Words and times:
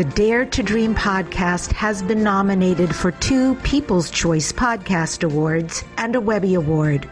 The 0.00 0.06
Dare 0.06 0.46
to 0.46 0.62
Dream 0.62 0.94
podcast 0.94 1.72
has 1.72 2.00
been 2.00 2.22
nominated 2.22 2.96
for 2.96 3.10
two 3.10 3.54
People's 3.56 4.10
Choice 4.10 4.50
Podcast 4.50 5.22
Awards 5.22 5.84
and 5.98 6.16
a 6.16 6.20
Webby 6.22 6.54
Award. 6.54 7.06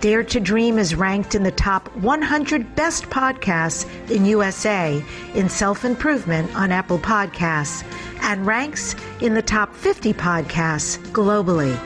Dare 0.00 0.24
to 0.24 0.40
Dream 0.40 0.78
is 0.78 0.94
ranked 0.94 1.34
in 1.34 1.42
the 1.42 1.50
top 1.50 1.94
100 1.96 2.74
best 2.74 3.04
podcasts 3.10 3.86
in 4.10 4.24
USA 4.24 5.04
in 5.34 5.50
self 5.50 5.84
improvement 5.84 6.56
on 6.56 6.72
Apple 6.72 6.98
Podcasts 6.98 7.84
and 8.22 8.46
ranks 8.46 8.96
in 9.20 9.34
the 9.34 9.42
top 9.42 9.74
50 9.74 10.14
podcasts 10.14 10.96
globally. 11.08 11.78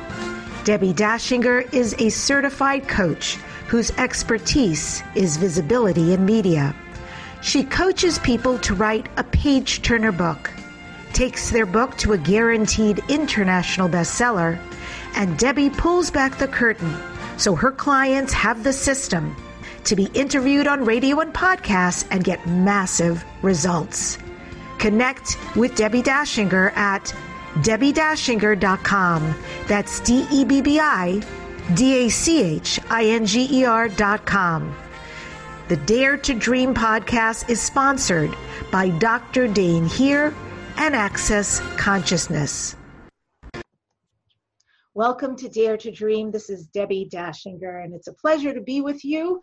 Debbie 0.65 0.95
Dachinger 0.95 1.75
is 1.75 1.97
a 1.99 2.09
certified 2.09 2.87
coach 2.87 3.35
whose 3.67 3.91
expertise 3.99 5.03
is 5.17 5.39
visibility 5.39 6.13
in 6.13 6.25
media. 6.25 6.73
She 7.43 7.65
coaches 7.65 8.19
people 8.19 8.59
to 8.61 8.75
write 8.75 9.09
a 9.17 9.25
page 9.25 9.83
turner 9.83 10.13
book, 10.13 10.51
takes 11.13 11.51
their 11.51 11.67
book 11.67 11.97
to 11.99 12.13
a 12.13 12.19
guaranteed 12.19 13.01
international 13.09 13.89
bestseller, 13.89 14.59
and 15.15 15.39
Debbie 15.39 15.71
pulls 15.71 16.11
back 16.11 16.39
the 16.39 16.49
curtain 16.49 16.95
so 17.37 17.55
her 17.55 17.71
clients 17.71 18.33
have 18.33 18.65
the 18.65 18.73
system 18.73 19.37
to 19.85 19.95
be 19.97 20.07
interviewed 20.15 20.67
on 20.67 20.85
radio 20.85 21.21
and 21.21 21.33
podcasts 21.33 22.07
and 22.11 22.25
get 22.25 22.47
massive 22.47 23.25
results. 23.43 24.19
Connect 24.79 25.37
with 25.57 25.75
Debbie 25.77 26.03
Dachinger 26.03 26.77
at 26.77 27.15
debbiedachinger.com. 27.57 29.35
That's 29.67 30.01
D 30.01 30.27
E 30.31 30.45
B 30.45 30.61
B 30.61 30.81
I 30.81 31.23
D 31.75 32.07
A 32.07 32.09
C 32.09 32.43
H 32.43 32.81
I 32.91 33.05
N 33.07 33.27
G 33.27 33.47
E 33.51 33.65
R.com. 33.65 34.75
The 35.69 35.79
Dare 35.79 36.17
to 36.19 36.33
Dream 36.33 36.75
podcast 36.75 37.51
is 37.51 37.61
sponsored 37.61 38.33
by 38.71 38.89
Dr. 38.89 39.49
Dain 39.49 39.87
Heer 39.87 40.33
and 40.77 40.95
Access 40.95 41.59
Consciousness. 41.77 42.77
Welcome 44.95 45.35
to 45.39 45.49
Dare 45.49 45.77
to 45.79 45.91
Dream. 45.91 46.31
This 46.31 46.51
is 46.51 46.69
Debbie 46.69 47.09
Dachinger, 47.13 47.83
and 47.83 47.95
it's 47.95 48.07
a 48.07 48.13
pleasure 48.13 48.55
to 48.55 48.61
be 48.61 48.81
with 48.81 49.05
you. 49.05 49.41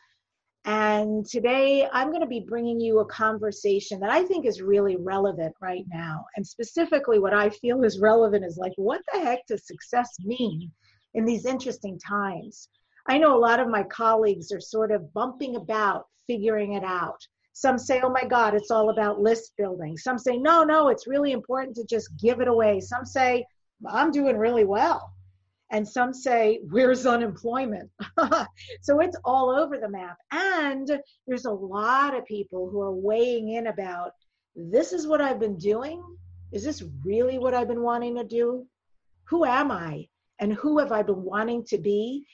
And 0.64 1.26
today 1.26 1.90
I'm 1.92 2.08
going 2.08 2.22
to 2.22 2.26
be 2.26 2.46
bringing 2.48 2.80
you 2.80 3.00
a 3.00 3.06
conversation 3.06 4.00
that 4.00 4.10
I 4.10 4.24
think 4.24 4.46
is 4.46 4.62
really 4.62 4.96
relevant 4.96 5.54
right 5.60 5.84
now. 5.90 6.24
And 6.38 6.48
specifically, 6.48 7.20
what 7.20 7.34
I 7.34 7.50
feel 7.50 7.84
is 7.84 8.00
relevant 8.00 8.46
is 8.46 8.56
like, 8.56 8.72
what 8.78 9.02
the 9.12 9.20
heck 9.20 9.46
does 9.48 9.68
success 9.68 10.16
mean 10.22 10.72
in 11.16 11.26
these 11.26 11.46
interesting 11.46 12.00
times? 12.00 12.70
I 13.08 13.18
know 13.18 13.36
a 13.36 13.38
lot 13.38 13.60
of 13.60 13.68
my 13.68 13.84
colleagues 13.84 14.54
are 14.54 14.62
sort 14.62 14.94
of 14.94 15.14
bumping 15.14 15.58
about 15.58 16.06
figuring 16.28 16.74
it 16.74 16.84
out. 16.84 17.20
Some 17.54 17.78
say, 17.78 18.02
oh 18.02 18.10
my 18.10 18.26
God, 18.26 18.56
it's 18.56 18.72
all 18.72 18.90
about 18.90 19.20
list 19.20 19.54
building. 19.58 19.98
Some 19.98 20.18
say, 20.18 20.38
no, 20.38 20.64
no, 20.64 20.88
it's 20.88 21.08
really 21.08 21.32
important 21.32 21.76
to 21.76 21.86
just 21.86 22.10
give 22.20 22.42
it 22.42 22.48
away. 22.48 22.80
Some 22.80 23.06
say, 23.06 23.46
I'm 23.88 24.12
doing 24.12 24.38
really 24.38 24.66
well. 24.66 25.14
And 25.72 25.88
some 25.88 26.14
say, 26.14 26.60
where's 26.70 27.06
unemployment? 27.06 27.90
so 28.82 29.00
it's 29.00 29.18
all 29.24 29.50
over 29.50 29.78
the 29.78 29.90
map. 29.90 30.18
And 30.32 31.00
there's 31.28 31.46
a 31.46 31.52
lot 31.52 32.16
of 32.16 32.26
people 32.26 32.70
who 32.70 32.82
are 32.82 32.94
weighing 32.94 33.50
in 33.50 33.68
about 33.68 34.12
this 34.56 34.94
is 34.94 35.08
what 35.08 35.22
I've 35.22 35.40
been 35.40 35.58
doing. 35.58 36.04
Is 36.52 36.64
this 36.64 36.84
really 37.04 37.40
what 37.40 37.56
I've 37.56 37.68
been 37.68 37.82
wanting 37.82 38.16
to 38.18 38.24
do? 38.24 38.68
Who 39.26 39.46
am 39.46 39.72
I? 39.72 40.08
And 40.40 40.54
who 40.54 40.78
have 40.78 40.92
I 40.92 41.02
been 41.02 41.24
wanting 41.24 41.64
to 41.66 41.78
be? 41.78 42.26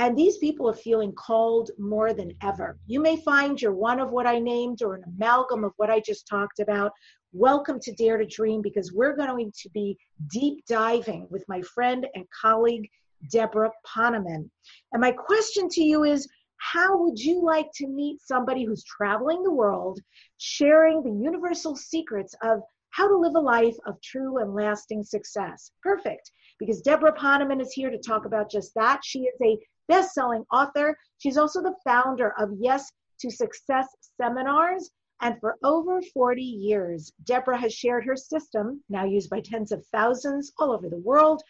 And 0.00 0.16
these 0.16 0.38
people 0.38 0.66
are 0.66 0.72
feeling 0.72 1.12
called 1.12 1.72
more 1.78 2.14
than 2.14 2.32
ever. 2.42 2.78
You 2.86 3.02
may 3.02 3.18
find 3.18 3.60
you're 3.60 3.74
one 3.74 4.00
of 4.00 4.12
what 4.12 4.26
I 4.26 4.38
named 4.38 4.80
or 4.80 4.94
an 4.94 5.04
amalgam 5.04 5.62
of 5.62 5.74
what 5.76 5.90
I 5.90 6.00
just 6.00 6.26
talked 6.26 6.58
about. 6.58 6.92
Welcome 7.34 7.78
to 7.80 7.92
Dare 7.92 8.16
to 8.16 8.24
Dream 8.24 8.62
because 8.62 8.94
we're 8.94 9.14
going 9.14 9.52
to 9.54 9.68
be 9.74 9.98
deep 10.30 10.64
diving 10.64 11.26
with 11.28 11.44
my 11.48 11.60
friend 11.60 12.06
and 12.14 12.24
colleague, 12.30 12.88
Deborah 13.30 13.72
Poneman. 13.86 14.48
And 14.92 15.02
my 15.02 15.12
question 15.12 15.68
to 15.68 15.82
you 15.82 16.04
is 16.04 16.26
how 16.56 16.96
would 16.96 17.18
you 17.18 17.44
like 17.44 17.68
to 17.74 17.86
meet 17.86 18.22
somebody 18.22 18.64
who's 18.64 18.84
traveling 18.84 19.42
the 19.42 19.52
world, 19.52 20.00
sharing 20.38 21.02
the 21.02 21.22
universal 21.22 21.76
secrets 21.76 22.34
of 22.42 22.60
how 22.88 23.06
to 23.06 23.18
live 23.18 23.34
a 23.34 23.38
life 23.38 23.76
of 23.84 24.00
true 24.00 24.38
and 24.38 24.54
lasting 24.54 25.04
success? 25.04 25.72
Perfect, 25.82 26.30
because 26.58 26.80
Deborah 26.80 27.12
Poneman 27.12 27.60
is 27.60 27.72
here 27.72 27.90
to 27.90 27.98
talk 27.98 28.24
about 28.24 28.50
just 28.50 28.72
that. 28.76 29.00
She 29.04 29.24
is 29.24 29.38
a 29.42 29.58
best 29.90 30.14
selling 30.14 30.44
author. 30.52 30.96
She's 31.18 31.36
also 31.36 31.60
the 31.60 31.74
founder 31.84 32.32
of 32.38 32.50
Yes 32.58 32.92
to 33.20 33.30
Success 33.30 33.88
seminars. 34.16 34.88
And 35.20 35.38
for 35.40 35.56
over 35.64 36.00
40 36.14 36.40
years, 36.40 37.12
Deborah 37.24 37.58
has 37.58 37.74
shared 37.74 38.06
her 38.06 38.16
system, 38.16 38.82
now 38.88 39.04
used 39.04 39.28
by 39.28 39.40
tens 39.40 39.72
of 39.72 39.84
thousands 39.88 40.52
all 40.58 40.72
over 40.72 40.88
the 40.88 40.96
world, 41.00 41.42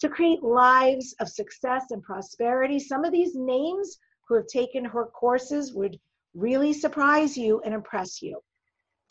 to 0.00 0.08
create 0.08 0.42
lives 0.42 1.14
of 1.18 1.28
success 1.28 1.90
and 1.90 2.02
prosperity. 2.02 2.78
Some 2.78 3.04
of 3.04 3.12
these 3.12 3.34
names 3.34 3.98
who 4.28 4.34
have 4.36 4.46
taken 4.46 4.84
her 4.84 5.06
courses 5.06 5.72
would 5.72 5.98
really 6.34 6.72
surprise 6.72 7.36
you 7.36 7.60
and 7.64 7.74
impress 7.74 8.20
you. 8.20 8.40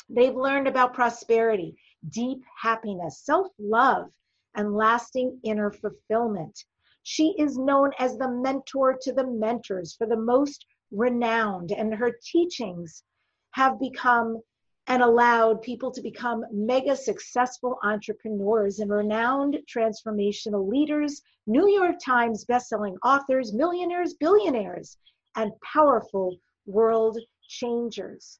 They've 0.07 0.35
learned 0.35 0.67
about 0.67 0.93
prosperity, 0.93 1.75
deep 2.09 2.43
happiness, 2.61 3.25
self 3.25 3.47
love, 3.59 4.09
and 4.55 4.75
lasting 4.75 5.39
inner 5.43 5.71
fulfillment. 5.71 6.63
She 7.03 7.35
is 7.39 7.57
known 7.57 7.91
as 7.97 8.17
the 8.17 8.29
mentor 8.29 8.97
to 9.01 9.11
the 9.11 9.25
mentors 9.25 9.95
for 9.95 10.05
the 10.05 10.17
most 10.17 10.65
renowned, 10.91 11.71
and 11.71 11.95
her 11.95 12.11
teachings 12.23 13.03
have 13.51 13.79
become 13.79 14.41
and 14.87 15.01
allowed 15.01 15.61
people 15.61 15.91
to 15.91 16.01
become 16.01 16.45
mega 16.51 16.95
successful 16.95 17.79
entrepreneurs 17.83 18.79
and 18.79 18.91
renowned 18.91 19.57
transformational 19.67 20.67
leaders, 20.67 21.21
New 21.47 21.67
York 21.67 21.95
Times 22.03 22.45
bestselling 22.45 22.97
authors, 23.03 23.53
millionaires, 23.53 24.13
billionaires, 24.15 24.97
and 25.35 25.51
powerful 25.61 26.37
world 26.65 27.19
changers. 27.47 28.39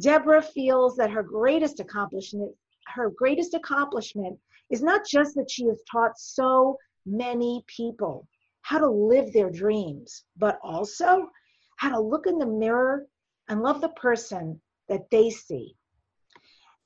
Deborah 0.00 0.42
feels 0.42 0.96
that 0.96 1.10
her 1.10 1.22
greatest 1.22 1.80
accomplishment 1.80 2.54
her 2.94 3.10
greatest 3.10 3.54
accomplishment 3.54 4.38
is 4.70 4.82
not 4.82 5.04
just 5.06 5.34
that 5.34 5.50
she 5.50 5.66
has 5.66 5.82
taught 5.90 6.18
so 6.18 6.78
many 7.08 7.64
people 7.66 8.28
how 8.62 8.78
to 8.78 8.88
live 8.88 9.32
their 9.32 9.50
dreams, 9.50 10.24
but 10.36 10.58
also 10.62 11.26
how 11.76 11.90
to 11.90 12.00
look 12.00 12.26
in 12.26 12.38
the 12.38 12.46
mirror 12.46 13.06
and 13.48 13.62
love 13.62 13.80
the 13.80 13.88
person 13.90 14.60
that 14.88 15.10
they 15.10 15.30
see. 15.30 15.74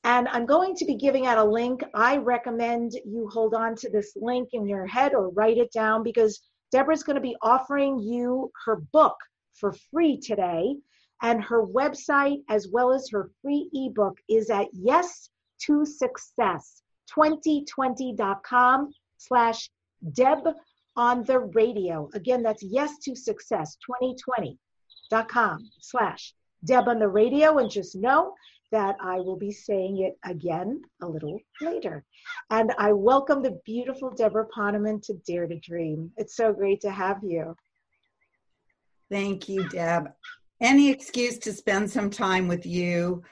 And 0.05 0.29
I'm 0.29 0.47
going 0.47 0.75
to 0.77 0.85
be 0.85 0.97
giving 0.97 1.27
out 1.27 1.39
a 1.39 1.45
link. 1.45 1.83
I 1.95 2.17
recommend 2.17 2.93
you 3.05 3.29
hold 3.33 3.55
on 3.55 3.77
to 3.77 3.91
this 3.91 4.13
link 4.17 4.51
in 4.53 4.67
your 4.67 4.87
head 4.87 5.15
or 5.15 5.31
write 5.31 5.59
it 5.59 5.73
down 5.73 6.03
because 6.03 6.41
Deborah's 6.73 7.03
going 7.03 7.17
to 7.17 7.23
be 7.23 7.37
offering 7.43 7.99
you 8.01 8.51
her 8.65 8.77
book 8.93 9.17
for 9.55 9.73
free 9.91 10.19
today. 10.19 10.77
And 11.23 11.43
her 11.45 11.65
website, 11.65 12.43
as 12.49 12.69
well 12.73 12.93
as 12.93 13.09
her 13.11 13.31
free 13.43 13.71
ebook, 13.73 14.19
is 14.29 14.51
at 14.51 14.67
yes 14.73 15.31
to 15.67 15.85
success 15.85 16.83
2020.com 17.17 18.91
slash 19.19 19.71
Deb 20.13 20.49
on 20.97 21.25
the 21.25 21.39
radio. 21.39 22.09
Again, 22.15 22.43
that's 22.43 22.63
yes 22.63 22.99
to 23.05 23.15
success 23.15 23.77
2020.com 24.05 25.71
slash 25.81 26.35
Deb 26.65 26.89
on 26.89 26.99
the 26.99 27.09
radio. 27.09 27.59
And 27.59 27.71
just 27.71 27.97
know 27.97 28.35
that 28.73 28.97
I 29.01 29.17
will 29.17 29.37
be 29.37 29.53
saying 29.53 29.99
it 29.99 30.19
again 30.25 30.83
a 31.03 31.07
little 31.07 31.39
later. 31.61 32.05
And 32.51 32.73
I 32.79 32.93
welcome 32.93 33.43
the 33.43 33.61
beautiful 33.65 34.11
Deborah 34.11 34.49
Poneman 34.55 35.01
to 35.03 35.15
Dare 35.27 35.47
to 35.47 35.59
Dream. 35.59 36.11
It's 36.17 36.37
so 36.37 36.53
great 36.53 36.81
to 36.81 36.91
have 36.91 37.23
you. 37.23 37.55
Thank 39.11 39.49
you, 39.49 39.69
Deb. 39.69 40.11
Any 40.61 40.91
excuse 40.91 41.39
to 41.39 41.53
spend 41.53 41.91
some 41.91 42.09
time 42.09 42.49
with 42.49 42.65
you 42.65 43.23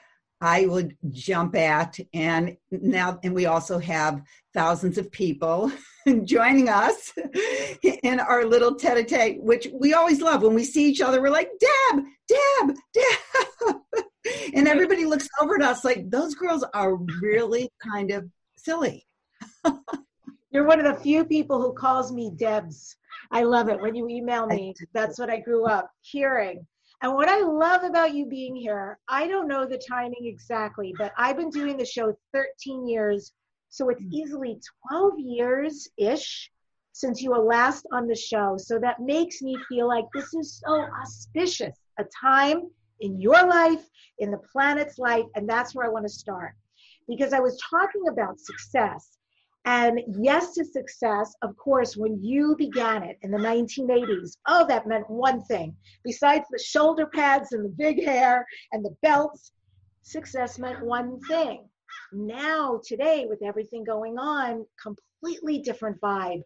I 0.41 0.65
would 0.65 0.97
jump 1.11 1.55
at. 1.55 1.99
And 2.13 2.57
now, 2.71 3.19
and 3.23 3.33
we 3.33 3.45
also 3.45 3.77
have 3.77 4.21
thousands 4.53 4.97
of 4.97 5.11
people 5.11 5.71
joining 6.23 6.67
us 6.67 7.13
in 7.83 8.19
our 8.19 8.45
little 8.45 8.75
tete 8.75 8.97
a 8.97 9.03
tete, 9.03 9.41
which 9.41 9.67
we 9.71 9.93
always 9.93 10.21
love. 10.21 10.41
When 10.41 10.55
we 10.55 10.63
see 10.63 10.89
each 10.89 11.01
other, 11.01 11.21
we're 11.21 11.29
like, 11.29 11.51
Deb, 11.59 12.03
Deb, 12.27 12.75
Deb. 12.93 13.75
and 14.55 14.67
everybody 14.67 15.05
looks 15.05 15.29
over 15.39 15.55
at 15.55 15.61
us 15.61 15.85
like, 15.85 16.09
those 16.09 16.33
girls 16.33 16.65
are 16.73 16.95
really 17.21 17.71
kind 17.81 18.11
of 18.11 18.27
silly. 18.57 19.05
You're 20.51 20.65
one 20.65 20.85
of 20.85 20.85
the 20.85 21.01
few 21.01 21.23
people 21.23 21.61
who 21.61 21.71
calls 21.71 22.11
me 22.11 22.31
Debs. 22.35 22.97
I 23.31 23.43
love 23.43 23.69
it 23.69 23.79
when 23.79 23.95
you 23.95 24.09
email 24.09 24.47
me. 24.47 24.73
That's 24.93 25.17
what 25.17 25.29
I 25.29 25.39
grew 25.39 25.65
up 25.65 25.89
hearing. 26.01 26.65
And 27.03 27.13
what 27.13 27.29
I 27.29 27.41
love 27.41 27.83
about 27.83 28.13
you 28.13 28.27
being 28.27 28.55
here, 28.55 28.99
I 29.07 29.27
don't 29.27 29.47
know 29.47 29.65
the 29.65 29.81
timing 29.89 30.25
exactly, 30.27 30.93
but 30.97 31.11
I've 31.17 31.37
been 31.37 31.49
doing 31.49 31.77
the 31.77 31.85
show 31.85 32.15
13 32.33 32.87
years. 32.87 33.33
So 33.69 33.89
it's 33.89 34.01
mm. 34.03 34.11
easily 34.11 34.59
12 34.89 35.13
years 35.19 35.87
ish 35.97 36.51
since 36.93 37.21
you 37.21 37.31
were 37.31 37.39
last 37.39 37.87
on 37.91 38.07
the 38.07 38.15
show. 38.15 38.55
So 38.57 38.77
that 38.79 38.99
makes 38.99 39.41
me 39.41 39.57
feel 39.67 39.87
like 39.87 40.05
this 40.13 40.33
is 40.33 40.61
so 40.63 40.85
auspicious, 41.01 41.75
a 41.97 42.05
time 42.21 42.69
in 42.99 43.19
your 43.19 43.47
life, 43.47 43.83
in 44.19 44.29
the 44.29 44.41
planet's 44.51 44.99
life. 44.99 45.25
And 45.35 45.49
that's 45.49 45.73
where 45.73 45.85
I 45.85 45.89
want 45.89 46.05
to 46.05 46.13
start. 46.13 46.53
because 47.07 47.33
I 47.33 47.39
was 47.39 47.59
talking 47.69 48.07
about 48.09 48.39
success. 48.39 49.17
And 49.65 50.01
yes 50.19 50.53
to 50.55 50.65
success, 50.65 51.35
of 51.43 51.55
course, 51.55 51.95
when 51.95 52.21
you 52.21 52.55
began 52.57 53.03
it 53.03 53.17
in 53.21 53.29
the 53.29 53.37
1980s, 53.37 54.37
oh, 54.47 54.65
that 54.67 54.87
meant 54.87 55.09
one 55.09 55.43
thing. 55.43 55.75
Besides 56.03 56.45
the 56.49 56.57
shoulder 56.57 57.05
pads 57.05 57.51
and 57.51 57.63
the 57.65 57.69
big 57.69 58.03
hair 58.03 58.45
and 58.71 58.83
the 58.83 58.95
belts, 59.03 59.51
success 60.01 60.57
meant 60.57 60.83
one 60.83 61.19
thing. 61.27 61.69
Now, 62.11 62.81
today, 62.83 63.25
with 63.29 63.43
everything 63.43 63.83
going 63.83 64.17
on, 64.17 64.65
completely 64.81 65.59
different 65.59 66.01
vibe. 66.01 66.41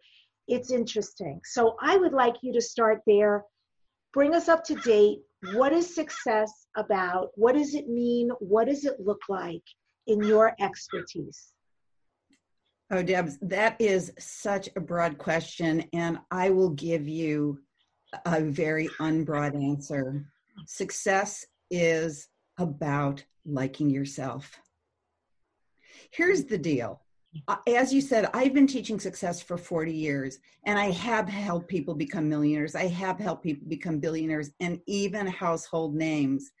It's 0.46 0.70
interesting. 0.70 1.40
So 1.44 1.76
I 1.80 1.96
would 1.96 2.12
like 2.12 2.36
you 2.42 2.52
to 2.52 2.60
start 2.60 3.00
there. 3.06 3.44
Bring 4.12 4.34
us 4.34 4.48
up 4.48 4.62
to 4.64 4.74
date. 4.76 5.20
What 5.54 5.72
is 5.72 5.94
success 5.94 6.66
about? 6.76 7.30
What 7.34 7.54
does 7.54 7.74
it 7.74 7.88
mean? 7.88 8.30
What 8.40 8.66
does 8.68 8.84
it 8.84 9.00
look 9.00 9.22
like 9.28 9.62
in 10.06 10.22
your 10.22 10.54
expertise? 10.60 11.52
Oh, 12.90 13.02
Debs, 13.02 13.36
that 13.42 13.80
is 13.80 14.12
such 14.18 14.68
a 14.76 14.80
broad 14.80 15.18
question, 15.18 15.84
and 15.92 16.18
I 16.30 16.50
will 16.50 16.70
give 16.70 17.08
you 17.08 17.58
a 18.24 18.40
very 18.40 18.88
unbroad 19.00 19.56
answer. 19.56 20.24
Success 20.66 21.44
is 21.68 22.28
about 22.58 23.24
liking 23.44 23.90
yourself. 23.90 24.56
Here's 26.12 26.44
the 26.44 26.58
deal. 26.58 27.02
Uh, 27.48 27.56
as 27.66 27.92
you 27.92 28.00
said, 28.00 28.30
I've 28.32 28.54
been 28.54 28.68
teaching 28.68 29.00
success 29.00 29.42
for 29.42 29.58
40 29.58 29.92
years, 29.92 30.38
and 30.64 30.78
I 30.78 30.92
have 30.92 31.28
helped 31.28 31.68
people 31.68 31.94
become 31.94 32.28
millionaires. 32.28 32.76
I 32.76 32.86
have 32.86 33.18
helped 33.18 33.42
people 33.42 33.66
become 33.68 33.98
billionaires 33.98 34.52
and 34.60 34.80
even 34.86 35.26
household 35.26 35.96
names. 35.96 36.52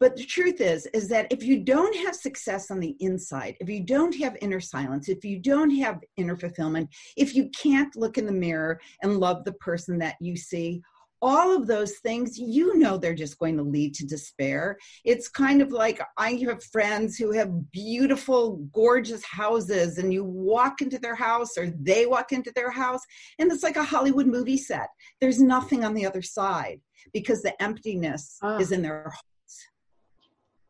But 0.00 0.16
the 0.16 0.24
truth 0.24 0.60
is, 0.60 0.86
is 0.94 1.08
that 1.08 1.26
if 1.30 1.42
you 1.42 1.60
don't 1.60 1.96
have 2.04 2.14
success 2.14 2.70
on 2.70 2.78
the 2.80 2.96
inside, 3.00 3.56
if 3.60 3.68
you 3.68 3.84
don't 3.84 4.14
have 4.16 4.36
inner 4.40 4.60
silence, 4.60 5.08
if 5.08 5.24
you 5.24 5.38
don't 5.38 5.70
have 5.76 6.00
inner 6.16 6.36
fulfillment, 6.36 6.88
if 7.16 7.34
you 7.34 7.50
can't 7.50 7.94
look 7.96 8.16
in 8.16 8.26
the 8.26 8.32
mirror 8.32 8.80
and 9.02 9.18
love 9.18 9.44
the 9.44 9.52
person 9.54 9.98
that 9.98 10.16
you 10.20 10.36
see, 10.36 10.82
all 11.20 11.56
of 11.56 11.66
those 11.66 11.98
things, 11.98 12.38
you 12.38 12.76
know, 12.76 12.96
they're 12.96 13.14
just 13.14 13.38
going 13.38 13.56
to 13.56 13.62
lead 13.62 13.94
to 13.94 14.06
despair. 14.06 14.78
It's 15.04 15.28
kind 15.28 15.60
of 15.60 15.72
like 15.72 16.00
I 16.16 16.34
have 16.46 16.62
friends 16.64 17.16
who 17.16 17.32
have 17.32 17.72
beautiful, 17.72 18.58
gorgeous 18.72 19.24
houses, 19.24 19.98
and 19.98 20.12
you 20.12 20.24
walk 20.24 20.80
into 20.80 20.98
their 20.98 21.16
house 21.16 21.58
or 21.58 21.66
they 21.80 22.06
walk 22.06 22.32
into 22.32 22.52
their 22.54 22.70
house, 22.70 23.00
and 23.38 23.50
it's 23.50 23.62
like 23.62 23.76
a 23.76 23.82
Hollywood 23.82 24.26
movie 24.26 24.56
set. 24.56 24.88
There's 25.20 25.40
nothing 25.40 25.84
on 25.84 25.94
the 25.94 26.06
other 26.06 26.22
side 26.22 26.80
because 27.12 27.42
the 27.42 27.60
emptiness 27.60 28.38
ah. 28.42 28.58
is 28.58 28.70
in 28.70 28.82
their 28.82 29.12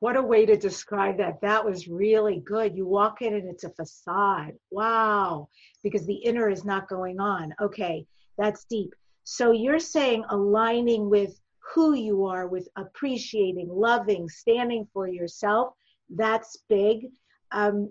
what 0.01 0.17
a 0.17 0.23
way 0.23 0.47
to 0.47 0.57
describe 0.57 1.19
that. 1.19 1.41
That 1.41 1.65
was 1.65 1.89
really 1.89 2.43
good. 2.47 2.77
You 2.77 2.87
walk 2.87 3.21
in 3.21 3.35
and 3.35 3.49
it's 3.49 3.65
a 3.65 3.71
facade. 3.71 4.53
Wow. 4.71 5.49
Because 5.83 6.07
the 6.07 6.15
inner 6.15 6.49
is 6.49 6.65
not 6.65 6.89
going 6.89 7.19
on. 7.19 7.53
Okay, 7.61 8.07
that's 8.37 8.65
deep. 8.65 8.95
So 9.25 9.51
you're 9.51 9.81
saying 9.81 10.25
aligning 10.31 11.11
with 11.11 11.39
who 11.75 11.95
you 11.95 12.25
are, 12.27 12.47
with 12.47 12.69
appreciating, 12.77 13.69
loving, 13.69 14.29
standing 14.29 14.87
for 14.93 15.09
yourself. 15.09 15.75
That's 16.09 16.57
big. 16.69 17.09
Um, 17.53 17.91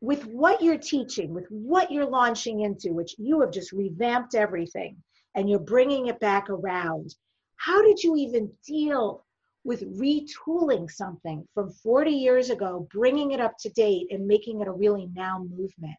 with 0.00 0.26
what 0.26 0.60
you're 0.60 0.76
teaching, 0.76 1.32
with 1.32 1.46
what 1.48 1.92
you're 1.92 2.04
launching 2.04 2.62
into, 2.62 2.92
which 2.92 3.14
you 3.18 3.40
have 3.40 3.52
just 3.52 3.70
revamped 3.70 4.34
everything 4.34 4.96
and 5.36 5.48
you're 5.48 5.60
bringing 5.60 6.08
it 6.08 6.18
back 6.18 6.50
around, 6.50 7.14
how 7.56 7.80
did 7.80 8.02
you 8.02 8.16
even 8.16 8.50
deal 8.66 9.24
with 9.64 9.82
retooling 9.98 10.90
something 10.90 11.46
from 11.54 11.70
40 11.70 12.10
years 12.10 12.50
ago, 12.50 12.88
bringing 12.92 13.32
it 13.32 13.40
up 13.40 13.56
to 13.60 13.68
date 13.70 14.08
and 14.10 14.26
making 14.26 14.60
it 14.60 14.68
a 14.68 14.72
really 14.72 15.08
now 15.14 15.38
movement? 15.38 15.96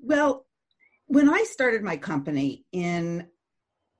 Well, 0.00 0.46
when 1.06 1.28
I 1.28 1.42
started 1.44 1.82
my 1.82 1.96
company 1.96 2.64
in 2.72 3.26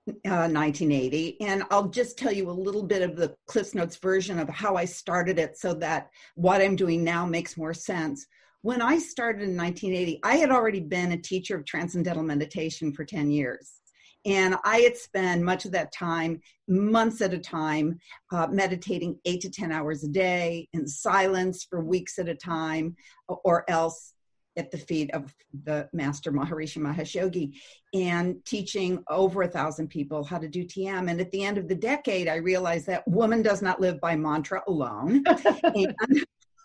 uh, 0.09 0.49
1980, 0.49 1.41
and 1.41 1.65
I'll 1.71 1.89
just 1.89 2.19
tell 2.19 2.33
you 2.33 2.51
a 2.51 2.53
little 2.53 2.83
bit 2.83 3.03
of 3.03 3.17
the 3.17 3.35
Cliffs 3.47 3.75
Notes 3.75 3.97
version 3.97 4.39
of 4.39 4.49
how 4.49 4.77
I 4.77 4.85
started 4.85 5.39
it 5.39 5.59
so 5.59 5.75
that 5.75 6.11
what 6.35 6.61
I'm 6.61 6.77
doing 6.77 7.05
now 7.05 7.27
makes 7.27 7.57
more 7.57 7.75
sense. 7.75 8.27
When 8.63 8.83
I 8.83 8.99
started 8.99 9.43
in 9.43 9.57
1980, 9.57 10.21
I 10.25 10.37
had 10.37 10.51
already 10.51 10.81
been 10.81 11.13
a 11.13 11.17
teacher 11.17 11.57
of 11.57 11.65
transcendental 11.65 12.23
meditation 12.23 12.93
for 12.93 13.05
10 13.05 13.31
years. 13.31 13.78
And 14.25 14.57
I 14.65 14.79
had 14.79 14.97
spent 14.97 15.43
much 15.43 15.65
of 15.65 15.73
that 15.73 15.93
time, 15.93 16.41
months 16.67 17.21
at 17.21 17.33
a 17.33 17.39
time, 17.39 17.99
uh, 18.33 18.49
meditating 18.51 19.19
eight 19.25 19.41
to 19.43 19.51
10 19.51 19.73
hours 19.73 20.05
a 20.05 20.09
day 20.09 20.69
in 20.73 20.87
silence 20.87 21.67
for 21.69 21.83
weeks 21.83 22.19
at 22.19 22.29
a 22.29 22.35
time, 22.35 22.97
or 23.29 23.65
else 23.71 24.13
at 24.59 24.71
the 24.71 24.79
feet 24.79 25.11
of 25.13 25.33
the 25.65 25.89
master 25.93 26.33
Maharishi 26.33 26.79
Mahesh 26.79 27.15
Yogi 27.15 27.59
and 27.95 28.45
teaching 28.45 29.03
over 29.09 29.43
a 29.43 29.49
thousand 29.49 29.89
people 29.89 30.25
how 30.25 30.37
to 30.37 30.49
do 30.49 30.65
TM. 30.65 31.09
And 31.09 31.21
at 31.21 31.31
the 31.31 31.45
end 31.45 31.57
of 31.57 31.69
the 31.69 31.75
decade, 31.77 32.29
I 32.29 32.37
realized 32.37 32.87
that 32.89 33.07
woman 33.07 33.41
does 33.41 33.63
not 33.63 33.81
live 33.81 34.01
by 34.01 34.17
mantra 34.17 34.63
alone. 34.67 35.23
and 35.63 35.95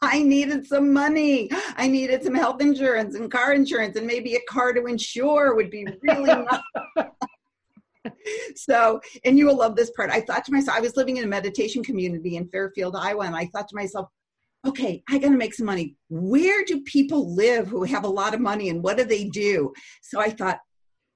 I 0.01 0.21
needed 0.21 0.65
some 0.65 0.91
money. 0.91 1.49
I 1.77 1.87
needed 1.87 2.23
some 2.23 2.35
health 2.35 2.61
insurance 2.61 3.15
and 3.15 3.31
car 3.31 3.53
insurance 3.53 3.95
and 3.95 4.05
maybe 4.05 4.35
a 4.35 4.41
car 4.49 4.73
to 4.73 4.85
insure 4.85 5.55
would 5.55 5.69
be 5.69 5.87
really 6.01 6.45
so, 8.55 8.99
and 9.25 9.37
you 9.37 9.45
will 9.45 9.57
love 9.57 9.75
this 9.75 9.91
part. 9.91 10.09
I 10.09 10.21
thought 10.21 10.45
to 10.45 10.51
myself, 10.51 10.77
I 10.77 10.81
was 10.81 10.95
living 10.95 11.17
in 11.17 11.23
a 11.23 11.27
meditation 11.27 11.83
community 11.83 12.37
in 12.37 12.47
Fairfield, 12.49 12.95
Iowa, 12.95 13.25
and 13.25 13.35
I 13.35 13.47
thought 13.47 13.67
to 13.69 13.75
myself, 13.75 14.09
okay, 14.65 15.03
I 15.09 15.17
got 15.17 15.29
to 15.29 15.37
make 15.37 15.53
some 15.53 15.65
money. 15.65 15.95
Where 16.09 16.63
do 16.65 16.81
people 16.81 17.35
live 17.35 17.67
who 17.67 17.83
have 17.83 18.05
a 18.05 18.09
lot 18.09 18.33
of 18.33 18.39
money 18.39 18.69
and 18.69 18.81
what 18.81 18.97
do 18.97 19.03
they 19.03 19.25
do? 19.25 19.73
So 20.01 20.19
I 20.19 20.29
thought, 20.29 20.59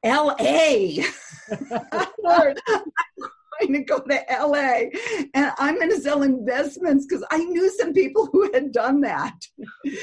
LA. 0.06 1.04
going 3.60 3.74
to 3.74 3.84
go 3.84 4.00
to 4.00 4.26
LA 4.30 4.90
and 5.34 5.52
I'm 5.58 5.76
going 5.76 5.90
to 5.90 6.00
sell 6.00 6.24
investments 6.24 7.06
because 7.06 7.26
I 7.32 7.38
knew 7.38 7.70
some 7.72 7.94
people 7.94 8.28
who 8.32 8.52
had 8.54 8.72
done 8.72 9.02
that. 9.02 9.36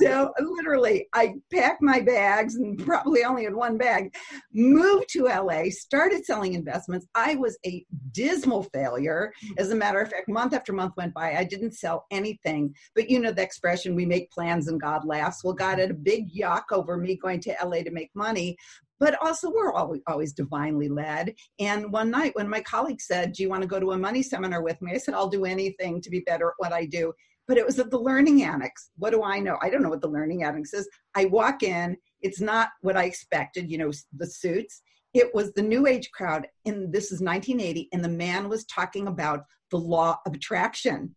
So 0.00 0.32
literally, 0.40 1.08
I 1.14 1.34
packed 1.52 1.82
my 1.82 2.00
bags 2.00 2.56
and 2.56 2.84
probably 2.84 3.24
only 3.24 3.44
had 3.44 3.54
one 3.54 3.78
bag, 3.78 4.14
moved 4.52 5.08
to 5.10 5.24
LA, 5.24 5.64
started 5.70 6.24
selling 6.24 6.54
investments. 6.54 7.06
I 7.14 7.36
was 7.36 7.58
a 7.64 7.84
dismal 8.12 8.64
failure. 8.64 9.32
As 9.58 9.70
a 9.70 9.74
matter 9.74 10.00
of 10.00 10.10
fact, 10.10 10.28
month 10.28 10.54
after 10.54 10.72
month 10.72 10.94
went 10.96 11.14
by, 11.14 11.36
I 11.36 11.44
didn't 11.44 11.72
sell 11.72 12.06
anything. 12.10 12.74
But 12.94 13.08
you 13.08 13.20
know 13.20 13.32
the 13.32 13.42
expression, 13.42 13.94
we 13.94 14.06
make 14.06 14.30
plans 14.30 14.68
and 14.68 14.80
God 14.80 15.04
laughs. 15.04 15.44
Well, 15.44 15.54
God 15.54 15.78
had 15.78 15.90
a 15.90 15.94
big 15.94 16.32
yuck 16.32 16.64
over 16.72 16.96
me 16.96 17.16
going 17.16 17.40
to 17.40 17.56
LA 17.62 17.82
to 17.82 17.90
make 17.90 18.10
money 18.14 18.56
but 18.98 19.16
also 19.22 19.50
we're 19.50 19.72
always, 19.72 20.00
always 20.06 20.32
divinely 20.32 20.88
led. 20.88 21.34
And 21.58 21.92
one 21.92 22.10
night 22.10 22.34
when 22.34 22.48
my 22.48 22.60
colleague 22.60 23.00
said, 23.00 23.32
Do 23.32 23.42
you 23.42 23.48
want 23.48 23.62
to 23.62 23.68
go 23.68 23.80
to 23.80 23.92
a 23.92 23.98
money 23.98 24.22
seminar 24.22 24.62
with 24.62 24.80
me? 24.80 24.92
I 24.92 24.98
said, 24.98 25.14
I'll 25.14 25.28
do 25.28 25.44
anything 25.44 26.00
to 26.00 26.10
be 26.10 26.20
better 26.20 26.48
at 26.48 26.54
what 26.58 26.72
I 26.72 26.86
do. 26.86 27.12
But 27.48 27.58
it 27.58 27.66
was 27.66 27.78
at 27.78 27.90
the 27.90 27.98
Learning 27.98 28.42
Annex. 28.42 28.90
What 28.96 29.10
do 29.10 29.22
I 29.22 29.38
know? 29.38 29.56
I 29.62 29.70
don't 29.70 29.82
know 29.82 29.90
what 29.90 30.00
the 30.00 30.08
Learning 30.08 30.42
Annex 30.42 30.74
is. 30.74 30.88
I 31.14 31.26
walk 31.26 31.62
in, 31.62 31.96
it's 32.20 32.40
not 32.40 32.70
what 32.80 32.96
I 32.96 33.04
expected, 33.04 33.70
you 33.70 33.78
know, 33.78 33.92
the 34.16 34.26
suits. 34.26 34.82
It 35.14 35.34
was 35.34 35.52
the 35.52 35.62
New 35.62 35.86
Age 35.86 36.10
crowd, 36.10 36.46
and 36.66 36.92
this 36.92 37.12
is 37.12 37.20
1980, 37.20 37.88
and 37.92 38.04
the 38.04 38.08
man 38.08 38.48
was 38.48 38.66
talking 38.66 39.06
about 39.06 39.44
the 39.70 39.78
law 39.78 40.18
of 40.26 40.34
attraction. 40.34 41.14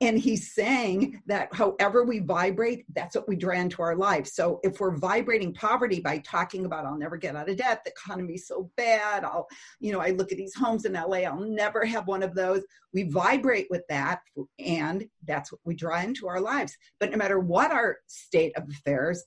And 0.00 0.16
he's 0.16 0.54
saying 0.54 1.20
that 1.26 1.52
however 1.52 2.04
we 2.04 2.20
vibrate, 2.20 2.84
that's 2.94 3.16
what 3.16 3.28
we 3.28 3.34
draw 3.34 3.54
into 3.54 3.82
our 3.82 3.96
lives. 3.96 4.32
So 4.32 4.60
if 4.62 4.78
we're 4.78 4.96
vibrating 4.96 5.52
poverty 5.52 5.98
by 5.98 6.18
talking 6.18 6.66
about, 6.66 6.86
I'll 6.86 6.96
never 6.96 7.16
get 7.16 7.34
out 7.34 7.48
of 7.48 7.56
debt, 7.56 7.82
the 7.84 7.90
economy's 7.90 8.46
so 8.46 8.70
bad, 8.76 9.24
I'll, 9.24 9.48
you 9.80 9.90
know, 9.90 10.00
I 10.00 10.10
look 10.10 10.30
at 10.30 10.38
these 10.38 10.54
homes 10.54 10.84
in 10.84 10.92
LA, 10.92 11.18
I'll 11.18 11.40
never 11.40 11.84
have 11.84 12.06
one 12.06 12.22
of 12.22 12.36
those. 12.36 12.62
We 12.92 13.04
vibrate 13.04 13.66
with 13.70 13.82
that, 13.88 14.20
and 14.60 15.04
that's 15.26 15.50
what 15.50 15.60
we 15.64 15.74
draw 15.74 16.00
into 16.00 16.28
our 16.28 16.40
lives. 16.40 16.76
But 17.00 17.10
no 17.10 17.16
matter 17.16 17.40
what 17.40 17.72
our 17.72 17.96
state 18.06 18.56
of 18.56 18.68
affairs, 18.70 19.24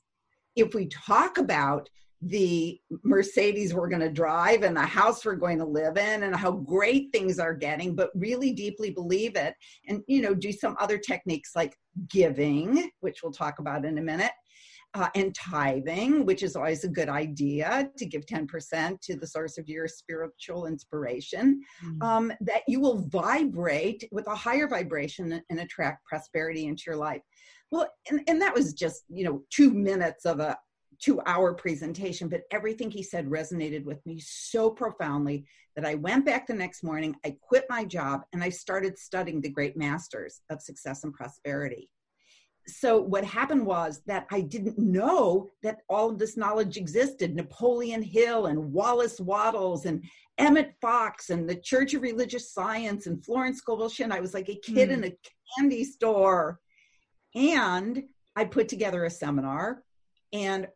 if 0.56 0.74
we 0.74 0.88
talk 0.88 1.38
about 1.38 1.90
the 2.22 2.80
Mercedes 3.04 3.74
we're 3.74 3.90
going 3.90 4.01
to 4.01 4.12
drive 4.12 4.63
and 4.63 4.75
the 4.75 4.82
house 4.82 5.25
we're 5.25 5.36
going 5.36 5.58
to 5.58 5.66
live 5.66 5.98
in 5.98 6.24
and 6.24 6.36
how 6.36 6.51
great 6.51 7.12
things 7.12 7.40
are 7.40 7.54
getting, 7.54 7.96
but 7.96 8.12
really 8.16 8.54
deeply 8.54 8.92
believe 8.92 9.36
it. 9.36 9.56
And, 9.88 10.04
you 10.08 10.22
know, 10.22 10.34
do 10.34 10.51
some 10.51 10.75
other 10.80 10.98
techniques 10.98 11.51
like 11.56 11.75
giving, 12.10 12.92
which 13.00 13.24
we'll 13.24 13.32
talk 13.32 13.60
about 13.60 13.86
in 13.86 13.98
a 13.98 14.01
minute, 14.01 14.32
uh, 14.94 15.08
and 15.16 15.34
tithing, 15.34 16.25
which 16.25 16.44
is 16.44 16.56
always 16.56 16.84
a 16.84 16.90
good 16.90 17.10
idea 17.10 17.90
to 17.98 18.06
give 18.06 18.25
10% 18.25 19.00
to 19.01 19.16
the 19.16 19.28
source 19.28 19.58
of 19.58 19.68
your 19.68 19.88
spiritual 19.88 20.68
inspiration, 20.68 21.62
mm-hmm. 21.84 22.01
um, 22.01 22.34
that 22.42 22.62
you 22.68 22.80
will 22.80 23.08
vibrate 23.08 24.08
with 24.12 24.28
a 24.28 24.36
higher 24.36 24.68
vibration 24.68 25.42
and 25.50 25.60
attract 25.60 26.06
prosperity 26.06 26.66
into 26.66 26.84
your 26.88 26.98
life. 26.98 27.22
Well, 27.72 27.90
and, 28.10 28.22
and 28.28 28.42
that 28.42 28.54
was 28.54 28.74
just, 28.74 29.06
you 29.10 29.24
know, 29.24 29.44
two 29.50 29.74
minutes 29.74 30.25
of 30.25 30.42
a 30.42 30.58
two 31.01 31.22
hour 31.25 31.53
presentation, 31.53 32.29
but 32.29 32.43
everything 32.51 32.91
he 32.91 33.03
said 33.03 33.27
resonated 33.27 33.84
with 33.84 34.05
me 34.05 34.20
so 34.20 34.70
profoundly 34.70 35.46
that 35.75 35.86
I 35.86 35.96
went 35.96 36.25
back 36.25 36.48
the 36.48 36.53
next 36.53 36.84
morning, 36.84 37.15
I 37.25 37.36
quit 37.41 37.65
my 37.70 37.84
job, 37.86 38.22
and 38.34 38.43
I 38.43 38.50
started 38.50 38.98
studying 38.98 39.41
the 39.41 39.50
great 39.50 39.77
masters 39.77 40.41
of 40.50 40.62
success 40.62 41.03
and 41.03 41.13
prosperity. 41.13 41.89
So, 42.67 43.01
what 43.01 43.25
happened 43.25 43.65
was 43.65 44.01
that 44.05 44.27
I 44.31 44.41
didn't 44.41 44.77
know 44.77 45.50
that 45.63 45.79
all 45.89 46.12
of 46.12 46.20
this 46.20 46.38
knowledge 46.38 46.77
existed 46.77 47.36
Napoleon 47.36 48.03
Hill 48.03 48.46
and 48.46 48.72
Wallace 48.72 49.20
Wattles 49.20 49.86
and 49.86 50.03
Emmett 50.38 50.74
Fox 50.79 51.31
and 51.31 51.50
the 51.50 51.55
Church 51.55 51.96
of 51.96 52.03
Religious 52.03 52.53
Science 52.53 53.08
and 53.08 53.25
Florence 53.25 53.58
Scovel 53.58 53.89
Shinn. 53.89 54.12
I 54.12 54.20
was 54.20 54.36
like 54.36 54.50
a 54.50 54.60
kid 54.63 54.89
mm. 54.89 54.93
in 54.93 55.03
a 55.05 55.17
candy 55.58 55.84
store. 55.84 56.60
And 57.34 58.03
I 58.36 58.46
put 58.46 58.67
together 58.67 59.05
a 59.05 59.10
seminar 59.10 59.84
and 60.34 60.67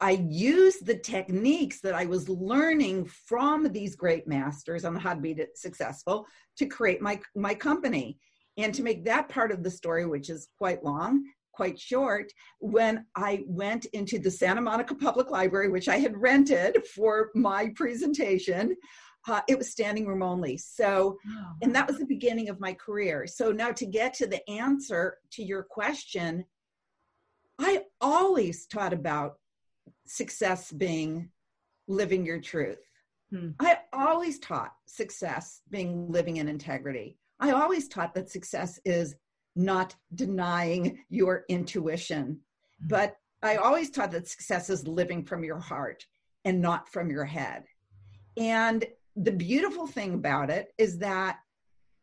I 0.00 0.12
used 0.28 0.86
the 0.86 0.98
techniques 0.98 1.80
that 1.80 1.94
I 1.94 2.06
was 2.06 2.28
learning 2.28 3.06
from 3.06 3.72
these 3.72 3.96
great 3.96 4.28
masters 4.28 4.84
on 4.84 4.94
how 4.94 5.14
to 5.14 5.20
be 5.20 5.36
successful 5.54 6.26
to 6.56 6.66
create 6.66 7.02
my, 7.02 7.20
my 7.34 7.54
company. 7.54 8.18
And 8.56 8.74
to 8.74 8.82
make 8.82 9.04
that 9.04 9.28
part 9.28 9.52
of 9.52 9.62
the 9.62 9.70
story, 9.70 10.06
which 10.06 10.30
is 10.30 10.48
quite 10.56 10.84
long, 10.84 11.24
quite 11.52 11.78
short, 11.78 12.32
when 12.60 13.06
I 13.16 13.42
went 13.46 13.86
into 13.86 14.18
the 14.18 14.30
Santa 14.30 14.60
Monica 14.60 14.94
Public 14.94 15.30
Library, 15.30 15.68
which 15.68 15.88
I 15.88 15.98
had 15.98 16.16
rented 16.16 16.84
for 16.86 17.30
my 17.34 17.72
presentation, 17.74 18.76
uh, 19.28 19.40
it 19.48 19.58
was 19.58 19.70
standing 19.70 20.06
room 20.06 20.22
only. 20.22 20.56
So, 20.56 21.18
and 21.62 21.74
that 21.74 21.86
was 21.86 21.98
the 21.98 22.06
beginning 22.06 22.48
of 22.48 22.60
my 22.60 22.72
career. 22.72 23.26
So, 23.26 23.52
now 23.52 23.72
to 23.72 23.86
get 23.86 24.14
to 24.14 24.26
the 24.26 24.48
answer 24.48 25.18
to 25.32 25.42
your 25.42 25.64
question, 25.64 26.44
I 27.58 27.82
always 28.00 28.66
taught 28.66 28.92
about 28.92 29.34
success 30.08 30.72
being 30.72 31.30
living 31.86 32.24
your 32.24 32.40
truth. 32.40 32.78
Hmm. 33.30 33.50
I 33.60 33.78
always 33.92 34.38
taught 34.38 34.72
success 34.86 35.60
being 35.70 36.10
living 36.10 36.38
in 36.38 36.48
integrity. 36.48 37.18
I 37.40 37.52
always 37.52 37.88
taught 37.88 38.14
that 38.14 38.30
success 38.30 38.80
is 38.84 39.14
not 39.54 39.94
denying 40.14 41.04
your 41.08 41.44
intuition, 41.48 42.40
hmm. 42.80 42.88
but 42.88 43.16
I 43.42 43.56
always 43.56 43.90
taught 43.90 44.10
that 44.12 44.28
success 44.28 44.70
is 44.70 44.88
living 44.88 45.24
from 45.24 45.44
your 45.44 45.58
heart 45.58 46.04
and 46.44 46.60
not 46.60 46.88
from 46.88 47.10
your 47.10 47.24
head. 47.24 47.64
And 48.36 48.84
the 49.16 49.32
beautiful 49.32 49.86
thing 49.86 50.14
about 50.14 50.50
it 50.50 50.72
is 50.78 50.98
that 50.98 51.38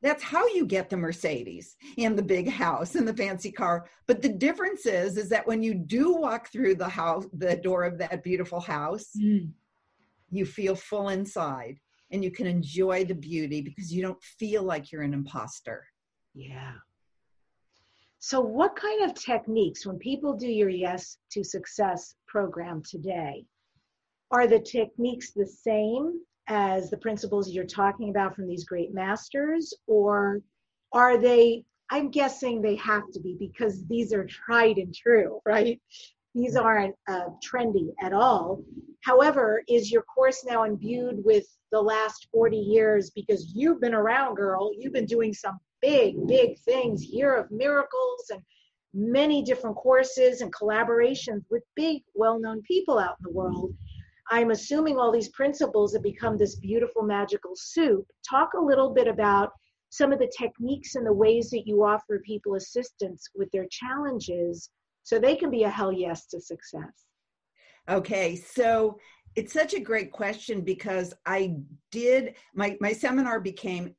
that's 0.05 0.23
how 0.23 0.45
you 0.49 0.65
get 0.65 0.89
the 0.89 0.97
mercedes 0.97 1.75
and 1.97 2.17
the 2.17 2.23
big 2.23 2.47
house 2.47 2.93
and 2.93 3.07
the 3.07 3.13
fancy 3.13 3.51
car. 3.51 3.87
But 4.07 4.21
the 4.21 4.29
difference 4.29 4.85
is 4.85 5.17
is 5.17 5.29
that 5.29 5.47
when 5.47 5.63
you 5.63 5.73
do 5.73 6.13
walk 6.13 6.51
through 6.51 6.75
the 6.75 6.87
house 6.87 7.25
the 7.33 7.55
door 7.55 7.83
of 7.83 7.97
that 7.97 8.23
beautiful 8.23 8.59
house 8.59 9.07
mm. 9.19 9.49
you 10.29 10.45
feel 10.45 10.75
full 10.75 11.09
inside 11.09 11.79
and 12.11 12.23
you 12.23 12.29
can 12.29 12.45
enjoy 12.45 13.03
the 13.03 13.15
beauty 13.15 13.61
because 13.61 13.91
you 13.91 14.03
don't 14.03 14.21
feel 14.23 14.63
like 14.63 14.91
you're 14.91 15.01
an 15.01 15.13
imposter. 15.13 15.85
Yeah. 16.35 16.73
So 18.19 18.39
what 18.41 18.75
kind 18.75 19.03
of 19.03 19.15
techniques 19.15 19.85
when 19.85 19.97
people 19.97 20.35
do 20.35 20.47
your 20.47 20.69
yes 20.69 21.17
to 21.31 21.43
success 21.43 22.15
program 22.27 22.83
today 22.89 23.45
are 24.31 24.47
the 24.47 24.59
techniques 24.59 25.31
the 25.31 25.45
same 25.45 26.19
as 26.47 26.89
the 26.89 26.97
principles 26.97 27.51
you're 27.51 27.65
talking 27.65 28.09
about 28.09 28.35
from 28.35 28.47
these 28.47 28.65
great 28.65 28.93
masters 28.93 29.73
or 29.87 30.41
are 30.93 31.17
they 31.17 31.63
i'm 31.91 32.09
guessing 32.09 32.61
they 32.61 32.75
have 32.75 33.03
to 33.11 33.19
be 33.19 33.35
because 33.39 33.85
these 33.87 34.13
are 34.13 34.25
tried 34.25 34.77
and 34.77 34.93
true 34.93 35.39
right? 35.45 35.79
These 36.35 36.57
aren't 36.57 36.95
uh, 37.07 37.27
trendy 37.41 37.93
at 38.01 38.11
all. 38.11 38.61
However 39.05 39.63
is 39.69 39.89
your 39.89 40.01
course 40.01 40.43
now 40.43 40.65
imbued 40.65 41.23
with 41.23 41.45
the 41.71 41.81
last 41.81 42.27
40 42.33 42.57
years 42.57 43.11
because 43.11 43.53
you've 43.55 43.81
been 43.81 43.93
around 43.93 44.35
girl 44.35 44.71
you've 44.77 44.93
been 44.93 45.05
doing 45.05 45.33
some 45.33 45.59
big 45.81 46.15
big 46.27 46.57
things 46.59 47.05
year 47.05 47.35
of 47.35 47.51
miracles 47.51 48.29
and 48.29 48.41
many 48.93 49.43
different 49.43 49.75
courses 49.75 50.41
and 50.41 50.53
collaborations 50.53 51.43
with 51.49 51.63
big 51.75 52.01
well-known 52.13 52.61
people 52.61 52.97
out 52.97 53.17
in 53.19 53.23
the 53.23 53.37
world 53.37 53.73
I'm 54.31 54.51
assuming 54.51 54.97
all 54.97 55.11
these 55.11 55.29
principles 55.29 55.93
have 55.93 56.03
become 56.03 56.37
this 56.37 56.55
beautiful 56.55 57.03
magical 57.03 57.51
soup. 57.55 58.05
Talk 58.27 58.53
a 58.53 58.63
little 58.63 58.93
bit 58.93 59.07
about 59.07 59.51
some 59.89 60.11
of 60.11 60.19
the 60.19 60.31
techniques 60.37 60.95
and 60.95 61.05
the 61.05 61.13
ways 61.13 61.49
that 61.51 61.67
you 61.67 61.83
offer 61.83 62.21
people 62.25 62.55
assistance 62.55 63.29
with 63.35 63.49
their 63.51 63.67
challenges 63.69 64.69
so 65.03 65.19
they 65.19 65.35
can 65.35 65.51
be 65.51 65.63
a 65.63 65.69
hell 65.69 65.91
yes 65.91 66.25
to 66.27 66.41
success. 66.41 67.05
Okay, 67.87 68.35
so 68.35 68.97
it's 69.35 69.53
such 69.53 69.73
a 69.73 69.79
great 69.79 70.11
question 70.11 70.61
because 70.61 71.13
I 71.25 71.57
did 71.91 72.35
my 72.53 72.77
my 72.81 72.93
seminar 72.93 73.39
became 73.39 73.93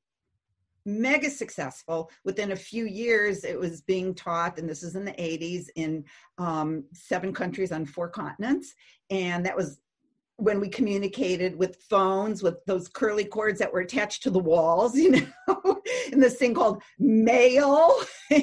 mega 0.86 1.28
successful 1.28 2.10
within 2.24 2.52
a 2.52 2.56
few 2.56 2.86
years 2.86 3.42
it 3.42 3.58
was 3.58 3.80
being 3.82 4.14
taught 4.14 4.58
and 4.58 4.68
this 4.68 4.84
is 4.84 4.94
in 4.94 5.04
the 5.04 5.12
80s 5.12 5.66
in 5.74 6.04
um, 6.38 6.84
seven 6.92 7.32
countries 7.32 7.72
on 7.72 7.84
four 7.84 8.08
continents 8.08 8.72
and 9.10 9.44
that 9.44 9.56
was 9.56 9.80
when 10.38 10.60
we 10.60 10.68
communicated 10.68 11.56
with 11.56 11.76
phones 11.88 12.42
with 12.42 12.56
those 12.66 12.88
curly 12.88 13.24
cords 13.24 13.58
that 13.58 13.72
were 13.72 13.80
attached 13.80 14.22
to 14.22 14.30
the 14.30 14.38
walls 14.38 14.94
you 14.98 15.10
know 15.48 15.80
in 16.12 16.20
this 16.20 16.36
thing 16.36 16.54
called 16.54 16.82
mail. 16.98 17.94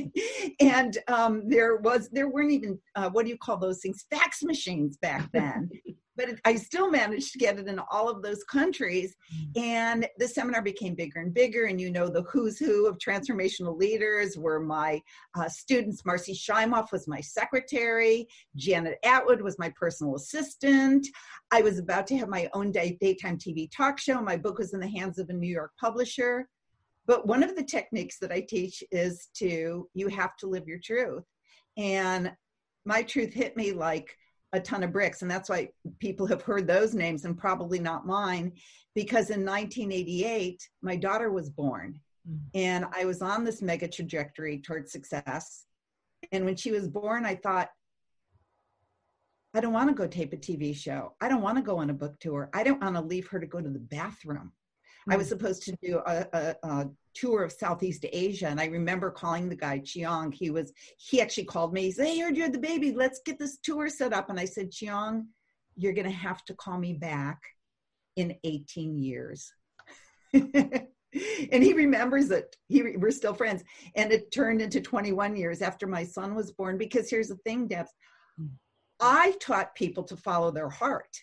And 0.60 0.98
um, 1.10 1.50
there 1.50 1.76
was 1.78 2.10
there 2.10 2.30
weren't 2.30 2.52
even 2.52 2.80
uh, 2.96 3.10
what 3.10 3.26
do 3.26 3.30
you 3.30 3.38
call 3.38 3.58
those 3.58 3.82
things? 3.82 4.06
Fax 4.10 4.42
machines 4.42 4.96
back 4.98 5.30
then 5.34 5.70
but 6.16 6.30
I 6.46 6.56
still 6.56 6.90
managed 6.90 7.32
to 7.34 7.40
get 7.40 7.58
it 7.58 7.68
in 7.68 7.80
all 7.92 8.10
of 8.10 8.22
those 8.22 8.44
countries. 8.44 9.16
Mm. 9.34 9.62
And 9.62 10.10
the 10.18 10.28
seminar 10.28 10.62
became 10.62 10.96
bigger 10.96 11.20
and 11.20 11.34
bigger. 11.34 11.66
And 11.66 11.80
you 11.80 11.92
know, 11.92 12.08
the 12.08 12.24
who's 12.24 12.60
who 12.60 12.88
of 12.88 12.98
transformational 12.98 13.78
leaders 13.78 14.38
were 14.38 14.60
my 14.60 15.02
uh, 15.36 15.50
students. 15.50 16.06
Marcy 16.06 16.34
Shimoff 16.34 16.92
was 16.92 17.08
my 17.08 17.22
secretary. 17.22 18.28
Janet 18.56 19.00
Attwood 19.04 19.42
was 19.42 19.58
my 19.58 19.72
personal 19.80 20.16
assistant. 20.16 21.08
I 21.52 21.62
was 21.62 21.80
about 21.80 22.08
to 22.08 22.18
have 22.18 22.30
my 22.30 22.50
own 22.54 22.72
day, 22.72 22.98
daytime 23.02 23.38
TV 23.38 23.70
talk 23.76 24.00
show. 24.00 24.22
My 24.22 24.38
book 24.38 24.60
was 24.60 24.74
in 24.74 24.80
the 24.80 24.88
hands 24.88 25.18
of 25.18 25.30
a 25.30 25.34
New 25.34 25.50
York 25.50 25.72
publisher. 25.80 26.48
But 27.06 27.28
one 27.28 27.44
of 27.44 27.56
the 27.56 27.64
techniques 27.64 28.18
that 28.20 28.32
I 28.32 28.42
teach 28.42 28.84
is 28.92 29.28
to, 29.36 29.90
you 29.94 30.08
have 30.08 30.38
to 30.38 30.48
live 30.48 30.68
your 30.68 30.80
truth. 30.80 31.26
And 31.76 32.32
my 32.86 33.04
truth 33.04 33.34
hit 33.34 33.58
me 33.58 33.74
like, 33.74 34.16
a 34.54 34.60
ton 34.60 34.84
of 34.84 34.94
bricks. 34.94 35.22
And 35.22 35.30
that's 35.30 35.50
why 35.50 35.70
people 36.00 36.28
have 36.28 36.44
heard 36.44 36.68
those 36.68 36.94
names 36.94 37.26
and 37.26 37.38
probably 37.38 37.80
not 37.80 38.06
mine, 38.06 38.54
because 38.96 39.32
in 39.32 39.44
1988, 39.44 40.70
my 40.82 40.96
daughter 40.96 41.32
was 41.32 41.50
born. 41.50 42.00
Mm. 42.30 42.40
And 42.54 42.86
I 42.96 43.06
was 43.06 43.22
on 43.22 43.44
this 43.44 43.62
mega 43.62 43.88
trajectory 43.88 44.60
towards 44.60 44.92
success. 44.92 45.66
And 46.32 46.46
when 46.46 46.56
she 46.56 46.72
was 46.72 46.88
born, 46.88 47.26
I 47.26 47.36
thought, 47.36 47.70
I 49.56 49.60
don't 49.60 49.74
want 49.74 49.90
to 49.90 49.96
go 49.96 50.08
tape 50.08 50.34
a 50.34 50.38
TV 50.38 50.76
show. 50.76 51.14
I 51.20 51.28
don't 51.28 51.42
want 51.42 51.58
to 51.58 51.64
go 51.64 51.78
on 51.78 51.90
a 51.90 51.94
book 51.94 52.20
tour. 52.20 52.50
I 52.54 52.64
don't 52.64 52.82
want 52.82 52.96
to 52.96 53.02
leave 53.02 53.28
her 53.28 53.40
to 53.40 53.46
go 53.46 53.60
to 53.60 53.70
the 53.70 53.80
bathroom. 53.80 54.52
I 55.10 55.18
was 55.18 55.28
mm. 55.28 55.30
supposed 55.30 55.64
to 55.64 55.76
do 55.84 56.00
a, 56.06 56.26
a, 56.34 56.56
a, 56.64 56.90
tour 57.14 57.44
of 57.44 57.52
Southeast 57.52 58.06
Asia, 58.12 58.48
and 58.48 58.60
I 58.60 58.66
remember 58.66 59.12
calling 59.12 59.50
the 59.50 59.56
guy 59.56 59.80
Chiang. 59.80 60.32
He 60.32 60.50
was 60.50 60.74
he 60.98 61.22
actually 61.22 61.46
called 61.46 61.74
me. 61.74 61.84
He 61.84 61.92
said, 61.92 62.08
"Hey, 62.08 62.18
you're 62.18 62.50
the 62.50 62.60
baby. 62.60 62.92
Let's 62.92 63.22
get 63.26 63.40
this 63.40 63.58
tour 63.58 63.90
set 63.90 64.14
up." 64.14 64.30
And 64.30 64.40
I 64.40 64.46
said, 64.46 64.72
"Chiang, 64.72 65.28
you're 65.76 65.94
going 65.94 66.08
to 66.08 66.12
have 66.12 66.44
to 66.46 66.54
call 66.54 66.78
me 66.78 66.94
back 66.94 67.42
in 68.16 68.36
18 68.44 68.98
years." 68.98 69.52
and 70.34 71.64
he 71.64 71.74
remembers 71.74 72.32
it. 72.32 72.56
He 72.68 72.82
we're 72.98 73.12
still 73.12 73.34
friends, 73.34 73.64
and 73.96 74.12
it 74.12 74.32
turned 74.32 74.62
into 74.62 74.82
21 74.82 75.36
years 75.36 75.62
after 75.62 75.88
my 75.88 76.04
son 76.04 76.36
was 76.36 76.52
born. 76.52 76.78
Because 76.78 77.10
here's 77.10 77.30
the 77.30 77.38
thing, 77.38 77.68
Debs. 77.68 77.92
Mm. 78.40 78.50
I 79.00 79.34
taught 79.40 79.76
people 79.76 80.04
to 80.04 80.16
follow 80.16 80.52
their 80.52 80.70
heart 80.70 81.20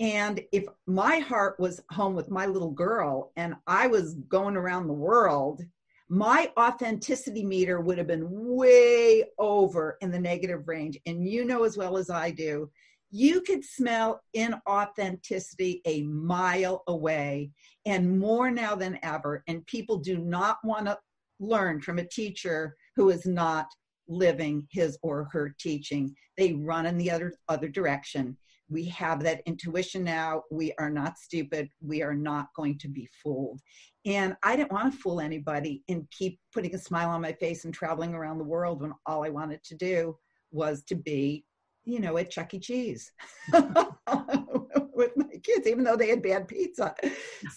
and 0.00 0.40
if 0.52 0.64
my 0.86 1.18
heart 1.18 1.58
was 1.58 1.80
home 1.90 2.14
with 2.14 2.30
my 2.30 2.46
little 2.46 2.70
girl 2.70 3.32
and 3.36 3.54
I 3.66 3.88
was 3.88 4.14
going 4.28 4.56
around 4.56 4.86
the 4.86 4.92
world, 4.92 5.62
my 6.08 6.50
authenticity 6.56 7.44
meter 7.44 7.80
would 7.80 7.98
have 7.98 8.06
been 8.06 8.26
way 8.28 9.24
over 9.38 9.98
in 10.00 10.10
the 10.10 10.18
negative 10.18 10.68
range. 10.68 10.98
And 11.06 11.28
you 11.28 11.44
know 11.44 11.64
as 11.64 11.76
well 11.76 11.96
as 11.96 12.10
I 12.10 12.30
do, 12.30 12.70
you 13.10 13.40
could 13.40 13.64
smell 13.64 14.20
inauthenticity 14.36 15.80
a 15.84 16.02
mile 16.02 16.84
away 16.86 17.50
and 17.84 18.18
more 18.18 18.50
now 18.50 18.74
than 18.76 18.98
ever. 19.02 19.42
And 19.48 19.66
people 19.66 19.96
do 19.98 20.18
not 20.18 20.58
want 20.62 20.86
to 20.86 20.98
learn 21.40 21.80
from 21.80 21.98
a 21.98 22.06
teacher 22.06 22.76
who 22.94 23.10
is 23.10 23.26
not 23.26 23.66
living 24.06 24.66
his 24.70 24.96
or 25.02 25.28
her 25.32 25.54
teaching. 25.58 26.14
They 26.36 26.52
run 26.52 26.86
in 26.86 26.98
the 26.98 27.10
other 27.10 27.34
other 27.48 27.68
direction 27.68 28.36
we 28.68 28.86
have 28.86 29.22
that 29.22 29.42
intuition 29.46 30.04
now. 30.04 30.42
We 30.50 30.72
are 30.78 30.90
not 30.90 31.18
stupid. 31.18 31.70
We 31.80 32.02
are 32.02 32.14
not 32.14 32.48
going 32.54 32.78
to 32.78 32.88
be 32.88 33.08
fooled. 33.22 33.60
And 34.04 34.36
I 34.42 34.56
didn't 34.56 34.72
want 34.72 34.92
to 34.92 34.98
fool 34.98 35.20
anybody 35.20 35.82
and 35.88 36.06
keep 36.10 36.38
putting 36.52 36.74
a 36.74 36.78
smile 36.78 37.10
on 37.10 37.22
my 37.22 37.32
face 37.32 37.64
and 37.64 37.74
traveling 37.74 38.14
around 38.14 38.38
the 38.38 38.44
world 38.44 38.82
when 38.82 38.92
all 39.06 39.24
I 39.24 39.30
wanted 39.30 39.62
to 39.64 39.74
do 39.74 40.16
was 40.50 40.82
to 40.84 40.94
be 40.94 41.44
you 41.88 42.00
know, 42.00 42.18
at 42.18 42.30
Chuck 42.30 42.52
E. 42.52 42.58
Cheese 42.58 43.10
with 43.52 45.16
my 45.16 45.36
kids, 45.42 45.66
even 45.66 45.84
though 45.84 45.96
they 45.96 46.10
had 46.10 46.22
bad 46.22 46.46
pizza. 46.46 46.94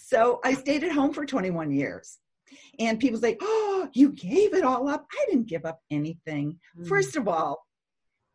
So 0.00 0.40
I 0.42 0.54
stayed 0.54 0.84
at 0.84 0.92
home 0.92 1.12
for 1.12 1.26
21 1.26 1.70
years. 1.70 2.18
And 2.78 2.98
people 2.98 3.20
say, 3.20 3.36
Oh, 3.42 3.88
you 3.92 4.12
gave 4.12 4.54
it 4.54 4.64
all 4.64 4.88
up. 4.88 5.06
I 5.12 5.26
didn't 5.30 5.48
give 5.48 5.66
up 5.66 5.80
anything. 5.90 6.58
Mm. 6.78 6.88
First 6.88 7.16
of 7.16 7.28
all, 7.28 7.66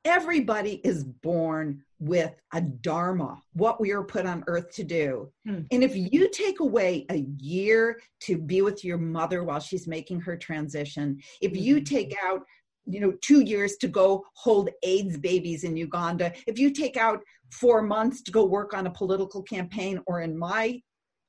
everybody 0.08 0.82
is 0.84 1.04
born 1.04 1.84
with 2.00 2.34
a 2.54 2.62
dharma, 2.62 3.42
what 3.54 3.82
we 3.82 3.92
are 3.92 4.04
put 4.04 4.26
on 4.26 4.44
earth 4.48 4.72
to 4.72 4.84
do. 4.84 5.30
Hmm. 5.46 5.62
And 5.72 5.84
if 5.84 5.96
you 5.96 6.30
take 6.30 6.62
away 6.62 7.06
a 7.10 7.26
year 7.38 8.00
to 8.22 8.38
be 8.38 8.62
with 8.62 8.84
your 8.84 8.98
mother 8.98 9.44
while 9.44 9.60
she's 9.60 9.88
making 9.88 10.22
her 10.22 10.38
transition, 10.38 11.20
if 11.42 11.52
hmm. 11.52 11.58
you 11.58 11.82
take 11.82 12.16
out 12.26 12.42
you 12.90 13.02
know 13.02 13.12
two 13.22 13.42
years 13.42 13.76
to 13.76 13.90
go 13.90 14.24
hold 14.34 14.70
aids 14.82 15.18
babies 15.18 15.66
in 15.66 15.76
uganda 15.76 16.32
if 16.48 16.58
you 16.58 16.72
take 16.72 16.96
out 16.96 17.20
four 17.52 17.82
months 17.82 18.22
to 18.22 18.32
go 18.32 18.46
work 18.46 18.74
on 18.74 18.88
a 18.88 18.92
political 18.92 19.44
campaign 19.44 20.00
or 20.08 20.22
in 20.22 20.38
my 20.38 20.82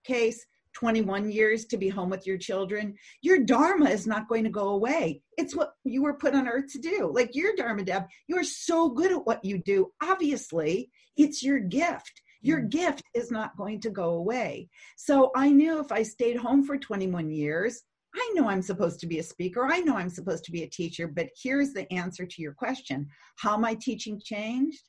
case 0.05 0.47
21 0.79 1.29
years 1.29 1.65
to 1.65 1.77
be 1.77 1.89
home 1.89 2.09
with 2.09 2.25
your 2.25 2.39
children, 2.39 2.95
your 3.21 3.41
dharma 3.41 3.91
is 3.91 4.07
not 4.07 4.29
going 4.29 4.45
to 4.45 4.51
go 4.51 4.69
away. 4.69 5.21
It's 5.37 5.57
what 5.57 5.73
you 5.83 6.05
were 6.05 6.15
put 6.15 6.37
on 6.37 6.47
earth 6.47 6.71
to 6.73 6.79
do. 6.79 7.11
Like 7.13 7.35
your 7.35 7.57
dharma, 7.57 7.83
Deb, 7.83 8.05
you're 8.29 8.45
so 8.45 8.89
good 8.89 9.11
at 9.11 9.27
what 9.27 9.45
you 9.45 9.59
do. 9.59 9.89
Obviously, 10.01 10.93
it's 11.17 11.43
your 11.43 11.59
gift. 11.59 12.23
Your 12.43 12.61
mm. 12.61 12.71
gift 12.71 13.03
is 13.13 13.33
not 13.33 13.57
going 13.57 13.81
to 13.81 13.91
go 13.91 14.11
away. 14.11 14.69
So 14.97 15.33
I 15.35 15.51
knew 15.51 15.81
if 15.81 15.91
I 15.91 16.05
stayed 16.05 16.37
home 16.37 16.63
for 16.63 16.79
21 16.79 17.29
years, 17.33 17.83
I 18.15 18.33
know 18.37 18.49
I'm 18.49 18.63
supposed 18.63 19.01
to 19.01 19.09
be 19.09 19.19
a 19.19 19.25
speaker. 19.25 19.67
I 19.69 19.81
know 19.81 19.97
I'm 19.97 20.09
supposed 20.09 20.45
to 20.45 20.53
be 20.53 20.63
a 20.63 20.71
teacher, 20.71 21.09
but 21.09 21.29
here's 21.43 21.73
the 21.73 21.93
answer 21.93 22.25
to 22.25 22.43
your 22.43 22.53
question 22.53 23.09
How 23.39 23.57
my 23.57 23.75
teaching 23.75 24.21
changed? 24.25 24.83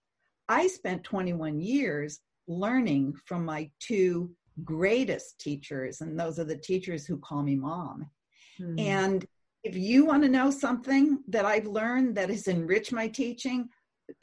I 0.48 0.67
spent 0.67 1.03
21 1.03 1.60
years 1.60 2.19
learning 2.48 3.15
from 3.25 3.43
my 3.43 3.72
two 3.79 4.31
greatest 4.63 5.39
teachers, 5.39 6.01
and 6.01 6.20
those 6.20 6.39
are 6.39 6.44
the 6.44 6.58
teachers 6.58 7.06
who 7.06 7.18
call 7.18 7.44
me 7.44 7.56
mom. 7.56 8.10
Hmm. 8.58 8.80
And 8.80 9.25
if 9.63 9.75
you 9.75 10.06
want 10.06 10.24
to 10.24 10.30
know 10.30 10.51
something 10.51 11.20
that 11.28 11.46
I've 11.46 11.68
learned 11.68 12.16
that 12.16 12.30
has 12.30 12.48
enriched 12.48 12.94
my 12.94 13.08
teaching, 13.08 13.68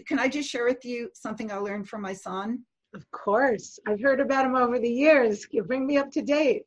can 0.06 0.18
I 0.18 0.28
just 0.28 0.48
share 0.48 0.64
with 0.64 0.84
you 0.84 1.10
something 1.14 1.50
I 1.52 1.56
learned 1.56 1.88
from 1.88 2.02
my 2.02 2.12
son? 2.12 2.60
Of 2.94 3.10
course. 3.10 3.78
I've 3.86 4.00
heard 4.00 4.20
about 4.20 4.46
him 4.46 4.56
over 4.56 4.78
the 4.78 4.90
years. 4.90 5.46
You 5.50 5.62
bring 5.62 5.86
me 5.86 5.98
up 5.98 6.10
to 6.12 6.22
date. 6.22 6.62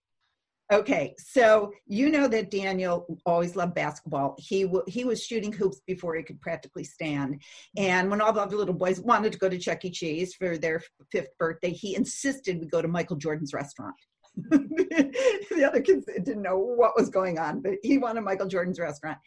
Okay, 0.72 1.16
so 1.18 1.72
you 1.88 2.12
know 2.12 2.28
that 2.28 2.52
Daniel 2.52 3.20
always 3.26 3.56
loved 3.56 3.74
basketball. 3.74 4.36
He 4.38 4.64
w- 4.64 4.84
he 4.88 5.04
was 5.04 5.24
shooting 5.24 5.52
hoops 5.52 5.82
before 5.88 6.16
he 6.16 6.22
could 6.22 6.40
practically 6.42 6.84
stand. 6.84 7.42
And 7.76 8.12
when 8.12 8.22
all 8.22 8.32
the 8.34 8.42
other 8.42 8.56
little 8.56 8.76
boys 8.76 9.00
wanted 9.00 9.34
to 9.34 9.40
go 9.40 9.50
to 9.50 9.58
Chuck 9.58 9.84
E. 9.86 9.90
Cheese 9.90 10.36
for 10.36 10.60
their 10.60 10.84
fifth 11.12 11.36
birthday, 11.40 11.72
he 11.72 11.96
insisted 11.96 12.60
we 12.60 12.68
go 12.68 12.84
to 12.84 12.88
Michael 12.88 13.16
Jordan's 13.16 13.52
restaurant. 13.52 13.96
the 14.36 15.66
other 15.68 15.82
kids 15.82 16.06
didn't 16.06 16.44
know 16.44 16.60
what 16.60 16.96
was 16.96 17.10
going 17.10 17.40
on, 17.40 17.62
but 17.62 17.74
he 17.82 17.98
wanted 17.98 18.22
Michael 18.22 18.48
Jordan's 18.48 18.80
restaurant. 18.80 19.18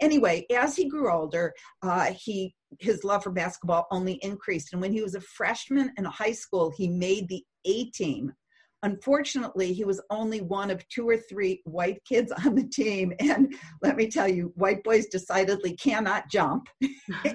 Anyway, 0.00 0.46
as 0.52 0.74
he 0.74 0.88
grew 0.88 1.12
older, 1.12 1.54
uh, 1.82 2.12
he 2.12 2.56
his 2.80 3.04
love 3.04 3.22
for 3.22 3.30
basketball 3.30 3.86
only 3.92 4.14
increased. 4.14 4.72
And 4.72 4.82
when 4.82 4.92
he 4.92 5.02
was 5.02 5.14
a 5.14 5.20
freshman 5.20 5.92
in 5.96 6.04
high 6.04 6.32
school, 6.32 6.72
he 6.76 6.88
made 6.88 7.28
the 7.28 7.44
A 7.66 7.84
team 7.90 8.32
Unfortunately, 8.82 9.72
he 9.72 9.84
was 9.84 10.00
only 10.10 10.40
one 10.40 10.70
of 10.70 10.86
two 10.88 11.08
or 11.08 11.16
three 11.16 11.62
white 11.64 12.02
kids 12.04 12.32
on 12.44 12.54
the 12.54 12.68
team. 12.68 13.12
And 13.20 13.54
let 13.82 13.96
me 13.96 14.08
tell 14.08 14.28
you, 14.28 14.52
white 14.56 14.84
boys 14.84 15.06
decidedly 15.06 15.76
cannot 15.76 16.30
jump. 16.30 16.68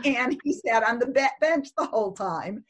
and 0.05 0.39
he 0.43 0.53
sat 0.65 0.83
on 0.83 0.99
the 0.99 1.31
bench 1.41 1.69
the 1.77 1.85
whole 1.85 2.13
time. 2.13 2.63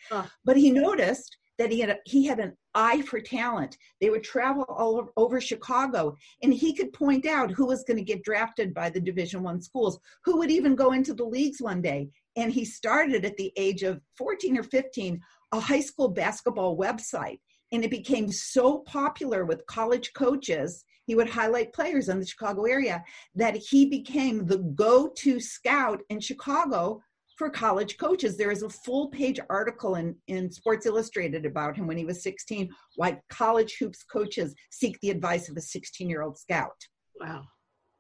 But 0.43 0.57
he 0.57 0.71
noticed 0.71 1.37
that 1.59 1.71
he 1.71 1.79
had 1.79 1.91
a, 1.91 1.97
he 2.05 2.25
had 2.25 2.39
an 2.39 2.57
eye 2.73 3.03
for 3.03 3.19
talent. 3.19 3.77
They 4.01 4.09
would 4.09 4.23
travel 4.23 4.65
all 4.67 4.97
over, 4.97 5.09
over 5.17 5.39
Chicago, 5.39 6.15
and 6.41 6.51
he 6.51 6.73
could 6.73 6.91
point 6.93 7.27
out 7.27 7.51
who 7.51 7.67
was 7.67 7.83
going 7.83 7.97
to 7.97 8.03
get 8.03 8.23
drafted 8.23 8.73
by 8.73 8.89
the 8.89 8.99
Division 8.99 9.43
One 9.43 9.61
schools, 9.61 9.99
who 10.25 10.37
would 10.39 10.49
even 10.49 10.75
go 10.75 10.93
into 10.93 11.13
the 11.13 11.23
leagues 11.23 11.61
one 11.61 11.81
day. 11.81 12.09
And 12.35 12.51
he 12.51 12.65
started 12.65 13.23
at 13.23 13.37
the 13.37 13.53
age 13.55 13.83
of 13.83 14.01
14 14.17 14.57
or 14.57 14.63
15 14.63 15.21
a 15.51 15.59
high 15.59 15.81
school 15.81 16.07
basketball 16.07 16.75
website 16.75 17.39
and 17.73 17.83
it 17.83 17.91
became 17.91 18.31
so 18.31 18.79
popular 18.79 19.45
with 19.45 19.65
college 19.65 20.13
coaches 20.13 20.85
he 21.05 21.15
would 21.15 21.29
highlight 21.29 21.73
players 21.73 22.07
in 22.07 22.19
the 22.19 22.25
chicago 22.25 22.63
area 22.63 23.03
that 23.35 23.55
he 23.55 23.85
became 23.85 24.45
the 24.45 24.59
go-to 24.59 25.39
scout 25.39 26.01
in 26.09 26.19
chicago 26.19 27.01
for 27.35 27.49
college 27.49 27.97
coaches. 27.97 28.37
There 28.37 28.51
is 28.51 28.63
a 28.63 28.69
full 28.69 29.07
page 29.07 29.39
article 29.49 29.95
in, 29.95 30.15
in 30.27 30.51
sports 30.51 30.85
illustrated 30.85 31.45
about 31.45 31.75
him 31.75 31.87
when 31.87 31.97
he 31.97 32.05
was 32.05 32.23
16 32.23 32.69
why 32.95 33.19
college 33.29 33.75
hoops 33.79 34.03
coaches 34.03 34.53
seek 34.71 34.99
the 35.01 35.09
advice 35.09 35.49
of 35.49 35.57
a 35.57 35.61
16 35.61 36.09
year 36.09 36.21
old 36.21 36.37
scout. 36.37 36.77
Wow. 37.19 37.43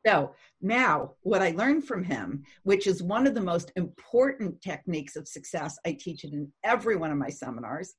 So 0.05 0.33
now 0.63 1.11
what 1.21 1.41
i 1.41 1.51
learned 1.51 1.85
from 1.85 2.03
him 2.03 2.43
which 2.63 2.87
is 2.87 3.03
one 3.03 3.27
of 3.27 3.35
the 3.35 3.41
most 3.41 3.71
important 3.75 4.61
techniques 4.61 5.15
of 5.15 5.27
success 5.27 5.77
i 5.85 5.95
teach 5.99 6.23
it 6.23 6.31
in 6.31 6.49
every 6.63 6.95
one 6.95 7.11
of 7.11 7.17
my 7.17 7.29
seminars 7.29 7.93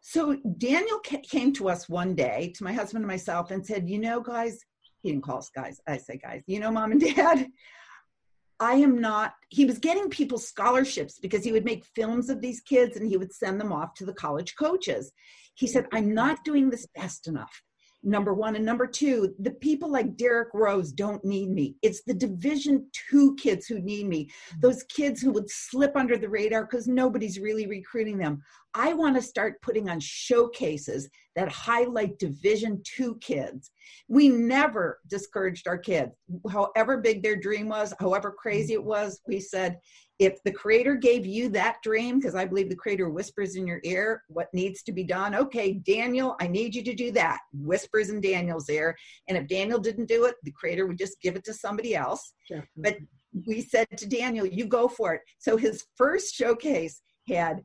so 0.00 0.36
Daniel 0.58 1.00
came 1.00 1.52
to 1.54 1.68
us 1.68 1.88
one 1.88 2.14
day, 2.14 2.52
to 2.56 2.64
my 2.64 2.72
husband 2.72 3.02
and 3.02 3.10
myself, 3.10 3.50
and 3.50 3.64
said, 3.64 3.88
You 3.88 3.98
know, 3.98 4.20
guys, 4.20 4.58
he 5.02 5.10
didn't 5.10 5.24
call 5.24 5.38
us 5.38 5.50
guys. 5.54 5.80
I 5.86 5.96
say, 5.98 6.18
guys, 6.18 6.42
you 6.46 6.60
know, 6.60 6.70
mom 6.70 6.92
and 6.92 7.00
dad, 7.14 7.46
I 8.60 8.74
am 8.74 9.00
not, 9.00 9.34
he 9.50 9.64
was 9.64 9.78
getting 9.78 10.10
people 10.10 10.38
scholarships 10.38 11.18
because 11.20 11.44
he 11.44 11.52
would 11.52 11.64
make 11.64 11.84
films 11.84 12.28
of 12.28 12.40
these 12.40 12.60
kids 12.60 12.96
and 12.96 13.08
he 13.08 13.16
would 13.16 13.32
send 13.32 13.60
them 13.60 13.72
off 13.72 13.94
to 13.94 14.04
the 14.04 14.12
college 14.12 14.56
coaches. 14.56 15.12
He 15.54 15.66
said, 15.66 15.86
I'm 15.92 16.12
not 16.12 16.44
doing 16.44 16.70
this 16.70 16.86
fast 16.96 17.28
enough 17.28 17.62
number 18.02 18.34
one. 18.34 18.56
And 18.56 18.64
number 18.64 18.86
two 18.86 19.34
the 19.38 19.50
people 19.50 19.90
like 19.90 20.16
derrick 20.16 20.48
rose 20.54 20.92
don't 20.92 21.24
need 21.24 21.50
me. 21.50 21.76
It's 21.82 22.02
the 22.02 22.14
division 22.14 22.86
two 22.92 23.34
kids 23.36 23.66
who 23.66 23.80
need 23.80 24.06
me. 24.06 24.24
Mm-hmm. 24.26 24.60
those 24.60 24.82
kids 24.84 25.20
who 25.20 25.32
would 25.32 25.50
slip 25.50 25.96
under 25.96 26.16
the 26.16 26.28
radar 26.28 26.64
because 26.64 26.86
nobody's 26.86 27.38
really 27.38 27.66
recruiting 27.66 28.18
them. 28.18 28.42
I 28.74 28.92
want 28.92 29.16
to 29.16 29.22
start 29.22 29.60
putting 29.62 29.88
on 29.88 29.98
showcases 30.00 31.08
that 31.34 31.50
highlight 31.50 32.18
division 32.18 32.82
two 32.84 33.16
kids. 33.16 33.70
We 34.08 34.28
never 34.28 35.00
discouraged 35.08 35.66
our 35.66 35.78
kids. 35.78 36.12
However 36.50 36.98
big 36.98 37.22
their 37.22 37.36
dream 37.36 37.68
was 37.68 37.94
however 37.98 38.34
crazy 38.36 38.74
it 38.74 38.84
was 38.84 39.20
we 39.26 39.40
said 39.40 39.78
if 40.18 40.42
the 40.42 40.52
creator 40.52 40.96
gave 40.96 41.24
you 41.24 41.48
that 41.48 41.76
dream 41.82 42.18
because 42.18 42.34
i 42.34 42.44
believe 42.44 42.68
the 42.68 42.76
creator 42.76 43.08
whispers 43.08 43.56
in 43.56 43.66
your 43.66 43.80
ear 43.84 44.22
what 44.28 44.52
needs 44.52 44.82
to 44.82 44.92
be 44.92 45.04
done 45.04 45.34
okay 45.34 45.74
daniel 45.74 46.36
i 46.40 46.46
need 46.46 46.74
you 46.74 46.82
to 46.82 46.94
do 46.94 47.10
that 47.12 47.38
whispers 47.52 48.10
in 48.10 48.20
daniel's 48.20 48.68
ear. 48.68 48.96
And 49.28 49.38
if 49.38 49.46
daniel 49.48 49.78
didn't 49.78 50.06
do 50.06 50.24
it 50.24 50.34
the 50.42 50.52
creator 50.52 50.86
would 50.86 50.98
just 50.98 51.20
give 51.20 51.36
it 51.36 51.44
to 51.44 51.54
somebody 51.54 51.94
else. 51.94 52.34
But 52.76 52.96
we 53.46 53.60
said 53.60 53.86
to 53.96 54.06
daniel 54.06 54.46
you 54.46 54.66
go 54.66 54.88
for 54.88 55.14
it. 55.14 55.22
So 55.38 55.56
his 55.56 55.84
first 55.96 56.34
showcase 56.34 57.00
had 57.28 57.64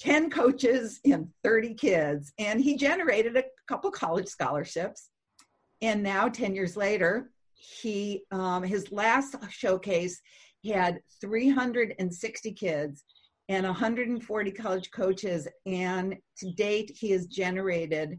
10 0.00 0.30
coaches 0.30 1.00
and 1.04 1.28
30 1.44 1.74
kids 1.74 2.32
and 2.38 2.60
he 2.60 2.76
generated 2.76 3.36
a 3.36 3.44
couple 3.66 3.90
college 3.90 4.28
scholarships. 4.28 5.10
And 5.82 6.02
now 6.02 6.28
10 6.28 6.54
years 6.54 6.76
later 6.76 7.30
he 7.58 8.22
um, 8.30 8.62
his 8.62 8.90
last 8.92 9.34
showcase 9.50 10.20
had 10.64 11.00
360 11.20 12.52
kids 12.52 13.04
and 13.48 13.64
140 13.64 14.50
college 14.52 14.90
coaches. 14.90 15.48
And 15.66 16.16
to 16.38 16.50
date, 16.52 16.92
he 16.94 17.10
has 17.12 17.26
generated 17.26 18.18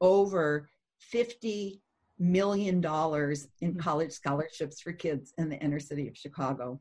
over 0.00 0.68
50 1.00 1.82
million 2.18 2.80
dollars 2.80 3.46
in 3.60 3.72
hmm. 3.72 3.78
college 3.78 4.12
scholarships 4.12 4.80
for 4.80 4.92
kids 4.92 5.32
in 5.38 5.48
the 5.48 5.58
inner 5.58 5.80
city 5.80 6.08
of 6.08 6.16
Chicago. 6.16 6.80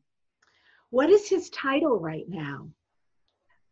What 0.89 1.09
is 1.09 1.27
his 1.27 1.49
title 1.49 1.99
right 1.99 2.25
now? 2.27 2.69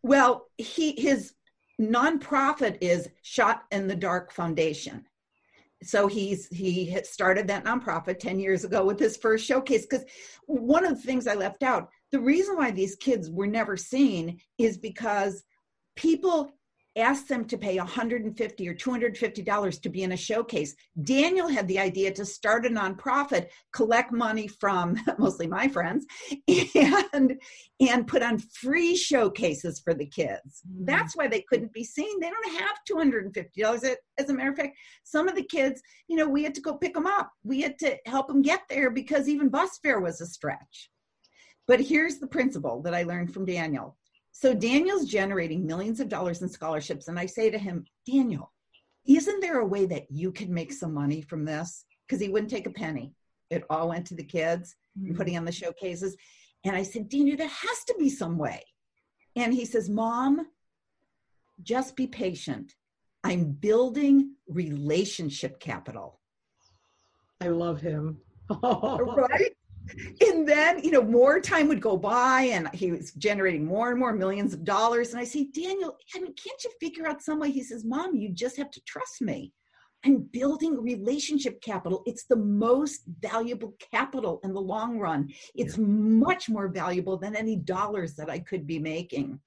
Well, 0.03 0.47
he 0.57 0.93
his 0.99 1.33
nonprofit 1.81 2.77
is 2.81 3.09
Shot 3.23 3.63
in 3.71 3.87
the 3.87 3.95
Dark 3.95 4.31
Foundation 4.31 5.05
so 5.85 6.07
he's 6.07 6.47
he 6.47 6.97
started 7.03 7.47
that 7.47 7.63
nonprofit 7.63 8.19
10 8.19 8.39
years 8.39 8.63
ago 8.63 8.83
with 8.83 8.99
his 8.99 9.17
first 9.17 9.45
showcase 9.45 9.85
because 9.85 10.05
one 10.47 10.85
of 10.85 10.95
the 10.95 11.01
things 11.01 11.27
i 11.27 11.35
left 11.35 11.63
out 11.63 11.89
the 12.11 12.19
reason 12.19 12.57
why 12.57 12.71
these 12.71 12.95
kids 12.95 13.29
were 13.29 13.47
never 13.47 13.77
seen 13.77 14.39
is 14.57 14.77
because 14.77 15.43
people 15.95 16.51
asked 16.95 17.27
them 17.27 17.45
to 17.45 17.57
pay 17.57 17.77
150 17.77 18.69
or 18.69 18.73
250 18.73 19.41
dollars 19.41 19.79
to 19.79 19.89
be 19.89 20.03
in 20.03 20.13
a 20.13 20.17
showcase. 20.17 20.75
Daniel 21.03 21.47
had 21.47 21.67
the 21.67 21.79
idea 21.79 22.11
to 22.13 22.25
start 22.25 22.65
a 22.65 22.69
nonprofit 22.69 23.47
collect 23.73 24.11
money 24.11 24.47
from 24.47 24.97
mostly 25.17 25.47
my 25.47 25.67
friends 25.67 26.05
and 26.75 27.39
and 27.79 28.07
put 28.07 28.23
on 28.23 28.39
free 28.39 28.95
showcases 28.95 29.79
for 29.79 29.93
the 29.93 30.05
kids. 30.05 30.61
Mm-hmm. 30.67 30.85
that's 30.85 31.15
why 31.15 31.27
they 31.27 31.43
couldn't 31.49 31.73
be 31.73 31.83
seen. 31.83 32.19
They 32.19 32.29
don't 32.29 32.59
have 32.59 32.77
250 32.87 33.61
dollars. 33.61 33.83
As 34.17 34.29
a 34.29 34.33
matter 34.33 34.51
of 34.51 34.57
fact 34.57 34.77
some 35.03 35.27
of 35.27 35.35
the 35.35 35.43
kids 35.43 35.81
you 36.07 36.15
know 36.15 36.27
we 36.27 36.43
had 36.43 36.55
to 36.55 36.61
go 36.61 36.75
pick 36.75 36.93
them 36.93 37.07
up. 37.07 37.31
We 37.43 37.61
had 37.61 37.77
to 37.79 37.97
help 38.05 38.27
them 38.27 38.41
get 38.41 38.61
there 38.69 38.89
because 38.89 39.27
even 39.27 39.49
bus 39.49 39.79
fare 39.83 39.99
was 39.99 40.21
a 40.21 40.25
stretch. 40.25 40.89
But 41.67 41.81
here's 41.81 42.19
the 42.19 42.27
principle 42.27 42.81
that 42.83 42.93
i 42.93 43.03
learned 43.03 43.33
from 43.33 43.45
daniel 43.45 43.97
So 44.37 44.53
Daniel's 44.53 45.05
generating 45.05 45.65
millions 45.65 46.01
of 46.01 46.09
dollars 46.09 46.41
in 46.41 46.49
scholarships. 46.49 47.07
And 47.07 47.17
I 47.17 47.25
say 47.25 47.49
to 47.49 47.57
him, 47.57 47.85
Daniel, 48.05 48.51
isn't 49.07 49.39
there 49.39 49.61
a 49.61 49.65
way 49.65 49.85
that 49.85 50.07
you 50.11 50.33
could 50.33 50.49
make 50.49 50.73
some 50.73 50.93
money 50.93 51.21
from 51.21 51.45
this? 51.45 51.85
Because 52.05 52.19
he 52.19 52.27
wouldn't 52.27 52.51
take 52.51 52.67
a 52.67 52.71
penny. 52.71 53.13
It 53.49 53.63
all 53.69 53.87
went 53.87 54.05
to 54.07 54.13
the 54.13 54.25
kids 54.25 54.75
mm-hmm. 54.99 55.07
and 55.07 55.17
putting 55.17 55.37
on 55.37 55.45
the 55.45 55.53
showcases. 55.53 56.17
And 56.65 56.75
I 56.75 56.83
said, 56.83 57.07
Daniel, 57.07 57.37
there 57.37 57.47
has 57.47 57.83
to 57.87 57.95
be 57.97 58.09
some 58.09 58.37
way. 58.37 58.61
And 59.37 59.53
he 59.53 59.63
says, 59.63 59.89
Mom, 59.89 60.45
just 61.63 61.95
be 61.95 62.05
patient. 62.05 62.75
I'm 63.23 63.53
building 63.53 64.33
relationship 64.49 65.61
capital. 65.61 66.19
I 67.39 67.47
love 67.47 67.79
him. 67.79 68.17
right? 68.61 69.54
And 70.21 70.47
then, 70.47 70.83
you 70.83 70.91
know, 70.91 71.01
more 71.01 71.39
time 71.39 71.67
would 71.67 71.81
go 71.81 71.97
by 71.97 72.49
and 72.51 72.69
he 72.73 72.91
was 72.91 73.11
generating 73.13 73.65
more 73.65 73.91
and 73.91 73.99
more 73.99 74.13
millions 74.13 74.53
of 74.53 74.63
dollars. 74.63 75.11
And 75.11 75.19
I 75.19 75.23
say, 75.23 75.45
Daniel, 75.45 75.97
I 76.15 76.19
mean, 76.19 76.33
can't 76.33 76.63
you 76.63 76.71
figure 76.79 77.07
out 77.07 77.21
some 77.21 77.39
way? 77.39 77.51
He 77.51 77.63
says, 77.63 77.85
Mom, 77.85 78.15
you 78.15 78.29
just 78.29 78.57
have 78.57 78.71
to 78.71 78.81
trust 78.85 79.21
me. 79.21 79.53
I'm 80.05 80.19
building 80.31 80.81
relationship 80.81 81.61
capital. 81.61 82.03
It's 82.05 82.25
the 82.25 82.35
most 82.35 83.01
valuable 83.21 83.73
capital 83.91 84.39
in 84.43 84.53
the 84.53 84.61
long 84.61 84.99
run. 84.99 85.33
It's 85.55 85.77
yeah. 85.77 85.85
much 85.85 86.47
more 86.47 86.67
valuable 86.67 87.17
than 87.17 87.35
any 87.35 87.55
dollars 87.55 88.13
that 88.15 88.29
I 88.29 88.39
could 88.39 88.67
be 88.67 88.77
making. 88.77 89.39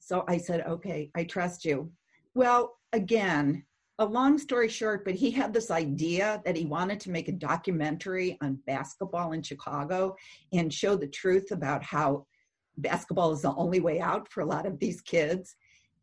So 0.00 0.24
I 0.26 0.38
said, 0.38 0.62
okay, 0.66 1.10
I 1.14 1.24
trust 1.24 1.64
you. 1.64 1.92
Well, 2.34 2.78
again, 2.92 3.64
a 3.98 4.04
long 4.04 4.38
story 4.38 4.68
short, 4.68 5.04
but 5.04 5.14
he 5.14 5.30
had 5.30 5.52
this 5.52 5.70
idea 5.70 6.40
that 6.44 6.56
he 6.56 6.64
wanted 6.64 7.00
to 7.00 7.10
make 7.10 7.28
a 7.28 7.32
documentary 7.32 8.38
on 8.40 8.60
basketball 8.66 9.32
in 9.32 9.42
Chicago 9.42 10.14
and 10.52 10.72
show 10.72 10.94
the 10.94 11.08
truth 11.08 11.50
about 11.50 11.82
how 11.82 12.24
basketball 12.76 13.32
is 13.32 13.42
the 13.42 13.54
only 13.54 13.80
way 13.80 14.00
out 14.00 14.30
for 14.30 14.42
a 14.42 14.46
lot 14.46 14.66
of 14.66 14.78
these 14.78 15.00
kids. 15.00 15.56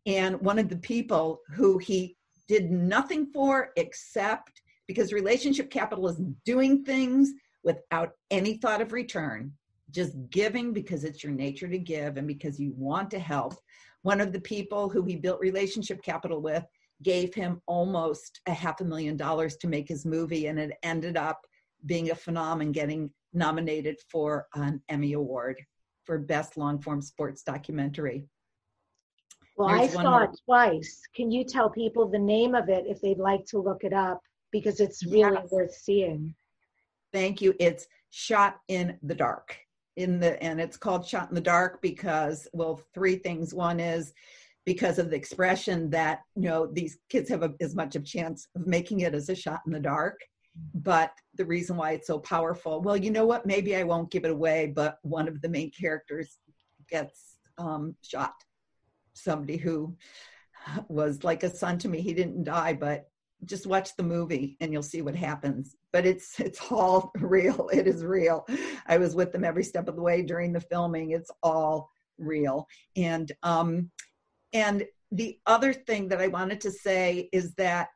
And 0.05 0.39
one 0.41 0.59
of 0.59 0.67
the 0.67 0.77
people 0.77 1.39
who 1.53 1.77
he 1.77 2.17
did 2.49 2.69
nothing 2.69 3.27
for 3.27 3.69
except 3.77 4.61
because 4.87 5.13
relationship 5.13 5.71
capital 5.71 6.07
is 6.07 6.21
doing 6.43 6.83
things 6.83 7.31
without 7.63 8.11
any 8.29 8.57
thought 8.57 8.81
of 8.81 8.91
return, 8.91 9.53
just 9.89 10.13
giving 10.29 10.73
because 10.73 11.05
it's 11.05 11.23
your 11.23 11.31
nature 11.31 11.67
to 11.67 11.79
give 11.79 12.17
and 12.17 12.27
because 12.27 12.59
you 12.59 12.73
want 12.75 13.09
to 13.11 13.19
help. 13.19 13.55
One 14.03 14.21
of 14.21 14.33
the 14.33 14.41
people 14.41 14.89
who 14.89 15.03
he 15.03 15.15
built 15.15 15.39
relationship 15.39 16.03
capital 16.03 16.41
with 16.41 16.63
gave 17.03 17.33
him 17.33 17.61
almost 17.65 18.41
a 18.47 18.53
half 18.53 18.81
a 18.81 18.83
million 18.83 19.17
dollars 19.17 19.57
to 19.57 19.67
make 19.67 19.87
his 19.87 20.05
movie, 20.05 20.47
and 20.47 20.59
it 20.59 20.71
ended 20.83 21.17
up 21.17 21.45
being 21.85 22.11
a 22.11 22.15
phenomenon, 22.15 22.71
getting 22.71 23.09
nominated 23.33 23.97
for 24.09 24.47
an 24.55 24.81
Emmy 24.89 25.13
Award 25.13 25.57
for 26.05 26.17
Best 26.17 26.57
Long 26.57 26.81
Form 26.81 27.01
Sports 27.01 27.43
Documentary. 27.43 28.25
Well, 29.57 29.69
There's 29.69 29.95
I 29.95 30.01
saw 30.01 30.23
it 30.23 30.31
twice. 30.45 31.01
Can 31.15 31.31
you 31.31 31.43
tell 31.43 31.69
people 31.69 32.07
the 32.07 32.19
name 32.19 32.55
of 32.55 32.69
it 32.69 32.85
if 32.87 33.01
they'd 33.01 33.19
like 33.19 33.45
to 33.47 33.59
look 33.59 33.83
it 33.83 33.93
up? 33.93 34.21
Because 34.51 34.79
it's 34.79 35.05
really 35.05 35.37
yes. 35.41 35.51
worth 35.51 35.73
seeing. 35.73 36.35
Thank 37.13 37.41
you. 37.41 37.53
It's 37.59 37.87
Shot 38.09 38.57
in 38.67 38.97
the 39.03 39.15
Dark. 39.15 39.57
In 39.97 40.19
the 40.19 40.41
and 40.43 40.59
it's 40.59 40.75
called 40.75 41.07
Shot 41.07 41.29
in 41.29 41.35
the 41.35 41.41
Dark 41.41 41.81
because 41.81 42.47
well, 42.53 42.81
three 42.93 43.15
things. 43.15 43.53
One 43.53 43.79
is 43.79 44.13
because 44.65 44.97
of 44.99 45.09
the 45.09 45.15
expression 45.15 45.89
that 45.91 46.21
you 46.35 46.49
know 46.49 46.67
these 46.67 46.97
kids 47.09 47.29
have 47.29 47.43
a, 47.43 47.53
as 47.61 47.75
much 47.75 47.95
of 47.95 48.05
chance 48.05 48.47
of 48.55 48.67
making 48.67 49.01
it 49.01 49.13
as 49.13 49.29
a 49.29 49.35
shot 49.35 49.61
in 49.65 49.71
the 49.71 49.79
dark. 49.79 50.19
But 50.73 51.11
the 51.35 51.45
reason 51.45 51.75
why 51.75 51.91
it's 51.91 52.07
so 52.07 52.19
powerful 52.19 52.81
well 52.81 52.97
you 52.97 53.11
know 53.11 53.25
what? 53.25 53.45
Maybe 53.45 53.75
i 53.75 53.83
won't 53.83 54.11
give 54.11 54.25
it 54.25 54.31
away 54.31 54.71
but 54.75 54.97
one 55.03 55.27
of 55.27 55.41
the 55.41 55.49
main 55.49 55.71
characters 55.71 56.37
gets 56.89 57.37
um, 57.57 57.95
shot. 58.01 58.33
Somebody 59.13 59.57
who 59.57 59.95
was 60.87 61.23
like 61.23 61.43
a 61.43 61.55
son 61.55 61.77
to 61.79 61.89
me. 61.89 62.01
He 62.01 62.13
didn't 62.13 62.43
die 62.43 62.73
but 62.73 63.05
just 63.43 63.67
watch 63.67 63.95
the 63.95 64.03
movie 64.03 64.57
and 64.59 64.71
you'll 64.71 64.83
see 64.83 65.01
what 65.01 65.15
happens. 65.15 65.75
But 65.91 66.05
it's 66.05 66.39
it's 66.39 66.59
all 66.71 67.11
real. 67.19 67.69
It 67.71 67.87
is 67.87 68.03
real. 68.03 68.45
I 68.87 68.97
was 68.97 69.15
with 69.15 69.31
them 69.31 69.43
every 69.43 69.63
step 69.63 69.87
of 69.87 69.95
the 69.95 70.01
way 70.01 70.21
during 70.21 70.53
the 70.53 70.59
filming. 70.59 71.11
It's 71.11 71.31
all 71.43 71.89
real. 72.17 72.67
And 72.95 73.31
um 73.43 73.91
and 74.55 74.85
the 75.11 75.37
other 75.45 75.73
thing 75.73 76.07
that 76.07 76.21
I 76.21 76.27
wanted 76.27 76.61
to 76.61 76.71
say 76.71 77.29
is 77.33 77.53
that 77.55 77.89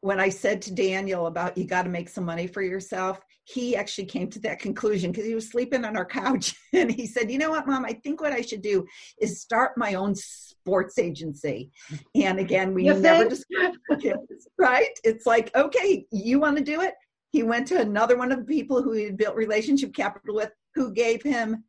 when 0.00 0.18
I 0.18 0.30
said 0.30 0.62
to 0.62 0.74
Daniel 0.74 1.26
about 1.26 1.58
you 1.58 1.66
got 1.66 1.82
to 1.82 1.90
make 1.90 2.08
some 2.08 2.24
money 2.24 2.46
for 2.46 2.62
yourself, 2.62 3.20
he 3.44 3.76
actually 3.76 4.06
came 4.06 4.30
to 4.30 4.38
that 4.40 4.58
conclusion 4.58 5.12
because 5.12 5.26
he 5.26 5.34
was 5.34 5.50
sleeping 5.50 5.84
on 5.84 5.96
our 5.96 6.06
couch 6.06 6.54
and 6.72 6.90
he 6.90 7.06
said, 7.06 7.30
You 7.30 7.36
know 7.36 7.50
what, 7.50 7.66
mom, 7.66 7.84
I 7.84 7.92
think 7.92 8.22
what 8.22 8.32
I 8.32 8.40
should 8.40 8.62
do 8.62 8.86
is 9.20 9.42
start 9.42 9.76
my 9.76 9.94
own 9.94 10.14
sports 10.14 10.98
agency. 10.98 11.70
And 12.14 12.38
again, 12.38 12.72
we 12.72 12.86
you 12.86 12.94
never 12.94 13.28
discussed 13.28 13.78
kids, 14.00 14.48
right? 14.58 14.98
It's 15.04 15.26
like, 15.26 15.54
okay, 15.54 16.06
you 16.10 16.40
want 16.40 16.56
to 16.56 16.64
do 16.64 16.80
it? 16.80 16.94
He 17.30 17.42
went 17.42 17.68
to 17.68 17.80
another 17.80 18.16
one 18.16 18.32
of 18.32 18.38
the 18.38 18.44
people 18.44 18.82
who 18.82 18.92
he 18.92 19.04
had 19.04 19.18
built 19.18 19.36
relationship 19.36 19.94
capital 19.94 20.36
with 20.36 20.50
who 20.74 20.92
gave 20.92 21.22
him 21.22 21.64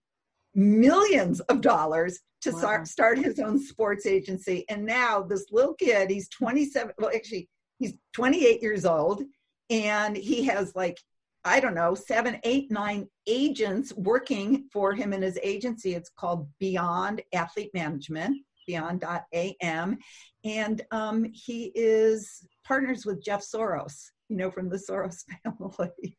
millions 0.56 1.42
of 1.42 1.62
dollars 1.62 2.20
to 2.42 2.52
wow. 2.52 2.60
start, 2.60 2.88
start 2.88 3.18
his 3.18 3.40
own 3.40 3.60
sports 3.60 4.06
agency. 4.06 4.66
And 4.70 4.86
now 4.86 5.22
this 5.22 5.46
little 5.52 5.74
kid, 5.76 6.10
he's 6.10 6.30
27, 6.30 6.94
well, 6.98 7.12
actually, 7.14 7.50
he's 7.80 7.94
28 8.14 8.62
years 8.62 8.86
old, 8.86 9.24
and 9.70 10.16
he 10.16 10.46
has 10.46 10.74
like, 10.76 11.00
I 11.44 11.60
don't 11.60 11.76
know, 11.76 11.94
seven, 11.94 12.40
eight, 12.44 12.72
nine 12.72 13.08
agents 13.28 13.94
working 13.94 14.68
for 14.74 14.94
him 14.94 15.14
in 15.14 15.22
his 15.22 15.38
agency. 15.44 15.94
It's 15.94 16.10
called 16.10 16.48
Beyond 16.60 17.22
Athlete 17.34 17.72
Management, 17.74 18.38
beyond.am. 18.66 19.98
And 20.44 20.82
um, 20.92 21.26
he 21.32 21.72
is 21.76 22.48
partners 22.66 23.06
with 23.06 23.24
Jeff 23.24 23.44
Soros, 23.44 24.06
you 24.30 24.38
know, 24.38 24.50
from 24.50 24.70
the 24.70 24.78
Soros 24.78 25.24
family. 25.44 26.18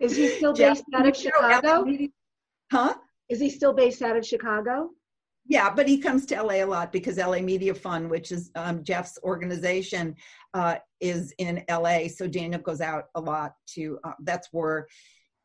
Is 0.00 0.16
he 0.16 0.28
still 0.28 0.52
based 0.52 0.84
Jeff, 0.90 1.00
out 1.00 1.08
of 1.08 1.16
Chicago? 1.16 1.86
Huh? 2.70 2.94
Is 3.28 3.40
he 3.40 3.50
still 3.50 3.72
based 3.72 4.02
out 4.02 4.16
of 4.16 4.26
Chicago? 4.26 4.90
Yeah, 5.48 5.72
but 5.72 5.88
he 5.88 5.98
comes 5.98 6.26
to 6.26 6.42
LA 6.42 6.54
a 6.54 6.64
lot 6.64 6.92
because 6.92 7.18
LA 7.18 7.38
Media 7.38 7.74
Fund, 7.74 8.10
which 8.10 8.32
is 8.32 8.50
um, 8.56 8.82
Jeff's 8.82 9.18
organization, 9.22 10.16
uh, 10.54 10.76
is 11.00 11.32
in 11.38 11.62
LA. 11.70 12.08
So 12.08 12.26
Daniel 12.26 12.60
goes 12.60 12.80
out 12.80 13.04
a 13.14 13.20
lot 13.20 13.54
to, 13.74 13.98
uh, 14.02 14.12
that's 14.22 14.48
where 14.50 14.88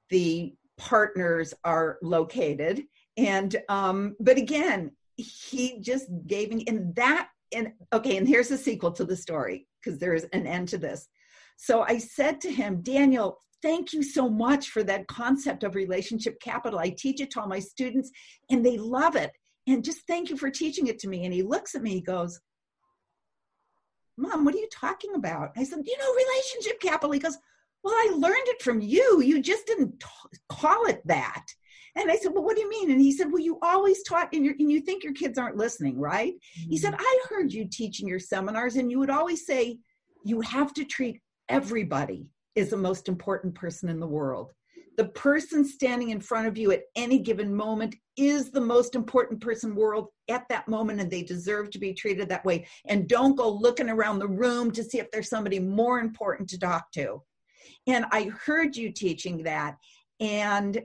the 0.10 0.56
partners 0.78 1.54
are 1.63 2.00
located. 2.02 2.84
And, 3.17 3.56
um, 3.70 4.15
but 4.20 4.38
again, 4.38 4.91
he 5.17 5.80
just 5.80 6.08
gave 6.26 6.52
me, 6.52 6.65
and 6.67 6.96
that, 6.96 7.30
and 7.54 7.74
okay, 7.94 8.17
and 8.17 8.28
here's 8.28 8.48
the 8.48 8.58
sequel 8.58 8.91
to 8.94 9.06
the 9.06 9.15
story 9.15 9.67
because 9.84 10.00
there's 10.00 10.24
an 10.34 10.48
end 10.48 10.70
to 10.70 10.80
this. 10.80 11.08
So 11.58 11.82
I 11.82 12.00
said 12.00 12.41
to 12.41 12.52
him, 12.52 12.82
Daniel, 12.82 13.38
thank 13.62 13.93
you 13.93 14.04
so 14.04 14.30
much 14.30 14.69
for 14.69 14.84
that 14.84 15.08
concept 15.08 15.63
of 15.63 15.76
relationship 15.76 16.39
capital. 16.41 16.80
I 16.80 16.89
teach 16.89 17.21
it 17.21 17.32
to 17.32 17.41
all 17.41 17.47
my 17.47 17.60
students 17.60 18.12
and 18.50 18.65
they 18.65 18.78
love 18.78 19.15
it. 19.15 19.32
And 19.67 19.84
just 19.84 20.08
thank 20.08 20.30
you 20.30 20.38
for 20.38 20.50
teaching 20.50 20.88
it 20.88 21.00
to 21.00 21.08
me. 21.08 21.26
And 21.26 21.34
he 21.34 21.43
looks 21.43 21.76
at 21.76 21.84
me, 21.84 21.91
he 21.91 22.02
goes, 22.02 22.39
Mom, 24.17 24.45
what 24.45 24.54
are 24.54 24.60
you 24.60 24.69
talking 24.71 25.15
about? 25.15 25.52
I 25.58 25.63
said, 25.63 25.80
You 25.86 25.97
know, 25.97 26.13
relationship 26.13 26.80
capital. 26.82 27.12
He 27.12 27.19
goes, 27.19 27.38
Well, 27.84 27.93
I 27.93 28.12
learned 28.15 28.47
it 28.47 28.62
from 28.62 28.82
you. 28.82 29.21
You 29.21 29.41
just 29.41 29.65
didn't 29.65 30.00
t- 30.00 30.38
call 30.50 30.86
it 30.88 31.02
that. 31.06 31.45
And 31.95 32.10
I 32.10 32.15
said, 32.15 32.34
Well, 32.34 32.43
what 32.43 32.56
do 32.56 32.62
you 32.62 32.69
mean? 32.69 32.91
And 32.91 33.02
he 33.02 33.12
said, 33.12 33.32
Well, 33.32 33.41
you 33.41 33.58
always 33.62 34.04
taught, 34.04 34.34
and, 34.34 34.45
and 34.45 34.71
you 34.71 34.82
think 34.82 35.04
your 35.04 35.13
kids 35.13 35.38
aren't 35.38 35.58
listening, 35.58 36.00
right? 36.00 36.34
Mm-hmm. 36.34 36.69
He 36.69 36.78
said, 36.78 36.93
mm. 36.93 37.00
I 37.00 37.21
heard 37.30 37.52
you 37.52 37.67
teaching 37.69 38.08
your 38.08 38.19
seminars, 38.19 38.76
and 38.76 38.91
you 38.91 39.00
would 39.00 39.10
always 39.10 39.45
say, 39.45 39.80
You 40.24 40.41
have 40.41 40.74
to 40.76 40.86
treat 40.86 41.21
everybody 41.50 42.31
is 42.56 42.70
the 42.70 42.78
most 42.78 43.08
important 43.08 43.56
person 43.56 43.90
in 43.90 44.00
the 44.00 44.08
world. 44.08 44.54
The 44.98 45.08
person 45.10 45.64
standing 45.64 46.10
in 46.10 46.20
front 46.20 46.48
of 46.48 46.58
you 46.58 46.72
at 46.72 46.84
any 46.96 47.20
given 47.20 47.54
moment 47.54 47.96
is 48.18 48.52
the 48.52 48.62
most 48.62 48.94
important 48.94 49.40
person 49.40 49.74
world 49.74 50.10
at 50.30 50.44
that 50.50 50.68
moment, 50.68 51.00
and 51.00 51.10
they 51.10 51.24
deserve 51.24 51.70
to 51.72 51.80
be 51.80 51.94
treated 51.94 52.28
that 52.30 52.46
way. 52.46 52.68
And 52.88 53.08
don't 53.08 53.38
go 53.38 53.50
looking 53.50 53.90
around 53.90 54.20
the 54.20 54.28
room 54.28 54.70
to 54.72 54.84
see 54.84 55.00
if 55.00 55.10
there's 55.10 55.30
somebody 55.30 55.60
more 55.60 56.00
important 56.00 56.50
to 56.50 56.60
talk 56.60 56.92
to. 56.92 57.22
And 57.88 58.06
I 58.12 58.26
heard 58.26 58.76
you 58.76 58.92
teaching 58.92 59.44
that. 59.44 59.78
And 60.20 60.82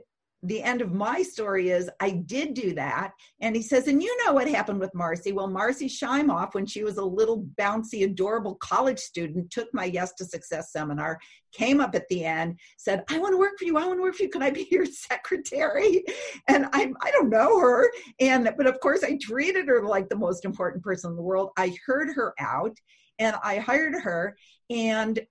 the 0.47 0.63
end 0.63 0.81
of 0.81 0.93
my 0.93 1.23
story 1.23 1.71
is 1.71 1.91
I 2.01 2.11
did 2.11 2.55
do 2.55 2.73
that. 2.75 3.13
And 3.41 3.57
he 3.57 3.63
says, 3.63 3.89
and 3.89 4.01
you 4.01 4.25
know 4.25 4.33
what 4.33 4.49
happened 4.49 4.79
with 4.79 4.95
Marcy? 4.95 5.33
Well, 5.33 5.49
Marcy 5.49 5.89
Shimoff, 5.89 6.55
when 6.55 6.67
she 6.67 6.85
was 6.85 6.99
a 6.99 7.05
little 7.05 7.45
bouncy, 7.59 8.05
adorable 8.05 8.55
college 8.57 9.01
student, 9.01 9.51
took 9.51 9.69
my 9.75 9.85
Yes 9.85 10.13
to 10.15 10.25
Success 10.25 10.71
seminar, 10.71 11.19
came 11.53 11.81
up 11.81 11.97
at 11.97 12.07
the 12.09 12.25
end, 12.25 12.61
said, 12.77 13.03
I 13.11 13.19
want 13.19 13.33
to 13.33 13.39
work 13.39 13.59
for 13.59 13.65
you. 13.65 13.77
I 13.77 13.87
want 13.87 13.99
to 13.99 14.03
work 14.03 14.15
for 14.15 14.23
you. 14.23 14.29
Can 14.29 14.43
I 14.43 14.51
be 14.51 14.69
your 14.71 14.87
secretary? 14.87 16.05
And 16.47 16.67
I, 16.73 16.93
I 17.03 17.11
don't 17.11 17.29
know 17.31 17.59
her. 17.59 17.91
And, 18.21 18.53
but 18.57 18.69
of 18.69 18.79
course, 18.81 19.03
I 19.03 19.19
treated 19.21 19.67
her 19.67 19.85
like 19.85 20.09
the 20.09 20.17
most 20.17 20.45
important 20.45 20.85
person 20.85 21.11
in 21.11 21.17
the 21.17 21.23
world. 21.23 21.51
I 21.57 21.75
heard 21.85 22.15
her 22.15 22.35
out 22.39 22.77
and 23.19 23.35
I 23.43 23.57
hired 23.57 23.95
her. 23.95 24.37
And 24.71 25.27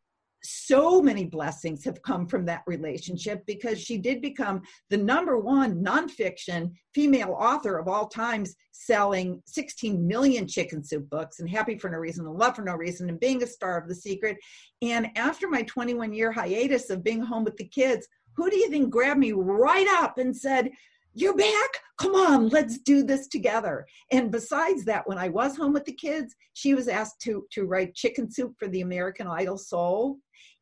so 0.45 1.01
many 1.01 1.25
blessings 1.25 1.83
have 1.83 2.01
come 2.01 2.27
from 2.27 2.45
that 2.45 2.63
relationship 2.67 3.43
because 3.45 3.79
she 3.81 3.97
did 3.97 4.21
become 4.21 4.61
the 4.89 4.97
number 4.97 5.37
one 5.37 5.83
nonfiction 5.83 6.71
female 6.93 7.35
author 7.37 7.77
of 7.77 7.87
all 7.87 8.07
times, 8.07 8.55
selling 8.71 9.41
16 9.45 10.05
million 10.07 10.47
chicken 10.47 10.83
soup 10.83 11.09
books 11.09 11.39
and 11.39 11.49
Happy 11.49 11.77
for 11.77 11.89
No 11.89 11.97
Reason 11.97 12.25
and 12.25 12.35
Love 12.37 12.55
for 12.55 12.63
No 12.63 12.75
Reason 12.75 13.09
and 13.09 13.19
being 13.19 13.43
a 13.43 13.47
star 13.47 13.77
of 13.77 13.87
The 13.87 13.95
Secret. 13.95 14.37
And 14.81 15.07
after 15.15 15.49
my 15.49 15.63
21 15.63 16.13
year 16.13 16.31
hiatus 16.31 16.89
of 16.89 17.03
being 17.03 17.21
home 17.21 17.43
with 17.43 17.57
the 17.57 17.67
kids, 17.67 18.07
who 18.35 18.49
do 18.49 18.57
you 18.57 18.69
think 18.69 18.89
grabbed 18.89 19.19
me 19.19 19.31
right 19.31 19.87
up 20.01 20.17
and 20.17 20.35
said, 20.35 20.69
you're 21.17 21.35
back? 21.35 21.79
Come 21.97 22.13
on 22.13 22.49
let's 22.49 22.77
do 22.79 23.03
this 23.03 23.27
together. 23.29 23.85
And 24.11 24.29
besides 24.31 24.83
that 24.85 25.07
when 25.07 25.17
i 25.17 25.29
was 25.29 25.55
home 25.55 25.71
with 25.71 25.85
the 25.85 25.93
kids 25.93 26.35
she 26.53 26.73
was 26.73 26.89
asked 26.89 27.21
to 27.21 27.45
to 27.51 27.63
write 27.63 27.95
chicken 27.95 28.29
soup 28.29 28.53
for 28.59 28.67
the 28.67 28.81
american 28.81 29.25
idol 29.27 29.57
soul 29.57 30.17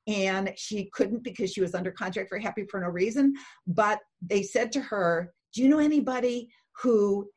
and 0.07 0.51
she 0.57 0.89
couldn't 0.93 1.23
because 1.23 1.51
she 1.51 1.61
was 1.61 1.73
under 1.73 1.91
contract 1.91 2.29
for 2.29 2.37
happy 2.37 2.65
for 2.69 2.79
no 2.79 2.87
reason 2.87 3.33
but 3.67 3.99
they 4.21 4.41
said 4.43 4.71
to 4.71 4.81
her 4.81 5.31
do 5.53 5.61
you 5.61 5.69
know 5.69 5.79
anybody 5.79 6.49
who 6.81 7.29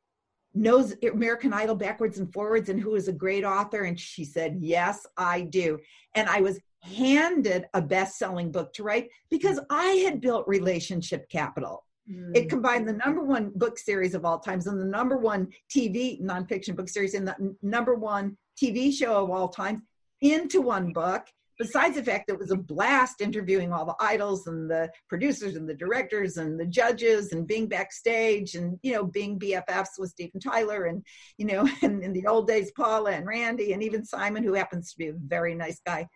knows 0.55 0.95
american 1.13 1.53
idol 1.53 1.75
backwards 1.77 2.19
and 2.19 2.33
forwards 2.33 2.69
and 2.69 2.81
who 2.81 2.95
is 2.95 3.09
a 3.09 3.13
great 3.13 3.45
author 3.45 3.83
and 3.83 3.99
she 3.99 4.25
said 4.25 4.57
yes 4.61 5.07
i 5.17 5.43
do 5.43 5.79
and 6.15 6.29
i 6.29 6.41
was 6.41 6.59
handed 6.83 7.67
a 7.75 7.83
best-selling 7.83 8.51
book 8.51 8.73
to 8.73 8.83
write 8.83 9.09
because 9.31 9.61
i 9.71 9.87
had 10.05 10.21
built 10.21 10.47
relationship 10.47 11.29
capital 11.29 11.85
Mm. 12.11 12.37
It 12.37 12.49
combined 12.49 12.89
the 12.89 12.93
number 12.93 13.23
one 13.23 13.51
book 13.55 13.79
series 13.79 14.15
of 14.15 14.25
all 14.25 14.39
times 14.39 14.67
and 14.67 14.81
the 14.81 14.85
number 14.85 15.17
one 15.17 15.49
TV 15.75 16.21
nonfiction 16.23 16.77
book 16.77 16.89
series 16.89 17.15
and 17.15 17.27
the 17.27 17.57
number 17.63 17.95
one 17.95 18.37
TV 18.61 18.93
show 18.93 19.25
of 19.25 19.31
all 19.31 19.49
time 19.49 19.83
into 20.21 20.61
one 20.61 20.93
book. 20.93 21.27
Besides 21.59 21.97
the 21.97 22.05
fact 22.05 22.27
that 22.27 22.35
it 22.35 22.39
was 22.39 22.51
a 22.51 22.57
blast 22.57 23.21
interviewing 23.21 23.73
all 23.73 23.87
the 23.87 23.97
idols 23.99 24.47
and 24.47 24.71
the 24.71 24.91
producers 25.09 25.57
and 25.57 25.69
the 25.69 25.75
directors 25.75 26.37
and 26.37 26.61
the 26.61 26.67
judges 26.67 27.33
and 27.33 27.47
being 27.47 27.69
backstage 27.69 28.55
and 28.55 28.79
you 28.83 28.93
know 28.93 29.05
being 29.05 29.39
BFFs 29.39 29.99
with 29.99 30.11
Steven 30.11 30.41
Tyler 30.41 30.85
and 30.85 31.05
you 31.39 31.47
know 31.47 31.69
and 31.83 32.03
in 32.03 32.13
the 32.13 32.27
old 32.27 32.47
days 32.47 32.73
Paula 32.77 33.13
and 33.13 33.27
Randy 33.27 33.73
and 33.73 33.83
even 33.83 34.05
Simon 34.05 34.43
who 34.43 34.53
happens 34.53 34.93
to 34.93 34.99
be 34.99 35.09
a 35.09 35.15
very 35.15 35.55
nice 35.55 35.81
guy 35.87 36.07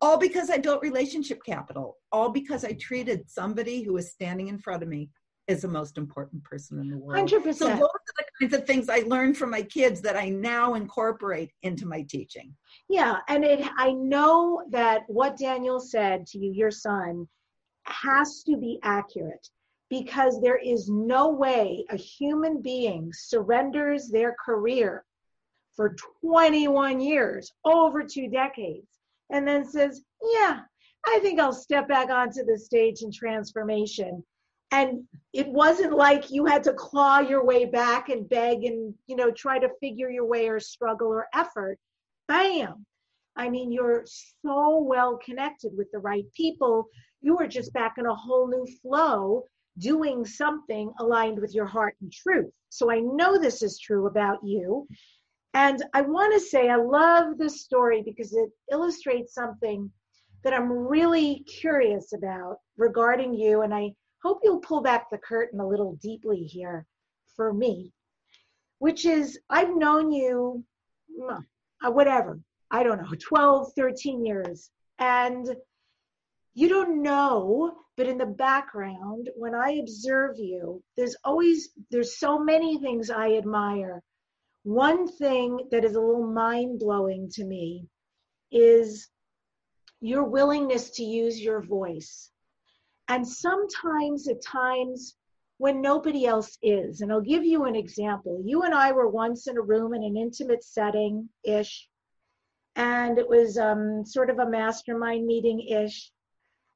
all 0.00 0.18
because 0.18 0.50
I 0.50 0.58
built 0.58 0.82
relationship 0.82 1.42
capital, 1.44 1.96
all 2.12 2.30
because 2.30 2.64
I 2.64 2.72
treated 2.72 3.28
somebody 3.28 3.82
who 3.82 3.94
was 3.94 4.12
standing 4.12 4.48
in 4.48 4.58
front 4.58 4.82
of 4.82 4.88
me 4.88 5.10
as 5.48 5.62
the 5.62 5.68
most 5.68 5.98
important 5.98 6.44
person 6.44 6.78
in 6.78 6.90
the 6.90 6.98
world. 6.98 7.28
100%. 7.28 7.54
So 7.54 7.66
those 7.66 7.80
are 7.80 7.80
the 7.80 8.24
kinds 8.40 8.54
of 8.54 8.66
things 8.66 8.88
I 8.88 9.00
learned 9.06 9.36
from 9.36 9.50
my 9.50 9.62
kids 9.62 10.00
that 10.02 10.16
I 10.16 10.28
now 10.28 10.74
incorporate 10.74 11.50
into 11.62 11.86
my 11.86 12.02
teaching. 12.02 12.54
Yeah, 12.88 13.18
and 13.28 13.44
it 13.44 13.68
I 13.76 13.92
know 13.92 14.62
that 14.70 15.02
what 15.08 15.38
Daniel 15.38 15.80
said 15.80 16.26
to 16.28 16.38
you, 16.38 16.52
your 16.52 16.70
son, 16.70 17.28
has 17.84 18.42
to 18.44 18.56
be 18.56 18.78
accurate 18.82 19.48
because 19.90 20.40
there 20.40 20.58
is 20.58 20.88
no 20.90 21.30
way 21.30 21.84
a 21.90 21.96
human 21.96 22.60
being 22.60 23.10
surrenders 23.14 24.08
their 24.08 24.36
career 24.44 25.04
for 25.74 25.96
21 26.20 27.00
years, 27.00 27.52
over 27.64 28.02
two 28.02 28.28
decades, 28.28 28.88
and 29.30 29.46
then 29.46 29.64
says, 29.64 30.02
Yeah, 30.22 30.60
I 31.06 31.18
think 31.20 31.40
I'll 31.40 31.52
step 31.52 31.88
back 31.88 32.10
onto 32.10 32.44
the 32.44 32.58
stage 32.58 33.02
in 33.02 33.12
transformation 33.12 34.24
and 34.70 35.04
it 35.32 35.48
wasn't 35.48 35.94
like 35.94 36.30
you 36.30 36.44
had 36.44 36.62
to 36.64 36.72
claw 36.74 37.20
your 37.20 37.44
way 37.44 37.64
back 37.64 38.08
and 38.08 38.28
beg 38.28 38.64
and 38.64 38.94
you 39.06 39.16
know 39.16 39.30
try 39.30 39.58
to 39.58 39.70
figure 39.80 40.10
your 40.10 40.26
way 40.26 40.48
or 40.48 40.60
struggle 40.60 41.08
or 41.08 41.26
effort. 41.34 41.78
Bam! 42.26 42.84
I 43.36 43.48
mean 43.48 43.72
you're 43.72 44.04
so 44.06 44.78
well 44.80 45.18
connected 45.24 45.72
with 45.76 45.90
the 45.92 45.98
right 45.98 46.24
people. 46.36 46.86
You 47.20 47.38
are 47.38 47.46
just 47.46 47.72
back 47.72 47.94
in 47.98 48.06
a 48.06 48.14
whole 48.14 48.48
new 48.48 48.66
flow 48.82 49.44
doing 49.78 50.24
something 50.24 50.92
aligned 50.98 51.38
with 51.38 51.54
your 51.54 51.66
heart 51.66 51.94
and 52.00 52.12
truth. 52.12 52.50
So 52.68 52.90
i 52.90 52.98
know 52.98 53.38
this 53.38 53.62
is 53.62 53.78
true 53.78 54.06
about 54.06 54.38
you. 54.44 54.86
And 55.54 55.82
i 55.94 56.02
want 56.02 56.34
to 56.34 56.40
say 56.40 56.68
i 56.68 56.76
love 56.76 57.38
this 57.38 57.62
story 57.62 58.02
because 58.02 58.34
it 58.34 58.50
illustrates 58.70 59.34
something 59.34 59.90
that 60.44 60.52
i'm 60.52 60.70
really 60.70 61.44
curious 61.60 62.12
about 62.12 62.58
regarding 62.76 63.32
you. 63.32 63.62
And 63.62 63.74
i 63.74 63.92
hope 64.22 64.40
you'll 64.42 64.60
pull 64.60 64.80
back 64.80 65.10
the 65.10 65.18
curtain 65.18 65.60
a 65.60 65.68
little 65.68 65.94
deeply 66.02 66.42
here 66.42 66.86
for 67.36 67.52
me, 67.52 67.92
which 68.78 69.06
is 69.06 69.38
I've 69.48 69.74
known 69.74 70.10
you, 70.12 70.64
uh, 71.30 71.90
whatever, 71.90 72.40
I 72.70 72.82
don't 72.82 73.02
know, 73.02 73.12
12, 73.20 73.72
13 73.74 74.24
years. 74.24 74.70
And 74.98 75.48
you 76.54 76.68
don't 76.68 77.02
know, 77.02 77.76
but 77.96 78.08
in 78.08 78.18
the 78.18 78.26
background, 78.26 79.30
when 79.36 79.54
I 79.54 79.78
observe 79.80 80.38
you, 80.38 80.82
there's 80.96 81.16
always, 81.24 81.70
there's 81.90 82.18
so 82.18 82.38
many 82.38 82.78
things 82.78 83.10
I 83.10 83.36
admire. 83.36 84.02
One 84.64 85.06
thing 85.06 85.68
that 85.70 85.84
is 85.84 85.94
a 85.94 86.00
little 86.00 86.26
mind 86.26 86.80
blowing 86.80 87.30
to 87.34 87.44
me 87.44 87.86
is 88.50 89.08
your 90.00 90.24
willingness 90.24 90.90
to 90.90 91.04
use 91.04 91.40
your 91.40 91.60
voice 91.60 92.30
and 93.08 93.26
sometimes 93.26 94.28
at 94.28 94.42
times 94.42 95.16
when 95.58 95.80
nobody 95.80 96.24
else 96.24 96.56
is. 96.62 97.00
And 97.00 97.12
I'll 97.12 97.20
give 97.20 97.44
you 97.44 97.64
an 97.64 97.74
example. 97.74 98.40
You 98.44 98.62
and 98.62 98.74
I 98.74 98.92
were 98.92 99.08
once 99.08 99.48
in 99.48 99.56
a 99.56 99.62
room 99.62 99.92
in 99.92 100.04
an 100.04 100.16
intimate 100.16 100.62
setting 100.62 101.28
ish, 101.44 101.88
and 102.76 103.18
it 103.18 103.28
was 103.28 103.58
um, 103.58 104.04
sort 104.06 104.30
of 104.30 104.38
a 104.38 104.48
mastermind 104.48 105.26
meeting 105.26 105.60
ish. 105.68 106.10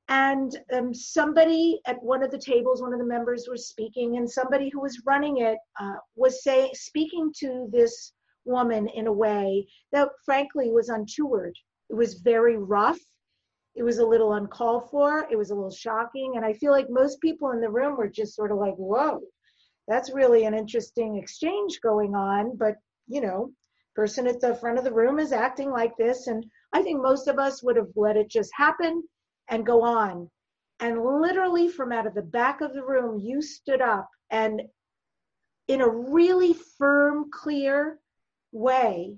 And 0.09 0.59
um, 0.73 0.93
somebody 0.93 1.81
at 1.87 2.03
one 2.03 2.25
of 2.25 2.33
the 2.33 2.39
tables, 2.39 2.83
one 2.83 2.93
of 2.93 2.99
the 2.99 3.07
members 3.07 3.47
was 3.49 3.69
speaking, 3.69 4.17
and 4.17 4.29
somebody 4.29 4.69
who 4.69 4.81
was 4.81 5.03
running 5.07 5.39
it 5.39 5.59
uh, 5.81 5.95
was 6.17 6.43
saying, 6.43 6.71
speaking 6.75 7.33
to 7.39 7.69
this 7.71 8.13
woman 8.45 8.89
in 8.89 9.07
a 9.07 9.13
way 9.13 9.67
that 9.93 10.09
frankly 10.25 10.71
was 10.71 10.89
untoward. 10.89 11.57
It 11.89 11.95
was 11.95 12.15
very 12.15 12.57
rough 12.57 12.99
it 13.75 13.83
was 13.83 13.99
a 13.99 14.07
little 14.07 14.35
uncalled 14.35 14.91
for 14.91 15.27
it 15.31 15.37
was 15.37 15.51
a 15.51 15.55
little 15.55 15.71
shocking 15.71 16.35
and 16.37 16.45
i 16.45 16.53
feel 16.53 16.73
like 16.73 16.87
most 16.91 17.21
people 17.21 17.51
in 17.51 17.61
the 17.61 17.71
room 17.71 17.97
were 17.97 18.09
just 18.09 18.35
sort 18.35 18.53
of 18.53 18.59
like 18.59 18.75
whoa 18.77 19.21
that's 19.89 20.13
really 20.13 20.45
an 20.45 20.55
interesting 20.55 21.17
exchange 21.17 21.81
going 21.83 22.15
on 22.15 22.57
but 22.57 22.75
you 23.09 23.21
know 23.21 23.51
person 23.95 24.27
at 24.27 24.41
the 24.41 24.55
front 24.57 24.79
of 24.79 24.85
the 24.85 24.93
room 24.93 25.19
is 25.19 25.33
acting 25.33 25.71
like 25.71 25.97
this 25.97 26.27
and 26.27 26.45
i 26.73 26.83
think 26.83 27.01
most 27.01 27.29
of 27.29 27.39
us 27.39 27.63
would 27.63 27.77
have 27.77 27.91
let 27.97 28.17
it 28.17 28.29
just 28.31 28.51
happen 28.55 29.03
and 29.53 29.67
go 29.67 29.83
on. 29.83 30.29
And 30.81 31.05
literally 31.05 31.69
from 31.69 31.93
out 31.93 32.07
of 32.07 32.15
the 32.15 32.23
back 32.23 32.61
of 32.61 32.73
the 32.73 32.85
room 32.85 33.21
you 33.21 33.41
stood 33.41 33.81
up 33.81 34.09
and 34.31 34.63
in 35.69 35.81
a 35.81 35.89
really 35.89 36.55
firm 36.77 37.31
clear 37.33 38.01
way 38.51 39.17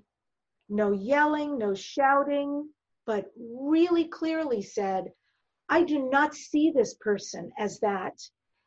no 0.68 0.92
yelling 0.92 1.58
no 1.58 1.74
shouting 1.74 2.68
but 3.06 3.26
really 3.36 4.04
clearly 4.04 4.62
said, 4.62 5.12
I 5.68 5.82
do 5.82 6.08
not 6.10 6.34
see 6.34 6.70
this 6.70 6.94
person 6.94 7.50
as 7.58 7.80
that. 7.80 8.14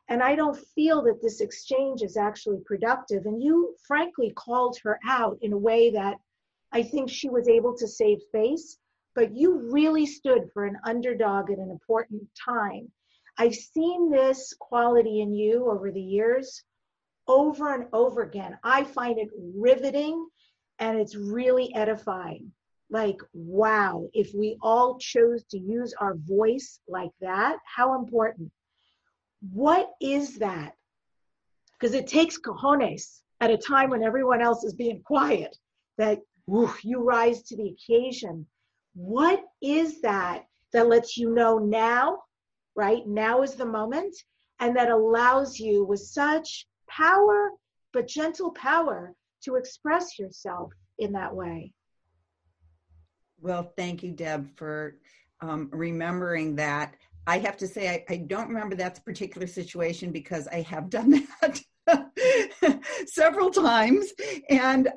And 0.08 0.22
I 0.22 0.34
don't 0.34 0.58
feel 0.74 1.02
that 1.02 1.20
this 1.22 1.40
exchange 1.40 2.02
is 2.02 2.16
actually 2.16 2.60
productive. 2.64 3.26
And 3.26 3.42
you 3.42 3.76
frankly 3.86 4.32
called 4.34 4.78
her 4.82 4.98
out 5.06 5.38
in 5.42 5.52
a 5.52 5.58
way 5.58 5.90
that 5.90 6.16
I 6.72 6.82
think 6.82 7.10
she 7.10 7.28
was 7.28 7.48
able 7.48 7.76
to 7.76 7.86
save 7.86 8.18
face, 8.32 8.78
but 9.14 9.34
you 9.34 9.70
really 9.70 10.06
stood 10.06 10.50
for 10.52 10.64
an 10.64 10.78
underdog 10.84 11.50
at 11.50 11.58
an 11.58 11.70
important 11.70 12.22
time. 12.42 12.90
I've 13.36 13.54
seen 13.54 14.10
this 14.10 14.54
quality 14.58 15.20
in 15.20 15.34
you 15.34 15.70
over 15.70 15.90
the 15.92 16.00
years 16.00 16.64
over 17.28 17.74
and 17.74 17.86
over 17.92 18.22
again. 18.22 18.58
I 18.64 18.84
find 18.84 19.18
it 19.18 19.28
riveting 19.54 20.26
and 20.78 20.98
it's 20.98 21.14
really 21.14 21.72
edifying 21.74 22.50
like 22.90 23.18
wow 23.34 24.08
if 24.14 24.32
we 24.34 24.56
all 24.62 24.98
chose 24.98 25.44
to 25.44 25.58
use 25.58 25.94
our 26.00 26.14
voice 26.14 26.80
like 26.88 27.10
that 27.20 27.58
how 27.64 27.98
important. 27.98 28.50
What 29.52 29.90
is 30.00 30.38
that? 30.38 30.72
Because 31.72 31.94
it 31.94 32.08
takes 32.08 32.38
cojones 32.38 33.20
at 33.40 33.52
a 33.52 33.56
time 33.56 33.90
when 33.90 34.02
everyone 34.02 34.42
else 34.42 34.64
is 34.64 34.74
being 34.74 35.00
quiet 35.02 35.56
that 35.96 36.18
woof, 36.46 36.84
you 36.84 37.02
rise 37.02 37.42
to 37.42 37.56
the 37.56 37.68
occasion. 37.68 38.46
What 38.94 39.42
is 39.62 40.00
that 40.00 40.46
that 40.72 40.88
lets 40.88 41.16
you 41.16 41.32
know 41.34 41.58
now 41.58 42.18
right? 42.74 43.06
Now 43.06 43.42
is 43.42 43.54
the 43.54 43.66
moment 43.66 44.16
and 44.60 44.76
that 44.76 44.88
allows 44.88 45.58
you 45.58 45.84
with 45.84 46.00
such 46.00 46.66
power 46.88 47.50
but 47.92 48.06
gentle 48.06 48.52
power 48.52 49.14
to 49.42 49.56
express 49.56 50.18
yourself 50.18 50.72
in 50.98 51.12
that 51.12 51.34
way 51.34 51.72
well, 53.40 53.72
thank 53.76 54.02
you, 54.02 54.12
Deb, 54.12 54.48
for 54.56 54.96
um, 55.40 55.68
remembering 55.72 56.56
that. 56.56 56.94
I 57.26 57.38
have 57.38 57.56
to 57.58 57.68
say, 57.68 57.90
I, 57.90 58.04
I, 58.08 58.16
don't 58.16 58.48
remember 58.48 58.74
that 58.76 59.04
particular 59.04 59.46
situation 59.46 60.10
because 60.10 60.48
I 60.48 60.62
have 60.62 60.88
done 60.90 61.26
that 61.42 61.60
several 63.06 63.50
times. 63.50 64.12
And 64.48 64.88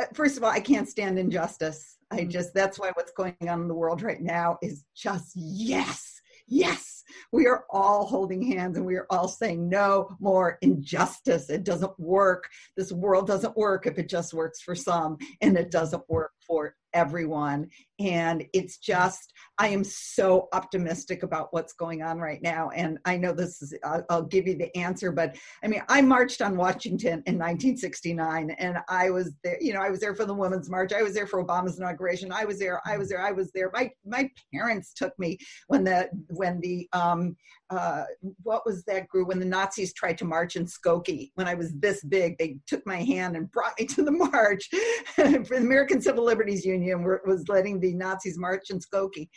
uh, 0.00 0.06
first 0.14 0.36
of 0.36 0.44
all, 0.44 0.50
I 0.50 0.60
can't 0.60 0.88
stand 0.88 1.18
injustice. 1.18 1.98
I 2.10 2.20
mm. 2.20 2.30
just, 2.30 2.54
that's 2.54 2.78
why 2.78 2.90
what's 2.94 3.12
going 3.12 3.36
on 3.42 3.62
in 3.62 3.68
the 3.68 3.74
world 3.74 4.02
right 4.02 4.20
now 4.20 4.58
is 4.62 4.84
just 4.94 5.32
yes, 5.34 6.20
yes. 6.46 7.04
We 7.32 7.46
are 7.46 7.64
all 7.70 8.06
holding 8.06 8.42
hands 8.42 8.76
and 8.76 8.86
we 8.86 8.96
are 8.96 9.06
all 9.10 9.28
saying 9.28 9.68
no 9.68 10.16
more 10.20 10.58
injustice. 10.62 11.50
It 11.50 11.64
doesn't 11.64 11.98
work. 12.00 12.48
This 12.76 12.92
world 12.92 13.26
doesn't 13.26 13.56
work 13.56 13.86
if 13.86 13.98
it 13.98 14.08
just 14.08 14.32
works 14.32 14.60
for 14.62 14.74
some 14.74 15.18
and 15.42 15.56
it 15.56 15.70
doesn't 15.70 16.08
work 16.08 16.32
for 16.46 16.74
everyone. 16.94 17.68
And 18.00 18.44
it's 18.52 18.78
just, 18.78 19.32
I 19.58 19.68
am 19.68 19.84
so 19.84 20.48
optimistic 20.52 21.22
about 21.22 21.48
what's 21.52 21.74
going 21.74 22.02
on 22.02 22.18
right 22.18 22.42
now. 22.42 22.70
And 22.70 22.98
I 23.04 23.16
know 23.16 23.32
this 23.32 23.62
is, 23.62 23.74
I'll, 23.84 24.04
I'll, 24.10 24.22
give 24.24 24.48
you 24.48 24.56
the 24.56 24.74
answer, 24.76 25.12
but 25.12 25.36
I 25.62 25.68
mean, 25.68 25.82
I 25.88 26.00
marched 26.00 26.40
on 26.40 26.56
Washington 26.56 27.22
in 27.26 27.38
1969 27.38 28.50
and 28.58 28.78
I 28.88 29.10
was 29.10 29.32
there, 29.44 29.58
you 29.60 29.74
know, 29.74 29.80
I 29.80 29.90
was 29.90 30.00
there 30.00 30.14
for 30.14 30.24
the 30.24 30.34
Women's 30.34 30.70
March. 30.70 30.92
I 30.92 31.02
was 31.02 31.14
there 31.14 31.26
for 31.26 31.44
Obama's 31.44 31.78
inauguration. 31.78 32.32
I 32.32 32.44
was 32.44 32.58
there, 32.58 32.80
I 32.86 32.96
was 32.96 33.10
there, 33.10 33.20
I 33.20 33.30
was 33.30 33.52
there. 33.52 33.70
My, 33.72 33.90
my 34.04 34.28
parents 34.52 34.92
took 34.92 35.16
me 35.18 35.38
when 35.68 35.84
the, 35.84 36.08
when 36.30 36.60
the, 36.60 36.88
um, 36.92 37.36
uh, 37.70 38.04
what 38.42 38.64
was 38.66 38.84
that 38.84 39.08
group 39.08 39.28
when 39.28 39.38
the 39.38 39.44
Nazis 39.44 39.92
tried 39.94 40.18
to 40.18 40.24
march 40.24 40.56
in 40.56 40.66
Skokie? 40.66 41.30
When 41.34 41.48
I 41.48 41.54
was 41.54 41.72
this 41.74 42.04
big, 42.04 42.38
they 42.38 42.58
took 42.66 42.86
my 42.86 43.02
hand 43.02 43.36
and 43.36 43.50
brought 43.50 43.78
me 43.78 43.86
to 43.86 44.04
the 44.04 44.12
march 44.12 44.68
for 45.14 45.24
the 45.24 45.56
American 45.56 46.00
Civil 46.00 46.24
Liberties 46.24 46.64
Union 46.64 46.83
was 46.92 47.48
letting 47.48 47.80
the 47.80 47.94
Nazis 47.94 48.38
march 48.38 48.70
in 48.70 48.78
Skokie. 48.78 49.28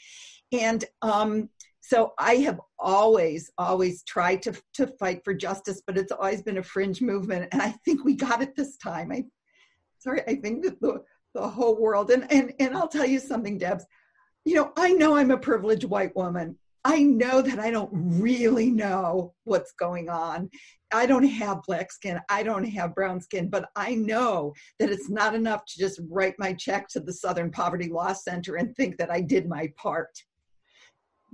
And 0.52 0.84
um, 1.02 1.50
so 1.82 2.14
I 2.20 2.36
have 2.36 2.60
always, 2.80 3.50
always 3.58 4.04
tried 4.04 4.42
to, 4.44 4.54
to 4.74 4.88
fight 5.00 5.22
for 5.24 5.34
justice, 5.34 5.82
but 5.86 5.98
it's 5.98 6.12
always 6.12 6.42
been 6.42 6.58
a 6.58 6.64
fringe 6.64 7.02
movement. 7.02 7.48
And 7.52 7.62
I 7.62 7.72
think 7.86 8.04
we 8.04 8.16
got 8.16 8.42
it 8.42 8.56
this 8.56 8.78
time. 8.78 9.12
I, 9.12 9.24
sorry, 10.00 10.22
I 10.28 10.36
think 10.36 10.64
that 10.64 10.82
the, 10.82 11.02
the 11.34 11.48
whole 11.48 11.80
world, 11.80 12.12
and, 12.12 12.30
and, 12.32 12.54
and 12.60 12.76
I'll 12.76 12.88
tell 12.90 13.06
you 13.06 13.20
something, 13.20 13.58
Debs, 13.58 13.86
you 14.44 14.56
know, 14.56 14.72
I 14.78 14.94
know 14.94 15.16
I'm 15.16 15.32
a 15.32 15.38
privileged 15.38 15.86
white 15.86 16.16
woman. 16.16 16.58
I 16.88 17.04
know 17.04 17.42
that 17.42 17.60
I 17.60 17.70
don't 17.70 17.90
really 17.92 18.72
know 18.72 19.34
what's 19.44 19.74
going 19.74 20.08
on. 20.08 20.50
I 20.94 21.06
don't 21.06 21.28
have 21.28 21.64
black 21.68 21.92
skin. 21.92 22.18
I 22.30 22.44
don't 22.44 22.64
have 22.64 22.96
brown 22.96 23.20
skin, 23.20 23.50
but 23.50 23.68
I 23.76 23.96
know 23.96 24.54
that 24.80 24.90
it's 24.90 25.10
not 25.10 25.36
enough 25.36 25.66
to 25.66 25.78
just 25.78 26.00
write 26.10 26.36
my 26.40 26.54
check 26.54 26.88
to 26.92 27.02
the 27.02 27.12
Southern 27.12 27.52
Poverty 27.52 27.90
Law 27.90 28.14
Center 28.14 28.56
and 28.56 28.74
think 28.74 28.96
that 29.00 29.12
I 29.12 29.20
did 29.20 29.50
my 29.50 29.70
part. 29.76 30.18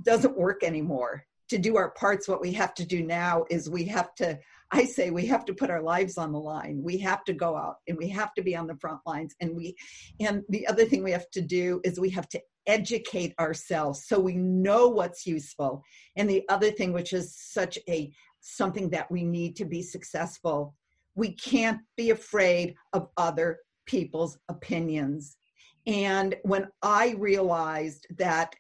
Doesn't 0.04 0.36
work 0.36 0.64
anymore. 0.64 1.24
To 1.50 1.60
do 1.60 1.78
our 1.78 1.92
parts, 1.92 2.28
what 2.28 2.42
we 2.42 2.52
have 2.54 2.74
to 2.74 2.84
do 2.84 3.04
now 3.04 3.46
is 3.52 3.70
we 3.70 3.84
have 3.86 4.16
to, 4.16 4.40
I 4.72 4.86
say, 4.86 5.12
we 5.12 5.28
have 5.28 5.46
to 5.46 5.54
put 5.54 5.70
our 5.70 5.84
lives 5.84 6.18
on 6.18 6.32
the 6.32 6.40
line. 6.40 6.82
We 6.82 6.98
have 7.00 7.24
to 7.26 7.34
go 7.34 7.56
out 7.56 7.76
and 7.88 7.96
we 7.96 8.10
have 8.10 8.34
to 8.34 8.42
be 8.42 8.56
on 8.56 8.66
the 8.66 8.78
front 8.78 9.02
lines. 9.06 9.36
And 9.40 9.56
we, 9.56 9.76
and 10.20 10.42
the 10.50 10.66
other 10.66 10.86
thing 10.86 11.04
we 11.04 11.12
have 11.12 11.30
to 11.30 11.42
do 11.42 11.80
is 11.84 12.00
we 12.00 12.10
have 12.10 12.28
to 12.30 12.42
educate 12.68 13.34
ourselves 13.40 14.06
so 14.06 14.20
we 14.20 14.36
know 14.36 14.88
what's 14.88 15.26
useful. 15.26 15.84
And 16.16 16.30
the 16.30 16.44
other 16.50 16.72
thing, 16.72 16.94
which 16.94 17.14
is 17.14 17.36
such 17.36 17.78
a 17.90 18.12
something 18.42 18.90
that 18.90 19.10
we 19.10 19.24
need 19.24 19.56
to 19.56 19.66
be 19.66 19.82
successful, 19.82 20.76
we 21.16 21.34
can't 21.34 21.80
be 21.96 22.10
afraid 22.10 22.76
of 22.94 23.08
other 23.18 23.60
people's 23.86 24.38
opinions. 24.50 25.38
And 25.86 26.36
when 26.44 26.68
I 26.82 27.16
realized 27.18 28.08
that 28.18 28.56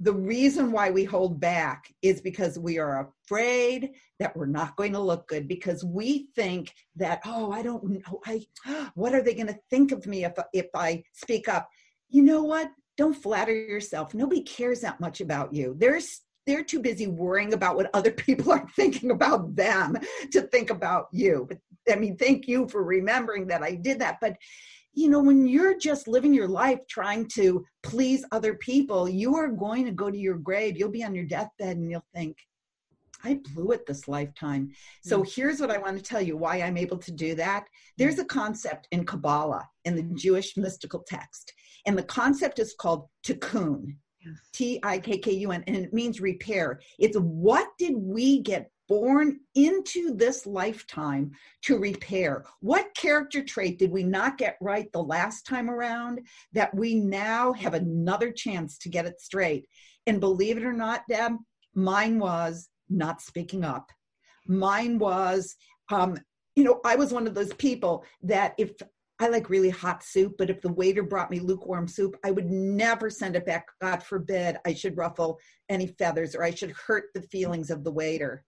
the 0.00 0.12
reason 0.12 0.72
why 0.72 0.90
we 0.90 1.04
hold 1.04 1.38
back 1.38 1.92
is 2.02 2.20
because 2.20 2.58
we 2.58 2.78
are 2.78 3.08
afraid 3.24 3.92
that 4.18 4.36
we're 4.36 4.46
not 4.46 4.76
going 4.76 4.92
to 4.92 4.98
look 4.98 5.28
good 5.28 5.46
because 5.46 5.84
we 5.84 6.28
think 6.34 6.72
that 6.96 7.20
oh 7.24 7.52
i 7.52 7.62
don't 7.62 7.84
know 7.84 8.20
i 8.26 8.44
what 8.94 9.14
are 9.14 9.22
they 9.22 9.34
going 9.34 9.46
to 9.46 9.58
think 9.70 9.92
of 9.92 10.04
me 10.06 10.24
if 10.24 10.32
if 10.52 10.66
i 10.74 11.02
speak 11.12 11.48
up 11.48 11.68
you 12.08 12.22
know 12.22 12.42
what 12.42 12.70
don't 12.96 13.14
flatter 13.14 13.54
yourself. 13.54 14.14
Nobody 14.14 14.42
cares 14.42 14.80
that 14.80 15.00
much 15.00 15.20
about 15.20 15.52
you. 15.52 15.74
There's 15.78 16.20
they're 16.46 16.64
too 16.64 16.80
busy 16.80 17.06
worrying 17.06 17.54
about 17.54 17.76
what 17.76 17.90
other 17.94 18.10
people 18.26 18.52
are 18.52 18.66
thinking 18.76 19.10
about 19.10 19.56
them 19.56 19.96
to 20.32 20.42
think 20.42 20.70
about 20.70 21.06
you. 21.12 21.46
But 21.48 21.58
I 21.90 21.96
mean, 21.96 22.16
thank 22.16 22.46
you 22.46 22.68
for 22.68 22.82
remembering 22.82 23.46
that 23.48 23.62
I 23.62 23.74
did 23.74 24.00
that. 24.00 24.18
But 24.20 24.36
you 24.96 25.08
know, 25.08 25.20
when 25.20 25.46
you're 25.46 25.76
just 25.76 26.06
living 26.06 26.32
your 26.32 26.46
life 26.46 26.78
trying 26.88 27.26
to 27.34 27.64
please 27.82 28.24
other 28.30 28.54
people, 28.54 29.08
you 29.08 29.34
are 29.34 29.48
going 29.48 29.84
to 29.86 29.90
go 29.90 30.08
to 30.08 30.16
your 30.16 30.36
grave. 30.36 30.76
You'll 30.76 30.90
be 30.90 31.02
on 31.02 31.16
your 31.16 31.24
deathbed 31.24 31.76
and 31.76 31.90
you'll 31.90 32.06
think, 32.14 32.36
I 33.24 33.40
blew 33.54 33.72
it 33.72 33.86
this 33.86 34.06
lifetime. 34.06 34.70
So 35.02 35.22
mm. 35.22 35.34
here's 35.34 35.60
what 35.60 35.70
I 35.70 35.78
want 35.78 35.96
to 35.96 36.02
tell 36.02 36.20
you 36.20 36.36
why 36.36 36.60
I'm 36.60 36.76
able 36.76 36.98
to 36.98 37.10
do 37.10 37.34
that. 37.36 37.64
There's 37.96 38.18
a 38.18 38.24
concept 38.24 38.86
in 38.92 39.04
Kabbalah, 39.04 39.66
in 39.84 39.96
the 39.96 40.02
Jewish 40.14 40.56
mystical 40.56 41.02
text, 41.06 41.52
and 41.86 41.96
the 41.96 42.02
concept 42.02 42.58
is 42.58 42.74
called 42.78 43.08
tikkun. 43.26 43.96
T 44.54 44.80
I 44.82 44.98
K 44.98 45.18
K 45.18 45.32
U 45.32 45.52
N, 45.52 45.62
and 45.66 45.76
it 45.76 45.92
means 45.92 46.20
repair. 46.20 46.80
It's 46.98 47.16
what 47.18 47.68
did 47.78 47.94
we 47.94 48.40
get 48.40 48.70
born 48.88 49.40
into 49.54 50.14
this 50.14 50.46
lifetime 50.46 51.30
to 51.62 51.78
repair? 51.78 52.44
What 52.60 52.94
character 52.94 53.42
trait 53.42 53.78
did 53.78 53.90
we 53.90 54.02
not 54.02 54.38
get 54.38 54.56
right 54.60 54.90
the 54.92 55.02
last 55.02 55.46
time 55.46 55.70
around 55.70 56.20
that 56.52 56.74
we 56.74 56.94
now 56.94 57.52
have 57.52 57.74
another 57.74 58.30
chance 58.32 58.78
to 58.78 58.88
get 58.88 59.06
it 59.06 59.20
straight? 59.20 59.66
And 60.06 60.20
believe 60.20 60.58
it 60.58 60.64
or 60.64 60.72
not, 60.72 61.02
Deb, 61.08 61.32
mine 61.74 62.18
was 62.18 62.68
not 62.88 63.20
speaking 63.20 63.64
up. 63.64 63.90
Mine 64.46 64.98
was, 64.98 65.56
um, 65.90 66.18
you 66.54 66.64
know, 66.64 66.80
I 66.84 66.96
was 66.96 67.12
one 67.12 67.26
of 67.26 67.34
those 67.34 67.54
people 67.54 68.04
that 68.22 68.54
if 68.58 68.72
I 69.20 69.28
like 69.28 69.48
really 69.48 69.70
hot 69.70 70.02
soup, 70.02 70.34
but 70.38 70.50
if 70.50 70.60
the 70.60 70.72
waiter 70.72 71.02
brought 71.02 71.30
me 71.30 71.38
lukewarm 71.38 71.86
soup, 71.86 72.16
I 72.24 72.32
would 72.32 72.50
never 72.50 73.08
send 73.08 73.36
it 73.36 73.46
back. 73.46 73.66
God 73.80 74.02
forbid 74.02 74.58
I 74.66 74.74
should 74.74 74.96
ruffle 74.96 75.38
any 75.68 75.86
feathers 75.86 76.34
or 76.34 76.42
I 76.42 76.50
should 76.50 76.72
hurt 76.72 77.04
the 77.14 77.22
feelings 77.22 77.70
of 77.70 77.84
the 77.84 77.92
waiter. 77.92 78.44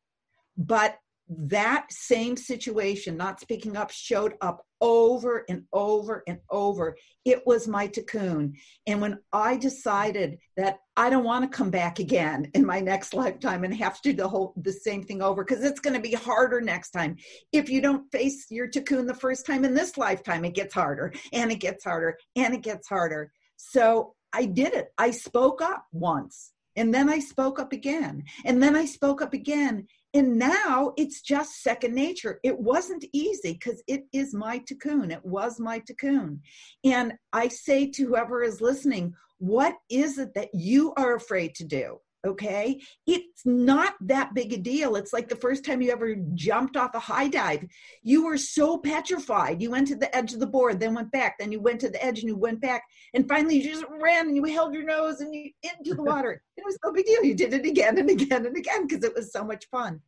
But 0.56 0.96
that 1.28 1.86
same 1.90 2.36
situation, 2.36 3.16
not 3.16 3.40
speaking 3.40 3.76
up, 3.76 3.90
showed 3.90 4.34
up 4.40 4.65
over 4.80 5.44
and 5.48 5.64
over 5.72 6.22
and 6.26 6.38
over. 6.50 6.96
It 7.24 7.46
was 7.46 7.66
my 7.66 7.88
tikkun. 7.88 8.52
And 8.86 9.00
when 9.00 9.18
I 9.32 9.56
decided 9.56 10.38
that 10.56 10.78
I 10.96 11.10
don't 11.10 11.24
want 11.24 11.50
to 11.50 11.56
come 11.56 11.70
back 11.70 11.98
again 11.98 12.50
in 12.54 12.64
my 12.64 12.80
next 12.80 13.14
lifetime 13.14 13.64
and 13.64 13.74
have 13.74 14.00
to 14.02 14.10
do 14.10 14.16
the 14.16 14.28
whole 14.28 14.54
the 14.56 14.72
same 14.72 15.02
thing 15.02 15.22
over, 15.22 15.44
because 15.44 15.64
it's 15.64 15.80
going 15.80 15.94
to 15.94 16.08
be 16.08 16.14
harder 16.14 16.60
next 16.60 16.90
time. 16.90 17.16
If 17.52 17.68
you 17.68 17.80
don't 17.80 18.10
face 18.12 18.46
your 18.50 18.68
tikkun 18.68 19.06
the 19.06 19.14
first 19.14 19.46
time 19.46 19.64
in 19.64 19.74
this 19.74 19.96
lifetime, 19.96 20.44
it 20.44 20.54
gets 20.54 20.74
harder 20.74 21.12
and 21.32 21.50
it 21.50 21.60
gets 21.60 21.84
harder 21.84 22.18
and 22.34 22.54
it 22.54 22.62
gets 22.62 22.88
harder. 22.88 23.32
So 23.56 24.14
I 24.32 24.44
did 24.44 24.74
it. 24.74 24.88
I 24.98 25.10
spoke 25.10 25.62
up 25.62 25.86
once 25.92 26.52
and 26.76 26.92
then 26.92 27.08
I 27.08 27.18
spoke 27.18 27.58
up 27.58 27.72
again. 27.72 28.24
And 28.44 28.62
then 28.62 28.76
I 28.76 28.84
spoke 28.84 29.22
up 29.22 29.32
again. 29.32 29.86
And 30.16 30.38
now 30.38 30.94
it's 30.96 31.20
just 31.20 31.62
second 31.62 31.94
nature. 31.94 32.40
It 32.42 32.58
wasn't 32.58 33.04
easy 33.12 33.52
because 33.52 33.82
it 33.86 34.04
is 34.14 34.32
my 34.32 34.60
tikkun. 34.60 35.12
It 35.12 35.22
was 35.22 35.60
my 35.60 35.80
tikkun. 35.80 36.38
And 36.84 37.12
I 37.34 37.48
say 37.48 37.90
to 37.90 38.06
whoever 38.06 38.42
is 38.42 38.62
listening, 38.62 39.12
what 39.36 39.74
is 39.90 40.16
it 40.16 40.32
that 40.32 40.48
you 40.54 40.94
are 40.96 41.16
afraid 41.16 41.54
to 41.56 41.64
do? 41.64 41.98
Okay? 42.26 42.80
It's 43.06 43.44
not 43.44 43.94
that 44.02 44.34
big 44.34 44.52
a 44.52 44.56
deal. 44.56 44.96
It's 44.96 45.12
like 45.12 45.28
the 45.28 45.36
first 45.36 45.64
time 45.64 45.80
you 45.80 45.90
ever 45.90 46.16
jumped 46.34 46.76
off 46.76 46.94
a 46.94 47.00
high 47.00 47.28
dive. 47.28 47.64
You 48.02 48.24
were 48.24 48.38
so 48.38 48.78
petrified. 48.78 49.62
You 49.62 49.70
went 49.70 49.88
to 49.88 49.96
the 49.96 50.14
edge 50.14 50.32
of 50.32 50.40
the 50.40 50.46
board 50.46 50.80
then 50.80 50.94
went 50.94 51.12
back 51.12 51.36
then 51.38 51.52
you 51.52 51.60
went 51.60 51.80
to 51.80 51.88
the 51.88 52.04
edge 52.04 52.20
and 52.20 52.28
you 52.28 52.36
went 52.36 52.60
back 52.60 52.82
and 53.14 53.28
finally 53.28 53.56
you 53.56 53.70
just 53.70 53.84
ran 54.00 54.26
and 54.26 54.36
you 54.36 54.44
held 54.44 54.74
your 54.74 54.84
nose 54.84 55.20
and 55.20 55.34
you 55.34 55.50
into 55.62 55.94
the 55.94 56.02
water. 56.02 56.42
It 56.56 56.64
was 56.64 56.78
no 56.84 56.92
big 56.92 57.06
deal. 57.06 57.24
You 57.24 57.34
did 57.34 57.52
it 57.52 57.66
again 57.66 57.98
and 57.98 58.10
again 58.10 58.46
and 58.46 58.56
again 58.56 58.86
because 58.86 59.04
it 59.04 59.14
was 59.14 59.32
so 59.32 59.44
much 59.44 59.66
fun. 59.70 60.00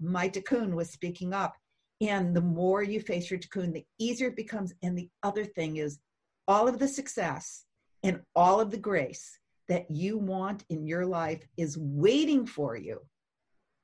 My 0.00 0.28
tikkun 0.28 0.74
was 0.74 0.90
speaking 0.90 1.32
up 1.32 1.54
and 2.00 2.34
the 2.34 2.40
more 2.40 2.82
you 2.82 3.00
face 3.00 3.30
your 3.30 3.40
tikkun 3.40 3.72
the 3.72 3.84
easier 3.98 4.28
it 4.28 4.36
becomes. 4.36 4.72
And 4.82 4.96
the 4.96 5.08
other 5.22 5.44
thing 5.44 5.76
is 5.76 5.98
all 6.46 6.68
of 6.68 6.78
the 6.78 6.88
success 6.88 7.64
and 8.02 8.20
all 8.36 8.60
of 8.60 8.70
the 8.70 8.78
grace 8.78 9.38
that 9.68 9.90
you 9.90 10.18
want 10.18 10.64
in 10.70 10.86
your 10.86 11.04
life 11.04 11.46
is 11.56 11.76
waiting 11.78 12.46
for 12.46 12.76
you 12.76 13.00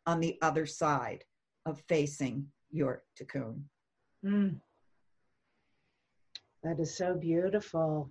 on 0.06 0.20
the 0.20 0.38
other 0.42 0.66
side 0.66 1.24
of 1.66 1.82
facing 1.88 2.46
your 2.70 3.02
tikkun. 3.18 3.60
Mm. 4.24 4.60
That 6.62 6.80
is 6.80 6.96
so 6.96 7.14
beautiful. 7.14 8.10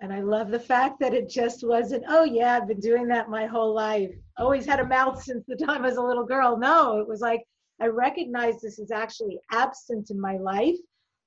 And 0.00 0.12
I 0.12 0.20
love 0.20 0.50
the 0.50 0.58
fact 0.58 0.98
that 1.00 1.14
it 1.14 1.28
just 1.28 1.66
wasn't, 1.66 2.04
oh, 2.08 2.24
yeah, 2.24 2.56
I've 2.56 2.68
been 2.68 2.80
doing 2.80 3.06
that 3.08 3.30
my 3.30 3.46
whole 3.46 3.74
life. 3.74 4.10
Always 4.38 4.66
had 4.66 4.80
a 4.80 4.86
mouth 4.86 5.22
since 5.22 5.44
the 5.46 5.56
time 5.56 5.84
I 5.84 5.88
was 5.88 5.96
a 5.96 6.02
little 6.02 6.24
girl. 6.26 6.56
No, 6.56 6.98
it 6.98 7.06
was 7.06 7.20
like, 7.20 7.42
I 7.80 7.86
recognize 7.86 8.60
this 8.60 8.78
is 8.78 8.90
actually 8.90 9.38
absent 9.52 10.10
in 10.10 10.20
my 10.20 10.36
life 10.38 10.76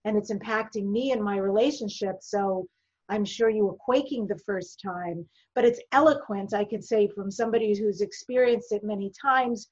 and 0.06 0.18
it's 0.18 0.32
impacting 0.32 0.86
me 0.86 1.12
and 1.12 1.24
my 1.24 1.38
relationship. 1.38 2.18
So 2.22 2.68
I'm 3.10 3.26
sure 3.26 3.50
you 3.50 3.66
were 3.66 3.74
quaking 3.74 4.28
the 4.28 4.40
first 4.46 4.82
time, 4.82 5.28
but 5.56 5.66
it's 5.66 5.82
eloquent, 5.92 6.54
I 6.54 6.66
could 6.66 6.84
say, 6.84 7.08
from 7.08 7.32
somebody 7.32 7.78
who's 7.78 8.02
experienced 8.02 8.72
it 8.72 8.84
many 8.84 9.12
times. 9.22 9.70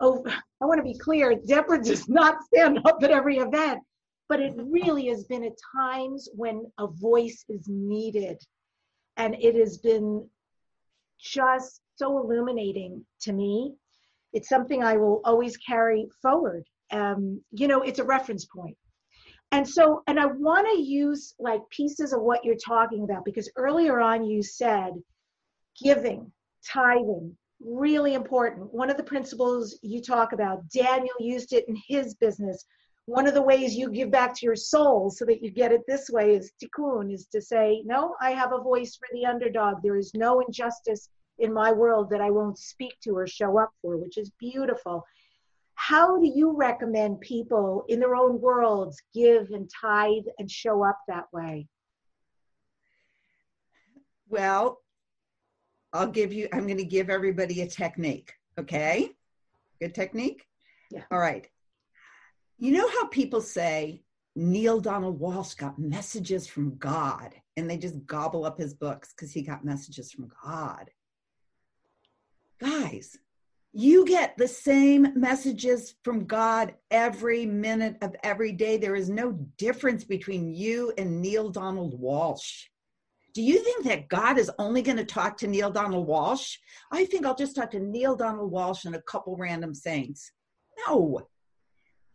Oh, 0.00 0.24
I 0.60 0.64
want 0.64 0.78
to 0.78 0.82
be 0.84 0.98
clear 0.98 1.34
Deborah 1.46 1.82
does 1.82 2.08
not 2.08 2.42
stand 2.44 2.78
up 2.86 3.02
at 3.02 3.10
every 3.10 3.36
event, 3.38 3.80
but 4.28 4.40
it 4.40 4.54
really 4.56 5.08
has 5.08 5.24
been 5.24 5.44
at 5.44 5.52
times 5.76 6.28
when 6.34 6.64
a 6.78 6.86
voice 6.86 7.44
is 7.48 7.68
needed. 7.68 8.38
and 9.16 9.34
it 9.38 9.54
has 9.54 9.78
been 9.78 10.26
just 11.20 11.82
so 11.96 12.18
illuminating 12.18 13.04
to 13.20 13.32
me. 13.32 13.74
It's 14.32 14.48
something 14.48 14.82
I 14.82 14.96
will 14.96 15.20
always 15.24 15.56
carry 15.58 16.08
forward. 16.22 16.64
Um, 16.90 17.42
you 17.52 17.68
know, 17.68 17.82
it's 17.82 17.98
a 17.98 18.04
reference 18.04 18.46
point. 18.46 18.76
And 19.52 19.68
so, 19.68 20.02
and 20.06 20.18
I 20.18 20.26
want 20.26 20.68
to 20.70 20.80
use 20.80 21.34
like 21.38 21.60
pieces 21.70 22.12
of 22.12 22.22
what 22.22 22.44
you're 22.44 22.54
talking 22.54 23.04
about 23.04 23.24
because 23.24 23.50
earlier 23.56 24.00
on 24.00 24.24
you 24.24 24.42
said 24.42 24.92
giving, 25.82 26.30
tithing, 26.64 27.36
really 27.60 28.14
important. 28.14 28.72
One 28.72 28.90
of 28.90 28.96
the 28.96 29.02
principles 29.02 29.78
you 29.82 30.00
talk 30.00 30.32
about, 30.32 30.68
Daniel 30.70 31.14
used 31.18 31.52
it 31.52 31.64
in 31.68 31.76
his 31.88 32.14
business. 32.14 32.64
One 33.06 33.26
of 33.26 33.34
the 33.34 33.42
ways 33.42 33.74
you 33.74 33.90
give 33.90 34.10
back 34.10 34.34
to 34.36 34.46
your 34.46 34.56
soul 34.56 35.10
so 35.10 35.24
that 35.24 35.42
you 35.42 35.50
get 35.50 35.72
it 35.72 35.80
this 35.88 36.08
way 36.10 36.36
is 36.36 36.52
tikkun, 36.62 37.12
is 37.12 37.26
to 37.32 37.40
say, 37.40 37.82
no, 37.84 38.14
I 38.20 38.30
have 38.30 38.52
a 38.52 38.62
voice 38.62 38.96
for 38.96 39.08
the 39.12 39.26
underdog. 39.26 39.82
There 39.82 39.96
is 39.96 40.12
no 40.14 40.40
injustice 40.40 41.08
in 41.38 41.52
my 41.52 41.72
world 41.72 42.08
that 42.10 42.20
I 42.20 42.30
won't 42.30 42.58
speak 42.58 42.94
to 43.02 43.16
or 43.16 43.26
show 43.26 43.58
up 43.58 43.70
for, 43.82 43.96
which 43.96 44.16
is 44.16 44.30
beautiful. 44.38 45.04
How 45.90 46.20
do 46.20 46.32
you 46.32 46.52
recommend 46.56 47.20
people 47.20 47.84
in 47.88 47.98
their 47.98 48.14
own 48.14 48.40
worlds 48.40 49.02
give 49.12 49.50
and 49.50 49.68
tithe 49.68 50.22
and 50.38 50.48
show 50.48 50.84
up 50.84 51.00
that 51.08 51.24
way? 51.32 51.66
Well, 54.28 54.78
I'll 55.92 56.06
give 56.06 56.32
you, 56.32 56.46
I'm 56.52 56.68
going 56.68 56.78
to 56.78 56.84
give 56.84 57.10
everybody 57.10 57.62
a 57.62 57.66
technique. 57.66 58.32
Okay. 58.56 59.10
Good 59.80 59.96
technique? 59.96 60.44
Yeah. 60.92 61.02
All 61.10 61.18
right. 61.18 61.48
You 62.56 62.70
know 62.70 62.88
how 62.88 63.08
people 63.08 63.40
say 63.40 64.04
Neale 64.36 64.78
Donald 64.78 65.20
Walsch 65.20 65.56
got 65.56 65.76
messages 65.76 66.46
from 66.46 66.76
God 66.76 67.34
and 67.56 67.68
they 67.68 67.78
just 67.78 68.06
gobble 68.06 68.44
up 68.44 68.60
his 68.60 68.74
books 68.74 69.12
because 69.12 69.32
he 69.32 69.42
got 69.42 69.64
messages 69.64 70.12
from 70.12 70.30
God? 70.44 70.88
Guys, 72.60 73.18
you 73.72 74.04
get 74.04 74.36
the 74.36 74.48
same 74.48 75.12
messages 75.14 75.94
from 76.02 76.24
God 76.24 76.74
every 76.90 77.46
minute 77.46 77.96
of 78.02 78.16
every 78.22 78.52
day. 78.52 78.76
There 78.76 78.96
is 78.96 79.08
no 79.08 79.32
difference 79.58 80.02
between 80.02 80.52
you 80.52 80.92
and 80.98 81.22
Neale 81.22 81.50
Donald 81.50 82.00
Walsch. 82.00 82.64
Do 83.32 83.42
you 83.42 83.62
think 83.62 83.84
that 83.84 84.08
God 84.08 84.38
is 84.38 84.50
only 84.58 84.82
going 84.82 84.96
to 84.96 85.04
talk 85.04 85.36
to 85.38 85.46
Neale 85.46 85.70
Donald 85.70 86.08
Walsch? 86.08 86.56
I 86.90 87.04
think 87.04 87.24
I'll 87.24 87.36
just 87.36 87.54
talk 87.54 87.70
to 87.70 87.78
Neale 87.78 88.16
Donald 88.16 88.52
Walsch 88.52 88.86
and 88.86 88.96
a 88.96 89.02
couple 89.02 89.36
random 89.36 89.72
saints. 89.72 90.32
No. 90.88 91.20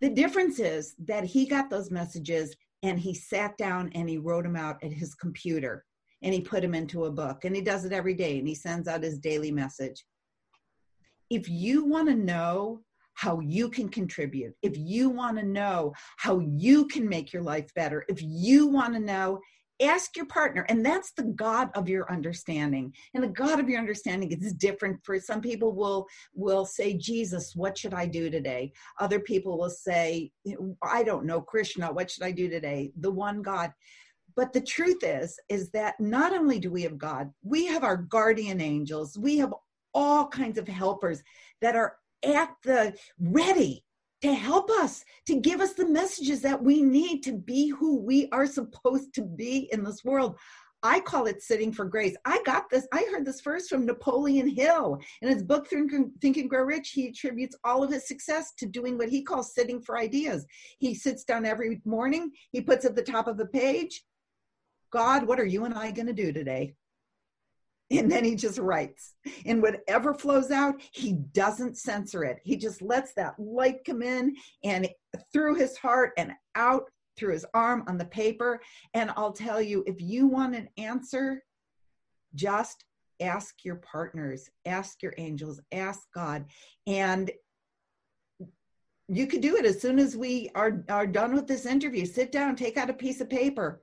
The 0.02 0.10
difference 0.10 0.60
is 0.60 0.94
that 1.06 1.24
he 1.24 1.46
got 1.46 1.70
those 1.70 1.90
messages 1.90 2.54
and 2.84 3.00
he 3.00 3.14
sat 3.14 3.58
down 3.58 3.92
and 3.96 4.10
he 4.10 4.18
wrote 4.18 4.44
them 4.44 4.58
out 4.58 4.84
at 4.84 4.92
his 4.92 5.16
computer 5.16 5.86
and 6.22 6.34
he 6.34 6.42
put 6.42 6.62
them 6.62 6.76
into 6.76 7.06
a 7.06 7.12
book 7.12 7.46
and 7.46 7.56
he 7.56 7.62
does 7.62 7.86
it 7.86 7.94
every 7.94 8.14
day 8.14 8.38
and 8.38 8.48
he 8.48 8.56
sends 8.56 8.90
out 8.90 9.04
his 9.04 9.18
daily 9.18 9.52
message. 9.52 10.04
If 11.30 11.50
you 11.50 11.86
want 11.86 12.08
to 12.10 12.16
know 12.16 12.82
how 13.14 13.40
you 13.40 13.70
can 13.70 13.90
contribute, 13.90 14.54
if 14.62 14.78
you 14.78 15.10
want 15.10 15.38
to 15.38 15.46
know 15.46 15.94
how 16.18 16.40
you 16.40 16.86
can 16.88 17.08
make 17.08 17.32
your 17.32 17.44
life 17.44 17.74
better, 17.76 18.06
if 18.10 18.22
you 18.22 18.68
want 18.68 18.94
to 18.94 19.00
know 19.00 19.40
ask 19.82 20.16
your 20.16 20.26
partner. 20.26 20.66
And 20.70 20.86
that's 20.86 21.12
the 21.12 21.24
god 21.24 21.70
of 21.76 21.90
your 21.90 22.10
understanding. 22.12 22.94
And 23.14 23.24
the 23.24 23.28
god 23.28 23.60
of 23.60 23.70
your 23.70 23.80
understanding 23.80 24.32
is 24.32 24.54
different 24.54 25.00
for 25.04 25.20
some 25.20 25.42
people 25.42 25.74
will 25.74 26.08
will 26.34 26.66
say 26.66 26.94
jesus 26.94 27.56
what 27.56 27.78
should 27.78 27.94
i 27.94 28.06
do 28.06 28.30
today? 28.30 28.72
Other 29.00 29.20
people 29.20 29.58
will 29.58 29.70
say 29.70 30.32
i 30.84 31.04
don't 31.04 31.26
know 31.26 31.42
krishna 31.42 31.92
what 31.92 32.10
should 32.10 32.24
i 32.24 32.32
do 32.32 32.50
today? 32.50 32.92
The 33.00 33.12
one 33.12 33.42
god. 33.42 33.72
But 34.36 34.52
the 34.52 34.62
truth 34.62 35.04
is 35.04 35.40
is 35.50 35.70
that 35.72 36.00
not 36.00 36.34
only 36.34 36.60
do 36.60 36.72
we 36.72 36.84
have 36.84 36.98
god 36.98 37.32
we 37.44 37.66
have 37.66 37.84
our 37.84 37.98
guardian 37.98 38.62
angels 38.62 39.18
we 39.18 39.38
have 39.38 39.54
all 39.96 40.28
kinds 40.28 40.60
of 40.60 40.68
helpers 40.68 41.24
that 41.62 41.76
are 41.76 41.98
at 42.24 42.54
the 42.64 42.94
ready 43.20 43.84
to 44.22 44.34
help 44.34 44.70
us, 44.70 45.04
to 45.28 45.40
give 45.40 45.62
us 45.62 45.74
the 45.74 45.88
messages 45.88 46.42
that 46.42 46.62
we 46.62 46.82
need 46.82 47.22
to 47.22 47.34
be 47.34 47.70
who 47.70 48.00
we 48.00 48.28
are 48.32 48.46
supposed 48.46 49.14
to 49.14 49.22
be 49.22 49.70
in 49.72 49.84
this 49.84 50.04
world. 50.04 50.36
I 50.84 51.00
call 51.00 51.26
it 51.26 51.42
sitting 51.42 51.72
for 51.72 51.86
grace. 51.86 52.16
I 52.26 52.42
got 52.46 52.70
this, 52.70 52.88
I 52.94 53.08
heard 53.12 53.26
this 53.26 53.42
first 53.42 53.70
from 53.70 53.86
Napoleon 53.86 54.48
Hill. 54.48 55.00
In 55.22 55.30
his 55.30 55.42
book, 55.42 55.68
Think 55.68 55.92
and, 55.92 56.50
Grow 56.50 56.64
Rich, 56.64 56.92
he 56.92 57.08
attributes 57.08 57.56
all 57.64 57.84
of 57.84 57.92
his 57.92 58.08
success 58.08 58.54
to 58.60 58.68
doing 58.68 58.98
what 58.98 59.10
he 59.10 59.24
calls 59.24 59.56
sitting 59.56 59.82
for 59.82 59.98
ideas. 59.98 60.46
He 60.78 60.94
sits 60.94 61.24
down 61.24 61.46
every 61.46 61.82
morning, 61.86 62.32
he 62.52 62.62
puts 62.62 62.86
at 62.86 62.96
the 62.96 63.02
top 63.02 63.28
of 63.28 63.38
the 63.38 63.48
page, 63.48 64.04
God, 64.92 65.28
what 65.28 65.40
are 65.40 65.46
you 65.46 65.66
and 65.66 65.74
I 65.74 65.92
going 65.92 66.08
to 66.08 66.14
do 66.14 66.32
today? 66.32 66.76
And 67.92 68.12
then 68.12 68.24
he 68.24 68.36
just 68.36 68.58
writes. 68.58 69.16
And 69.46 69.62
whatever 69.62 70.14
flows 70.14 70.52
out 70.52 70.76
he 70.92 71.14
doesn't 71.14 71.78
censor 71.78 72.24
it. 72.24 72.40
He 72.44 72.58
just 72.58 72.82
lets 72.82 73.14
that 73.14 73.40
light 73.40 73.84
come 73.86 74.02
in 74.02 74.36
and 74.64 74.88
through 75.32 75.56
his 75.56 75.78
heart 75.78 76.12
and 76.18 76.34
out 76.56 76.84
through 77.18 77.34
his 77.34 77.46
arm 77.54 77.84
on 77.88 77.98
the 77.98 78.06
paper. 78.06 78.62
And 78.94 79.12
i'll 79.16 79.34
tell 79.34 79.62
you 79.62 79.84
if 79.86 80.02
you 80.02 80.28
want 80.28 80.56
an 80.56 80.70
answer 80.78 81.44
just 82.34 82.84
ask 83.22 83.64
your 83.64 83.78
partners 83.78 84.50
ask 84.66 85.02
your 85.02 85.14
angels 85.18 85.62
ask 85.72 86.02
god. 86.14 86.46
And 86.88 87.32
you 89.08 89.28
could 89.28 89.42
do 89.42 89.56
it 89.56 89.66
as 89.66 89.80
soon 89.80 90.00
as 90.00 90.18
we 90.18 90.50
are 90.56 90.84
are 90.90 91.06
done 91.06 91.36
with 91.36 91.46
this 91.48 91.68
interview. 91.68 92.06
Sit 92.06 92.32
down 92.32 92.56
take 92.56 92.78
out 92.78 92.90
a 92.90 92.94
piece 92.94 93.22
of 93.22 93.30
paper 93.30 93.82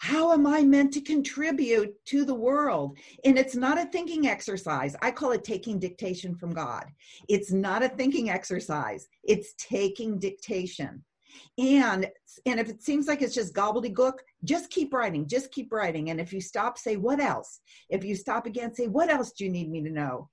how 0.00 0.32
am 0.32 0.46
I 0.46 0.62
meant 0.62 0.94
to 0.94 1.02
contribute 1.02 1.94
to 2.06 2.24
the 2.24 2.34
world? 2.34 2.96
And 3.26 3.38
it's 3.38 3.54
not 3.54 3.78
a 3.78 3.84
thinking 3.84 4.28
exercise. 4.28 4.96
I 5.02 5.10
call 5.10 5.32
it 5.32 5.44
taking 5.44 5.78
dictation 5.78 6.34
from 6.34 6.52
God. 6.52 6.86
It's 7.28 7.52
not 7.52 7.82
a 7.82 7.88
thinking 7.90 8.30
exercise, 8.30 9.08
it's 9.24 9.54
taking 9.58 10.18
dictation. 10.18 11.04
And 11.58 12.08
and 12.46 12.58
if 12.58 12.70
it 12.70 12.82
seems 12.82 13.08
like 13.08 13.20
it's 13.20 13.34
just 13.34 13.54
gobbledygook, 13.54 14.14
just 14.42 14.70
keep 14.70 14.94
writing, 14.94 15.28
just 15.28 15.52
keep 15.52 15.70
writing. 15.70 16.08
And 16.08 16.18
if 16.18 16.32
you 16.32 16.40
stop, 16.40 16.78
say, 16.78 16.96
what 16.96 17.20
else? 17.20 17.60
If 17.90 18.02
you 18.02 18.16
stop 18.16 18.46
again, 18.46 18.74
say, 18.74 18.86
what 18.86 19.10
else 19.10 19.32
do 19.32 19.44
you 19.44 19.50
need 19.50 19.70
me 19.70 19.82
to 19.82 19.90
know? 19.90 20.30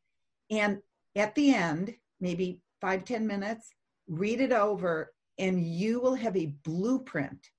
And 0.50 0.78
at 1.18 1.36
the 1.36 1.54
end, 1.54 1.94
maybe 2.22 2.62
five 2.80 3.04
ten 3.04 3.28
minutes, 3.28 3.68
read 4.08 4.40
it 4.40 4.54
over, 4.54 5.12
and 5.38 5.62
you 5.62 6.00
will 6.00 6.16
have 6.16 6.38
a 6.38 6.54
blueprint 6.64 7.50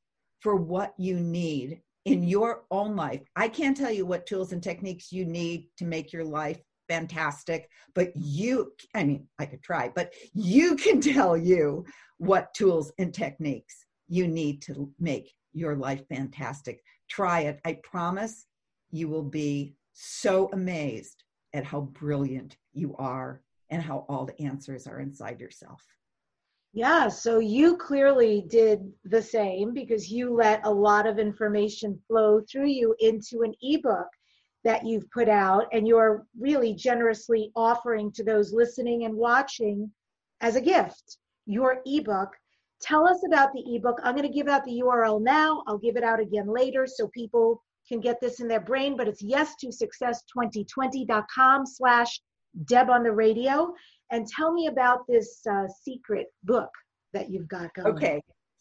for 0.41 0.57
what 0.57 0.95
you 0.99 1.21
need 1.21 1.83
in 2.09 2.23
your 2.23 2.65
own 2.71 2.97
life. 2.97 3.21
I 3.37 3.49
can't 3.49 3.77
tell 3.77 3.93
you 3.93 4.07
what 4.07 4.25
tools 4.25 4.53
and 4.53 4.63
techniques 4.63 5.13
you 5.13 5.27
need 5.27 5.67
to 5.77 5.85
make 5.85 6.11
your 6.11 6.25
life 6.25 6.59
fantastic, 6.89 7.69
but 7.95 8.13
you, 8.17 8.73
I 8.95 9.05
mean, 9.05 9.29
I 9.39 9.45
could 9.45 9.63
try, 9.63 9.93
but 9.95 10.15
you 10.33 10.75
can 10.85 11.03
tell 11.03 11.37
you 11.37 11.85
what 12.17 12.55
tools 12.55 12.91
and 12.99 13.13
techniques 13.13 13.85
you 14.09 14.27
need 14.27 14.63
to 14.63 14.91
make 14.99 15.35
your 15.53 15.77
life 15.77 16.03
fantastic. 16.09 16.81
Try 17.11 17.41
it. 17.41 17.61
I 17.67 17.75
promise 17.85 18.47
you 18.91 19.09
will 19.09 19.23
be 19.23 19.75
so 19.93 20.49
amazed 20.55 21.25
at 21.53 21.65
how 21.65 21.83
brilliant 21.83 22.57
you 22.73 22.97
are 22.97 23.43
and 23.69 23.83
how 23.83 24.07
all 24.09 24.25
the 24.25 24.41
answers 24.41 24.87
are 24.87 25.01
inside 25.01 25.41
yourself. 25.41 25.85
Yeah, 26.79 27.09
so 27.09 27.41
you 27.41 27.77
clearly 27.77 28.45
did 28.49 28.93
the 29.03 29.21
same 29.21 29.75
because 29.75 30.13
you 30.13 30.33
let 30.33 30.65
a 30.65 30.71
lot 30.71 31.09
of 31.09 31.19
information 31.19 32.01
flow 32.07 32.41
through 32.41 32.69
you 32.69 32.95
into 33.01 33.43
an 33.43 33.53
ebook 33.63 34.07
that 34.63 34.87
you've 34.87 35.11
put 35.11 35.29
out, 35.29 35.67
and 35.73 35.89
you're 35.89 36.25
really 36.39 36.75
generously 36.75 37.51
offering 37.57 38.13
to 38.13 38.23
those 38.23 38.53
listening 38.53 39.07
and 39.07 39.15
watching 39.17 39.91
as 40.41 40.55
a 40.55 40.61
gift 40.61 41.19
your 41.47 41.83
ebook. 41.85 42.29
Tell 42.81 43.09
us 43.09 43.25
about 43.27 43.53
the 43.53 43.75
ebook. 43.75 43.99
I'm 44.05 44.15
going 44.15 44.29
to 44.29 44.33
give 44.33 44.47
out 44.47 44.65
the 44.65 44.81
URL 44.81 45.21
now. 45.21 45.65
I'll 45.67 45.79
give 45.79 45.97
it 45.97 46.05
out 46.05 46.21
again 46.21 46.47
later 46.47 46.87
so 46.87 47.09
people 47.09 47.61
can 47.89 47.99
get 47.99 48.21
this 48.21 48.39
in 48.39 48.47
their 48.47 48.61
brain, 48.61 48.97
but 48.97 49.09
it's 49.09 49.21
yes 49.21 49.57
to 49.63 49.73
success 49.73 50.23
2020.com 50.33 51.67
slash 51.67 52.21
Deb 52.65 52.91
on 52.91 53.03
the 53.03 53.13
radio 53.13 53.73
and 54.11 54.27
tell 54.27 54.53
me 54.53 54.67
about 54.67 55.01
this 55.09 55.41
uh, 55.51 55.67
secret 55.83 56.27
book 56.45 56.71
that 57.13 57.31
you've 57.31 57.49
got 57.49 57.73
going. 57.75 57.95
Okay. 57.95 58.21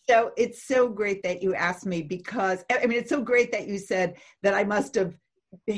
So 0.10 0.32
it's 0.38 0.66
so 0.66 0.88
great 0.88 1.22
that 1.24 1.41
you 1.43 1.54
asked 1.54 1.86
me 1.86 2.02
because 2.02 2.64
I 2.72 2.86
mean 2.86 2.98
it's 2.98 3.10
so 3.10 3.22
great 3.22 3.52
that 3.52 3.68
you 3.68 3.78
said 3.78 4.16
that 4.41 4.54
I 4.54 4.64
must 4.64 4.95
have 4.95 5.14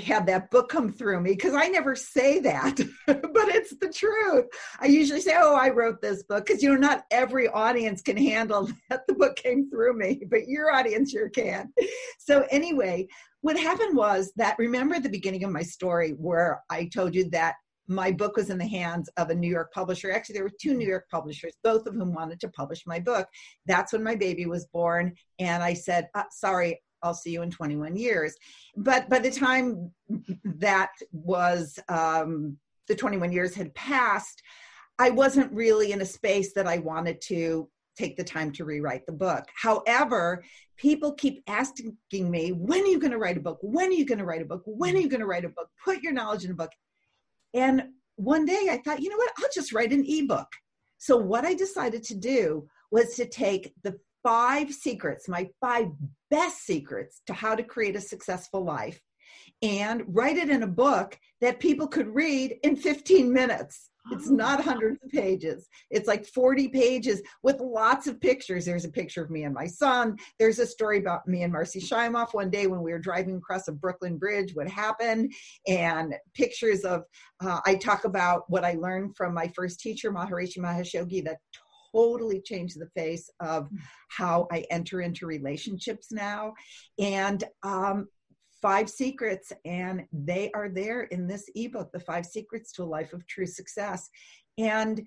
had 0.03 0.25
that 0.27 0.51
book 0.51 0.69
come 0.69 0.91
through 0.91 1.21
me 1.21 1.31
because 1.31 1.53
I 1.53 1.67
never 1.67 1.95
say 1.95 2.39
that, 2.39 2.79
but 3.07 3.47
it's 3.49 3.75
the 3.79 3.91
truth. 3.91 4.45
I 4.79 4.87
usually 4.87 5.21
say, 5.21 5.33
"Oh, 5.35 5.55
I 5.55 5.69
wrote 5.69 6.01
this 6.01 6.23
book," 6.23 6.45
because 6.45 6.61
you 6.61 6.69
know 6.69 6.79
not 6.79 7.05
every 7.11 7.47
audience 7.47 8.01
can 8.01 8.17
handle 8.17 8.69
that 8.89 9.07
the 9.07 9.13
book 9.13 9.35
came 9.35 9.69
through 9.69 9.97
me, 9.97 10.21
but 10.29 10.47
your 10.47 10.71
audience 10.71 11.11
sure 11.11 11.29
can. 11.29 11.71
So 12.19 12.45
anyway, 12.51 13.07
what 13.41 13.57
happened 13.57 13.95
was 13.95 14.31
that 14.35 14.57
remember 14.59 14.99
the 14.99 15.09
beginning 15.09 15.43
of 15.43 15.51
my 15.51 15.63
story 15.63 16.11
where 16.11 16.61
I 16.69 16.85
told 16.85 17.15
you 17.15 17.29
that 17.31 17.55
my 17.89 18.11
book 18.11 18.37
was 18.37 18.49
in 18.49 18.57
the 18.57 18.67
hands 18.67 19.09
of 19.17 19.29
a 19.29 19.35
New 19.35 19.49
York 19.49 19.73
publisher. 19.73 20.11
Actually, 20.11 20.33
there 20.33 20.43
were 20.43 20.51
two 20.61 20.75
New 20.75 20.87
York 20.87 21.05
publishers, 21.11 21.53
both 21.63 21.87
of 21.87 21.95
whom 21.95 22.13
wanted 22.13 22.39
to 22.41 22.49
publish 22.49 22.85
my 22.85 22.99
book. 22.99 23.27
That's 23.65 23.93
when 23.93 24.03
my 24.03 24.15
baby 24.15 24.45
was 24.45 24.67
born. 24.67 25.15
And 25.39 25.63
I 25.63 25.73
said, 25.73 26.07
uh, 26.13 26.23
sorry, 26.31 26.79
I'll 27.01 27.13
see 27.13 27.31
you 27.31 27.41
in 27.41 27.49
21 27.51 27.95
years. 27.95 28.35
But 28.77 29.09
by 29.09 29.19
the 29.19 29.31
time 29.31 29.91
that 30.43 30.91
was 31.11 31.79
um, 31.89 32.57
the 32.87 32.95
21 32.95 33.31
years 33.31 33.55
had 33.55 33.73
passed, 33.73 34.41
I 34.99 35.09
wasn't 35.09 35.51
really 35.51 35.91
in 35.91 36.01
a 36.01 36.05
space 36.05 36.53
that 36.53 36.67
I 36.67 36.77
wanted 36.77 37.21
to 37.21 37.69
take 37.97 38.17
the 38.17 38.23
time 38.23 38.51
to 38.53 38.65
rewrite 38.65 39.05
the 39.05 39.11
book. 39.11 39.45
However, 39.55 40.43
people 40.77 41.13
keep 41.13 41.43
asking 41.47 41.97
me, 42.13 42.51
when 42.51 42.81
are 42.81 42.87
you 42.87 42.99
going 42.99 43.11
to 43.11 43.17
write 43.17 43.37
a 43.37 43.41
book? 43.41 43.59
When 43.61 43.89
are 43.89 43.93
you 43.93 44.05
going 44.05 44.19
to 44.19 44.25
write 44.25 44.41
a 44.41 44.45
book? 44.45 44.61
When 44.65 44.95
are 44.95 44.99
you 44.99 45.09
going 45.09 45.19
to 45.19 45.25
write 45.25 45.45
a 45.45 45.49
book? 45.49 45.69
Put 45.83 46.01
your 46.01 46.13
knowledge 46.13 46.45
in 46.45 46.51
a 46.51 46.55
book. 46.55 46.71
And 47.53 47.83
one 48.15 48.45
day 48.45 48.67
I 48.69 48.81
thought, 48.83 49.01
you 49.01 49.09
know 49.09 49.17
what? 49.17 49.31
I'll 49.37 49.49
just 49.53 49.73
write 49.73 49.93
an 49.93 50.05
ebook. 50.07 50.47
So 50.97 51.15
what 51.17 51.45
I 51.45 51.53
decided 51.53 52.03
to 52.03 52.15
do 52.15 52.67
was 52.91 53.15
to 53.15 53.25
take 53.25 53.73
the 53.83 53.97
five 54.23 54.73
secrets, 54.73 55.29
my 55.29 55.49
five 55.61 55.87
best 56.29 56.65
secrets 56.65 57.21
to 57.27 57.33
how 57.33 57.55
to 57.55 57.63
create 57.63 57.95
a 57.95 58.01
successful 58.01 58.63
life 58.63 59.01
and 59.61 60.03
write 60.07 60.37
it 60.37 60.49
in 60.49 60.63
a 60.63 60.67
book 60.67 61.17
that 61.41 61.59
people 61.59 61.87
could 61.87 62.07
read 62.13 62.57
in 62.63 62.75
15 62.75 63.31
minutes. 63.31 63.89
It's 64.11 64.29
not 64.29 64.63
hundreds 64.63 65.03
of 65.03 65.09
pages. 65.09 65.67
It's 65.89 66.07
like 66.07 66.25
40 66.25 66.69
pages 66.69 67.21
with 67.43 67.59
lots 67.59 68.07
of 68.07 68.19
pictures. 68.19 68.65
There's 68.65 68.85
a 68.85 68.91
picture 68.91 69.23
of 69.23 69.29
me 69.29 69.43
and 69.43 69.53
my 69.53 69.67
son. 69.67 70.17
There's 70.37 70.59
a 70.59 70.67
story 70.67 70.99
about 70.99 71.27
me 71.27 71.43
and 71.43 71.53
Marcy 71.53 71.79
Shimoff 71.79 72.33
one 72.33 72.49
day 72.49 72.67
when 72.67 72.81
we 72.81 72.91
were 72.91 72.99
driving 72.99 73.37
across 73.37 73.67
a 73.67 73.71
Brooklyn 73.71 74.17
Bridge, 74.17 74.55
what 74.55 74.67
happened, 74.67 75.33
and 75.67 76.15
pictures 76.33 76.81
of, 76.81 77.03
uh, 77.41 77.59
I 77.65 77.75
talk 77.75 78.05
about 78.05 78.43
what 78.47 78.65
I 78.65 78.73
learned 78.73 79.15
from 79.15 79.33
my 79.33 79.51
first 79.55 79.79
teacher, 79.79 80.11
Maharishi 80.11 80.59
Mahesh 80.59 80.93
Yogi, 80.93 81.21
that 81.21 81.37
totally 81.93 82.41
changed 82.41 82.79
the 82.79 82.89
face 82.95 83.29
of 83.39 83.67
hmm. 83.67 83.77
how 84.09 84.47
I 84.51 84.65
enter 84.69 85.01
into 85.01 85.25
relationships 85.25 86.11
now. 86.11 86.53
And 86.99 87.43
um, 87.63 88.07
five 88.61 88.89
secrets, 88.89 89.51
and 89.65 90.05
they 90.11 90.51
are 90.51 90.69
there 90.69 91.03
in 91.03 91.27
this 91.27 91.49
ebook, 91.55 91.91
The 91.91 91.99
Five 91.99 92.25
Secrets 92.25 92.71
to 92.73 92.83
a 92.83 92.85
Life 92.85 93.13
of 93.13 93.25
True 93.27 93.45
Success. 93.45 94.09
And 94.57 95.05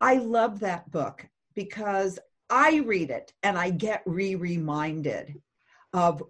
I 0.00 0.16
love 0.16 0.60
that 0.60 0.90
book 0.90 1.26
because 1.54 2.18
I 2.50 2.78
read 2.78 3.10
it 3.10 3.32
and 3.42 3.58
I 3.58 3.70
get 3.70 4.02
re 4.06 4.34
reminded 4.34 5.40
of 5.92 6.22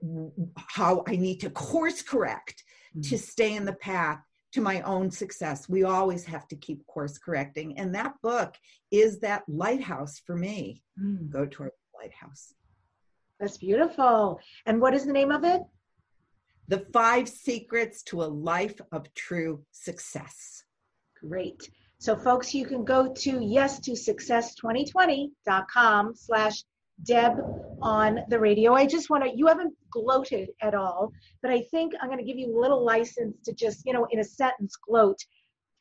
how 0.57 1.03
I 1.09 1.17
need 1.17 1.41
to 1.41 1.51
course 1.51 2.03
correct 2.03 2.63
mm-hmm. 2.91 3.09
to 3.09 3.19
stay 3.19 3.57
in 3.57 3.65
the 3.65 3.73
path 3.73 4.21
to 4.53 4.61
my 4.61 4.83
own 4.83 5.11
success. 5.11 5.69
We 5.69 5.83
always 5.83 6.25
have 6.27 6.47
to 6.49 6.57
keep 6.57 6.87
course 6.87 7.19
correcting. 7.19 7.77
And 7.79 7.95
that 7.95 8.15
book 8.23 8.55
is 8.93 9.19
that 9.21 9.43
lighthouse 9.49 10.21
for 10.25 10.37
me. 10.37 10.83
Mm. 11.03 11.29
Go 11.29 11.45
toward 11.47 11.71
the 11.71 11.99
lighthouse. 11.99 12.55
That's 13.41 13.57
beautiful. 13.57 14.39
And 14.67 14.81
what 14.81 14.95
is 14.95 15.07
the 15.07 15.13
name 15.13 15.33
of 15.33 15.43
it? 15.43 15.63
The 16.69 16.87
Five 16.93 17.29
Secrets 17.29 18.03
to 18.05 18.23
a 18.23 18.25
Life 18.25 18.81
of 18.91 19.13
True 19.15 19.63
Success. 19.71 20.65
Great. 21.21 21.69
So 21.99 22.17
folks, 22.17 22.55
you 22.55 22.65
can 22.65 22.85
go 22.85 23.13
to 23.13 23.39
yes 23.43 23.81
to 23.81 23.91
success2020.com 23.93 26.15
slash 26.15 26.65
Deb 27.03 27.39
on 27.83 28.21
the 28.29 28.39
radio. 28.39 28.73
I 28.73 28.87
just 28.87 29.11
want 29.11 29.25
to, 29.25 29.37
you 29.37 29.47
haven't 29.47 29.75
gloated 29.91 30.49
at 30.63 30.75
all, 30.75 31.13
but 31.43 31.51
I 31.51 31.61
think 31.71 31.93
I'm 32.01 32.09
going 32.09 32.19
to 32.19 32.25
give 32.25 32.39
you 32.39 32.57
a 32.57 32.61
little 32.61 32.83
license 32.85 33.37
to 33.45 33.53
just, 33.53 33.85
you 33.85 33.93
know, 33.93 34.07
in 34.11 34.21
a 34.21 34.25
sentence 34.25 34.77
gloat. 34.77 35.19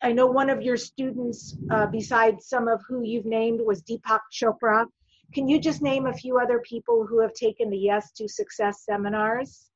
I 0.02 0.12
know 0.12 0.28
one 0.28 0.50
of 0.50 0.62
your 0.62 0.76
students, 0.76 1.56
uh, 1.72 1.86
besides 1.86 2.48
some 2.48 2.68
of 2.68 2.82
who 2.88 3.04
you've 3.04 3.26
named, 3.26 3.62
was 3.64 3.84
Deepak 3.84 4.20
Chopra. 4.34 4.86
Can 5.34 5.48
you 5.48 5.62
just 5.62 5.82
name 5.82 6.08
a 6.08 6.14
few 6.14 6.40
other 6.40 6.60
people 6.60 7.06
who 7.08 7.22
have 7.22 7.34
taken 7.34 7.70
the 7.70 7.78
Yes 7.78 8.12
to 8.14 8.28
Success 8.28 8.84
seminars? 8.84 9.70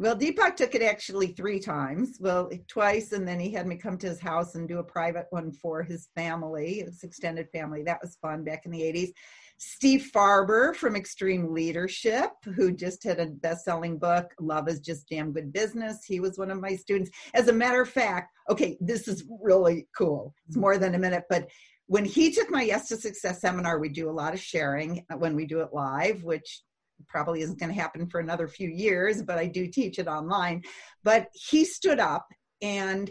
Well, 0.00 0.16
Deepak 0.16 0.54
took 0.54 0.76
it 0.76 0.82
actually 0.82 1.28
three 1.28 1.58
times. 1.58 2.18
Well, 2.20 2.48
twice, 2.68 3.10
and 3.10 3.26
then 3.26 3.40
he 3.40 3.50
had 3.50 3.66
me 3.66 3.74
come 3.74 3.98
to 3.98 4.08
his 4.08 4.20
house 4.20 4.54
and 4.54 4.68
do 4.68 4.78
a 4.78 4.84
private 4.84 5.26
one 5.30 5.50
for 5.50 5.82
his 5.82 6.08
family, 6.14 6.84
his 6.84 7.02
extended 7.02 7.48
family. 7.50 7.82
That 7.82 7.98
was 8.00 8.16
fun 8.22 8.44
back 8.44 8.64
in 8.64 8.70
the 8.70 8.80
80s. 8.80 9.10
Steve 9.58 10.08
Farber 10.14 10.72
from 10.76 10.94
Extreme 10.94 11.52
Leadership, 11.52 12.30
who 12.44 12.70
just 12.70 13.02
had 13.02 13.18
a 13.18 13.26
best 13.26 13.64
selling 13.64 13.98
book, 13.98 14.32
Love 14.38 14.68
is 14.68 14.78
Just 14.78 15.08
Damn 15.08 15.32
Good 15.32 15.52
Business. 15.52 16.04
He 16.04 16.20
was 16.20 16.38
one 16.38 16.52
of 16.52 16.60
my 16.60 16.76
students. 16.76 17.10
As 17.34 17.48
a 17.48 17.52
matter 17.52 17.82
of 17.82 17.90
fact, 17.90 18.32
okay, 18.48 18.78
this 18.80 19.08
is 19.08 19.24
really 19.42 19.88
cool. 19.98 20.32
It's 20.46 20.56
more 20.56 20.78
than 20.78 20.94
a 20.94 20.98
minute, 20.98 21.24
but 21.28 21.48
when 21.86 22.04
he 22.04 22.30
took 22.30 22.50
my 22.50 22.62
Yes 22.62 22.86
to 22.88 22.96
Success 22.96 23.40
seminar, 23.40 23.80
we 23.80 23.88
do 23.88 24.08
a 24.08 24.12
lot 24.12 24.34
of 24.34 24.40
sharing 24.40 25.04
uh, 25.10 25.16
when 25.16 25.34
we 25.34 25.44
do 25.44 25.60
it 25.60 25.70
live, 25.72 26.22
which 26.22 26.62
probably 27.06 27.42
isn't 27.42 27.58
going 27.58 27.72
to 27.72 27.80
happen 27.80 28.08
for 28.08 28.20
another 28.20 28.48
few 28.48 28.68
years, 28.68 29.22
but 29.22 29.38
I 29.38 29.46
do 29.46 29.66
teach 29.66 29.98
it 29.98 30.08
online. 30.08 30.62
But 31.04 31.28
he 31.32 31.64
stood 31.64 32.00
up 32.00 32.26
and 32.60 33.10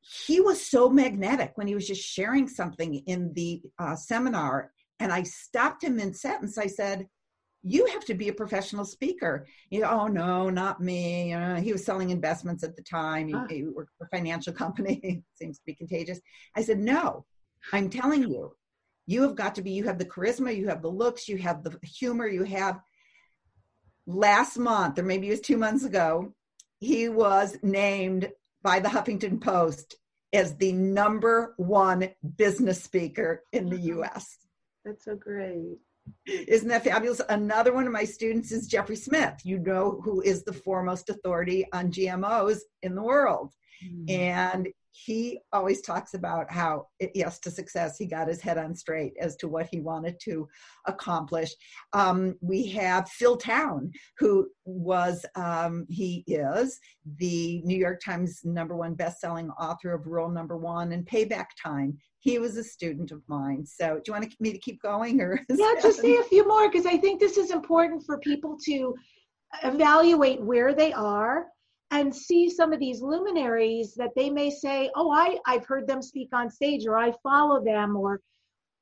he 0.00 0.40
was 0.40 0.64
so 0.64 0.88
magnetic 0.88 1.52
when 1.54 1.66
he 1.66 1.74
was 1.74 1.86
just 1.86 2.02
sharing 2.02 2.48
something 2.48 2.94
in 3.06 3.32
the 3.34 3.62
uh, 3.78 3.94
seminar 3.94 4.72
and 4.98 5.12
I 5.12 5.24
stopped 5.24 5.82
him 5.82 5.98
in 5.98 6.14
sentence. 6.14 6.58
I 6.58 6.66
said, 6.66 7.06
you 7.64 7.86
have 7.86 8.04
to 8.06 8.14
be 8.14 8.28
a 8.28 8.32
professional 8.32 8.84
speaker. 8.84 9.46
You 9.70 9.80
know, 9.80 9.90
oh 9.90 10.06
no, 10.08 10.50
not 10.50 10.80
me. 10.80 11.34
Know, 11.34 11.56
he 11.56 11.72
was 11.72 11.84
selling 11.84 12.10
investments 12.10 12.64
at 12.64 12.76
the 12.76 12.82
time. 12.82 13.28
He, 13.28 13.34
ah. 13.34 13.46
he 13.48 13.64
worked 13.64 13.92
for 13.98 14.04
a 14.04 14.16
financial 14.16 14.52
company. 14.64 15.22
Seems 15.34 15.58
to 15.58 15.64
be 15.66 15.74
contagious. 15.74 16.20
I 16.56 16.62
said, 16.62 16.78
no, 16.78 17.24
I'm 17.72 17.88
telling 17.88 18.22
you, 18.22 18.52
you 19.06 19.22
have 19.22 19.34
got 19.34 19.54
to 19.56 19.62
be. 19.62 19.72
You 19.72 19.84
have 19.84 19.98
the 19.98 20.04
charisma. 20.04 20.56
You 20.56 20.68
have 20.68 20.82
the 20.82 20.88
looks. 20.88 21.28
You 21.28 21.36
have 21.38 21.62
the 21.62 21.76
humor. 21.82 22.26
You 22.26 22.44
have. 22.44 22.80
Last 24.06 24.58
month, 24.58 24.98
or 24.98 25.02
maybe 25.02 25.28
it 25.28 25.30
was 25.30 25.40
two 25.40 25.56
months 25.56 25.84
ago, 25.84 26.32
he 26.80 27.08
was 27.08 27.56
named 27.62 28.30
by 28.62 28.80
the 28.80 28.88
Huffington 28.88 29.40
Post 29.40 29.96
as 30.32 30.56
the 30.56 30.72
number 30.72 31.54
one 31.56 32.10
business 32.36 32.82
speaker 32.82 33.44
in 33.52 33.68
the 33.68 33.78
U.S. 33.78 34.38
That's 34.84 35.04
so 35.04 35.14
great. 35.14 35.78
Isn't 36.26 36.68
that 36.68 36.84
fabulous? 36.84 37.20
Another 37.28 37.72
one 37.72 37.86
of 37.86 37.92
my 37.92 38.04
students 38.04 38.50
is 38.50 38.66
Jeffrey 38.66 38.96
Smith. 38.96 39.34
You 39.44 39.58
know 39.58 40.00
who 40.02 40.20
is 40.20 40.42
the 40.42 40.52
foremost 40.52 41.10
authority 41.10 41.66
on 41.72 41.92
GMOs 41.92 42.58
in 42.82 42.94
the 42.94 43.02
world. 43.02 43.52
Mm. 43.84 44.10
And 44.10 44.68
he 44.92 45.40
always 45.52 45.80
talks 45.80 46.14
about 46.14 46.50
how, 46.50 46.86
yes, 47.14 47.38
to 47.40 47.50
success, 47.50 47.96
he 47.96 48.06
got 48.06 48.28
his 48.28 48.40
head 48.40 48.58
on 48.58 48.74
straight 48.74 49.14
as 49.18 49.36
to 49.36 49.48
what 49.48 49.66
he 49.70 49.80
wanted 49.80 50.20
to 50.24 50.46
accomplish. 50.86 51.50
Um, 51.92 52.36
we 52.40 52.66
have 52.68 53.08
Phil 53.08 53.36
Town, 53.36 53.90
who 54.18 54.48
was, 54.64 55.24
um, 55.34 55.86
he 55.88 56.24
is 56.26 56.78
the 57.16 57.62
New 57.64 57.76
York 57.76 58.00
Times 58.04 58.40
number 58.44 58.76
one 58.76 58.94
best-selling 58.94 59.50
author 59.50 59.92
of 59.94 60.06
Rule 60.06 60.30
Number 60.30 60.58
One 60.58 60.92
and 60.92 61.06
Payback 61.06 61.46
Time. 61.60 61.96
He 62.20 62.38
was 62.38 62.56
a 62.56 62.64
student 62.64 63.10
of 63.10 63.22
mine. 63.26 63.64
So, 63.66 63.94
do 63.96 64.02
you 64.06 64.12
want 64.12 64.34
me 64.40 64.52
to 64.52 64.58
keep 64.58 64.80
going, 64.80 65.20
or 65.20 65.40
yeah, 65.48 65.74
just 65.82 66.00
say 66.00 66.16
a 66.18 66.22
few 66.24 66.46
more 66.46 66.70
because 66.70 66.86
I 66.86 66.96
think 66.96 67.18
this 67.18 67.36
is 67.36 67.50
important 67.50 68.04
for 68.06 68.18
people 68.18 68.56
to 68.66 68.94
evaluate 69.64 70.40
where 70.40 70.72
they 70.72 70.92
are 70.92 71.46
and 71.92 72.14
see 72.14 72.48
some 72.48 72.72
of 72.72 72.80
these 72.80 73.02
luminaries 73.02 73.94
that 73.94 74.10
they 74.16 74.30
may 74.30 74.50
say, 74.50 74.90
oh, 74.96 75.12
I, 75.12 75.36
I've 75.46 75.66
heard 75.66 75.86
them 75.86 76.00
speak 76.00 76.30
on 76.32 76.50
stage 76.50 76.86
or 76.86 76.98
I 76.98 77.12
follow 77.22 77.62
them 77.62 77.96
or, 77.96 78.20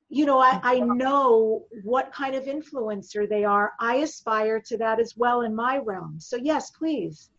you 0.09 0.27
know, 0.27 0.39
I, 0.39 0.61
I 0.63 0.79
know 0.79 1.65
what 1.83 2.13
kind 2.13 2.37
of 2.37 2.45
influencer 2.45 3.29
they 3.29 3.43
are. 3.43 3.73
I 3.81 3.97
aspire 3.97 4.61
to 4.67 4.79
that 4.79 5.01
as 5.01 5.15
well 5.17 5.43
in 5.43 5.55
my 5.55 5.79
realm. 5.79 6.19
So 6.21 6.37
yes, 6.37 6.71
please. 6.71 7.31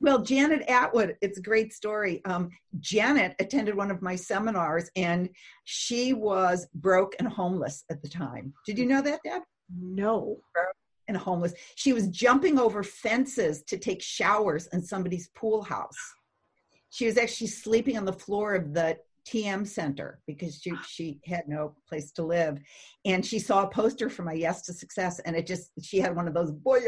Well, 0.00 0.22
Janet 0.22 0.66
Attwood, 0.66 1.16
it's 1.20 1.38
a 1.38 1.42
great 1.42 1.74
story. 1.74 2.22
Um, 2.24 2.48
Janet 2.80 3.34
attended 3.38 3.74
one 3.74 3.90
of 3.90 4.00
my 4.00 4.16
seminars 4.16 4.90
and 4.96 5.28
she 5.64 6.14
was 6.14 6.66
broke 6.74 7.16
and 7.18 7.28
homeless 7.28 7.84
at 7.90 8.00
the 8.00 8.08
time. 8.08 8.54
Did 8.64 8.78
you 8.78 8.86
know 8.86 9.02
that, 9.02 9.20
Deb? 9.24 9.42
No. 9.78 10.38
And 11.08 11.16
homeless. 11.16 11.54
She 11.74 11.92
was 11.92 12.08
jumping 12.08 12.58
over 12.58 12.82
fences 12.82 13.62
to 13.64 13.78
take 13.78 14.02
showers 14.02 14.68
in 14.74 14.82
somebody's 14.82 15.28
pool 15.34 15.62
house. 15.62 15.96
She 16.90 17.06
was 17.06 17.16
actually 17.16 17.48
sleeping 17.48 17.96
on 17.96 18.04
the 18.04 18.12
floor 18.12 18.54
of 18.54 18.74
the 18.74 18.98
TM 19.28 19.66
center 19.66 20.20
because 20.26 20.60
she, 20.60 20.72
she 20.86 21.20
had 21.26 21.48
no 21.48 21.74
place 21.86 22.12
to 22.12 22.22
live. 22.24 22.58
And 23.04 23.24
she 23.24 23.38
saw 23.38 23.64
a 23.64 23.68
poster 23.68 24.08
for 24.08 24.22
my 24.22 24.32
Yes 24.32 24.62
to 24.62 24.72
Success, 24.72 25.18
and 25.20 25.36
it 25.36 25.46
just, 25.46 25.70
she 25.82 25.98
had 25.98 26.16
one 26.16 26.26
of 26.26 26.34
those 26.34 26.50
boy, 26.50 26.78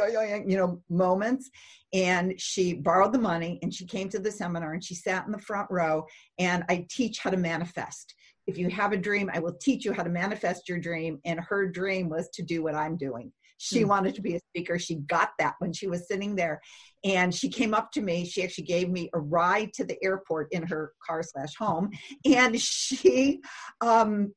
you 0.47 0.57
know, 0.57 0.83
moments. 0.89 1.51
And 1.93 2.41
she 2.41 2.75
borrowed 2.75 3.13
the 3.13 3.19
money 3.19 3.59
and 3.63 3.75
she 3.75 3.85
came 3.85 4.09
to 4.11 4.19
the 4.19 4.31
seminar 4.31 4.75
and 4.75 4.85
she 4.85 4.95
sat 4.95 5.27
in 5.27 5.33
the 5.33 5.39
front 5.39 5.69
row. 5.71 6.07
And 6.39 6.65
I 6.69 6.87
teach 6.89 7.19
how 7.19 7.31
to 7.31 7.37
manifest. 7.37 8.15
If 8.47 8.57
you 8.57 8.71
have 8.71 8.93
a 8.93 8.97
dream, 8.97 9.31
I 9.33 9.41
will 9.41 9.55
teach 9.55 9.85
you 9.85 9.93
how 9.93 10.03
to 10.03 10.11
manifest 10.11 10.69
your 10.69 10.79
dream. 10.79 11.19
And 11.25 11.41
her 11.41 11.69
dream 11.69 12.09
was 12.09 12.29
to 12.31 12.43
do 12.43 12.63
what 12.63 12.75
I'm 12.75 12.97
doing 12.97 13.33
she 13.63 13.83
mm. 13.83 13.89
wanted 13.89 14.15
to 14.15 14.23
be 14.23 14.35
a 14.37 14.41
speaker. 14.41 14.79
She 14.79 14.95
got 14.95 15.33
that 15.39 15.57
when 15.59 15.75
she 15.75 15.87
was 15.87 16.09
sitting 16.09 16.35
there. 16.35 16.63
And 17.05 17.35
she 17.35 17.51
came 17.51 17.75
up 17.75 17.93
to 17.93 18.01
me. 18.01 18.25
She 18.25 18.43
actually 18.43 18.65
gave 18.65 18.89
me 18.89 19.11
a 19.13 19.21
ride 19.21 19.75
to 19.75 19.85
the 19.85 20.03
airport 20.03 20.51
in 20.53 20.63
her 20.63 20.95
car 21.07 21.23
slash 21.23 21.55
home. 21.57 21.91
And 22.25 22.59
she, 22.59 23.43
um, 23.83 24.33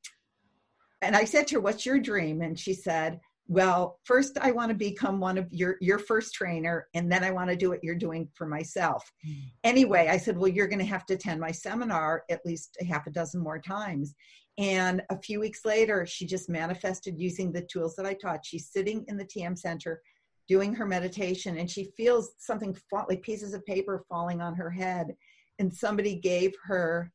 and 1.02 1.16
I 1.16 1.24
said 1.24 1.48
to 1.48 1.56
her, 1.56 1.62
What's 1.62 1.86
your 1.86 2.00
dream? 2.00 2.42
And 2.42 2.60
she 2.60 2.74
said, 2.74 3.22
well, 3.48 4.00
first 4.06 4.38
I 4.40 4.52
want 4.52 4.70
to 4.70 4.76
become 4.76 5.20
one 5.20 5.38
of 5.38 5.48
your 5.52 5.76
your 5.82 6.00
first 6.00 6.34
trainer, 6.34 6.88
and 6.94 7.12
then 7.12 7.26
I 7.26 7.32
want 7.32 7.50
to 7.50 7.58
do 7.58 7.70
what 7.70 7.84
you're 7.84 7.94
doing 7.94 8.30
for 8.36 8.48
myself. 8.48 9.12
Mm. 9.28 9.52
Anyway, 9.66 10.08
I 10.10 10.18
said, 10.18 10.38
well, 10.38 10.48
you're 10.48 10.68
going 10.68 10.80
to 10.80 10.86
have 10.86 11.06
to 11.08 11.16
attend 11.16 11.42
my 11.42 11.52
seminar 11.52 12.24
at 12.30 12.46
least 12.46 12.78
a 12.80 12.86
half 12.86 13.06
a 13.06 13.12
dozen 13.12 13.42
more 13.42 13.60
times. 13.60 14.16
And 14.58 15.02
a 15.10 15.18
few 15.18 15.40
weeks 15.40 15.66
later, 15.66 16.06
she 16.06 16.26
just 16.26 16.50
manifested 16.50 17.20
using 17.20 17.52
the 17.52 17.64
tools 17.64 17.96
that 17.96 18.06
I 18.06 18.14
taught. 18.14 18.46
She's 18.46 18.70
sitting 18.70 19.04
in 19.08 19.18
the 19.18 19.26
TM 19.26 19.58
Center 19.58 20.02
doing 20.48 20.74
her 20.76 20.86
meditation, 20.86 21.58
and 21.58 21.70
she 21.70 21.92
feels 21.98 22.34
something 22.38 22.78
fall, 22.90 23.06
like 23.10 23.22
pieces 23.22 23.54
of 23.54 23.66
paper 23.66 24.04
falling 24.10 24.42
on 24.42 24.54
her 24.56 24.70
head. 24.70 25.16
And 25.60 25.74
somebody 25.74 26.16
gave 26.16 26.54
her, 26.66 27.12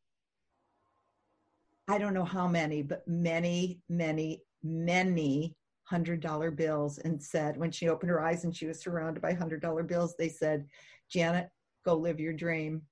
I 1.86 1.98
don't 1.98 2.14
know 2.14 2.24
how 2.24 2.48
many, 2.48 2.82
but 2.82 3.06
many, 3.06 3.80
many, 3.88 4.42
many 4.62 5.54
hundred 5.84 6.20
dollar 6.20 6.50
bills 6.50 6.98
and 6.98 7.22
said, 7.22 7.56
when 7.56 7.70
she 7.70 7.88
opened 7.88 8.10
her 8.10 8.20
eyes 8.20 8.44
and 8.44 8.54
she 8.54 8.66
was 8.66 8.80
surrounded 8.80 9.22
by 9.22 9.32
hundred 9.32 9.62
dollar 9.62 9.82
bills, 9.82 10.14
they 10.18 10.28
said, 10.28 10.66
Janet, 11.10 11.48
go 11.84 11.94
live 11.94 12.20
your 12.20 12.32
dream 12.32 12.82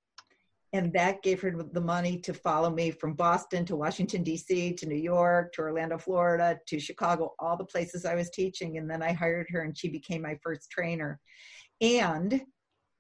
and 0.73 0.93
that 0.93 1.23
gave 1.23 1.41
her 1.41 1.53
the 1.73 1.81
money 1.81 2.19
to 2.19 2.35
follow 2.35 2.71
me 2.71 2.91
from 2.91 3.15
Boston 3.15 3.65
to 3.67 3.77
Washington 3.77 4.23
D.C. 4.23 4.75
to 4.75 4.87
New 4.87 4.97
York 4.97 5.53
to 5.55 5.63
Orlando, 5.63 5.97
Florida 5.97 6.59
to 6.67 6.81
Chicago, 6.81 7.35
all 7.39 7.57
the 7.57 7.65
places 7.65 8.05
I 8.05 8.15
was 8.15 8.31
teaching. 8.31 8.77
And 8.77 8.91
then 8.91 9.03
I 9.03 9.13
hired 9.13 9.47
her, 9.51 9.63
and 9.63 9.77
she 9.77 9.89
became 9.89 10.23
my 10.23 10.39
first 10.43 10.71
trainer. 10.71 11.21
And 11.81 12.43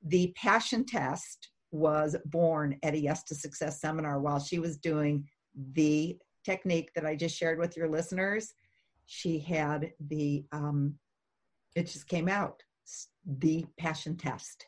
the 0.05 0.33
passion 0.37 0.85
test 0.85 1.51
was 1.73 2.17
born 2.27 2.79
at 2.83 2.95
a 2.95 2.99
Yes 2.99 3.25
to 3.25 3.35
Success 3.35 3.81
seminar 3.81 4.21
while 4.21 4.39
she 4.39 4.59
was 4.59 4.79
doing 4.79 5.27
the 5.73 6.17
technique 6.45 6.91
that 6.95 7.05
I 7.05 7.17
just 7.17 7.37
shared 7.37 7.59
with 7.59 7.77
your 7.77 7.89
listeners. 7.89 8.55
She 9.07 9.39
had 9.39 9.93
the 10.09 10.45
um, 10.53 10.95
it 11.75 11.87
just 11.89 12.09
came 12.09 12.29
out 12.29 12.62
the 13.27 13.67
passion 13.79 14.17
test 14.17 14.67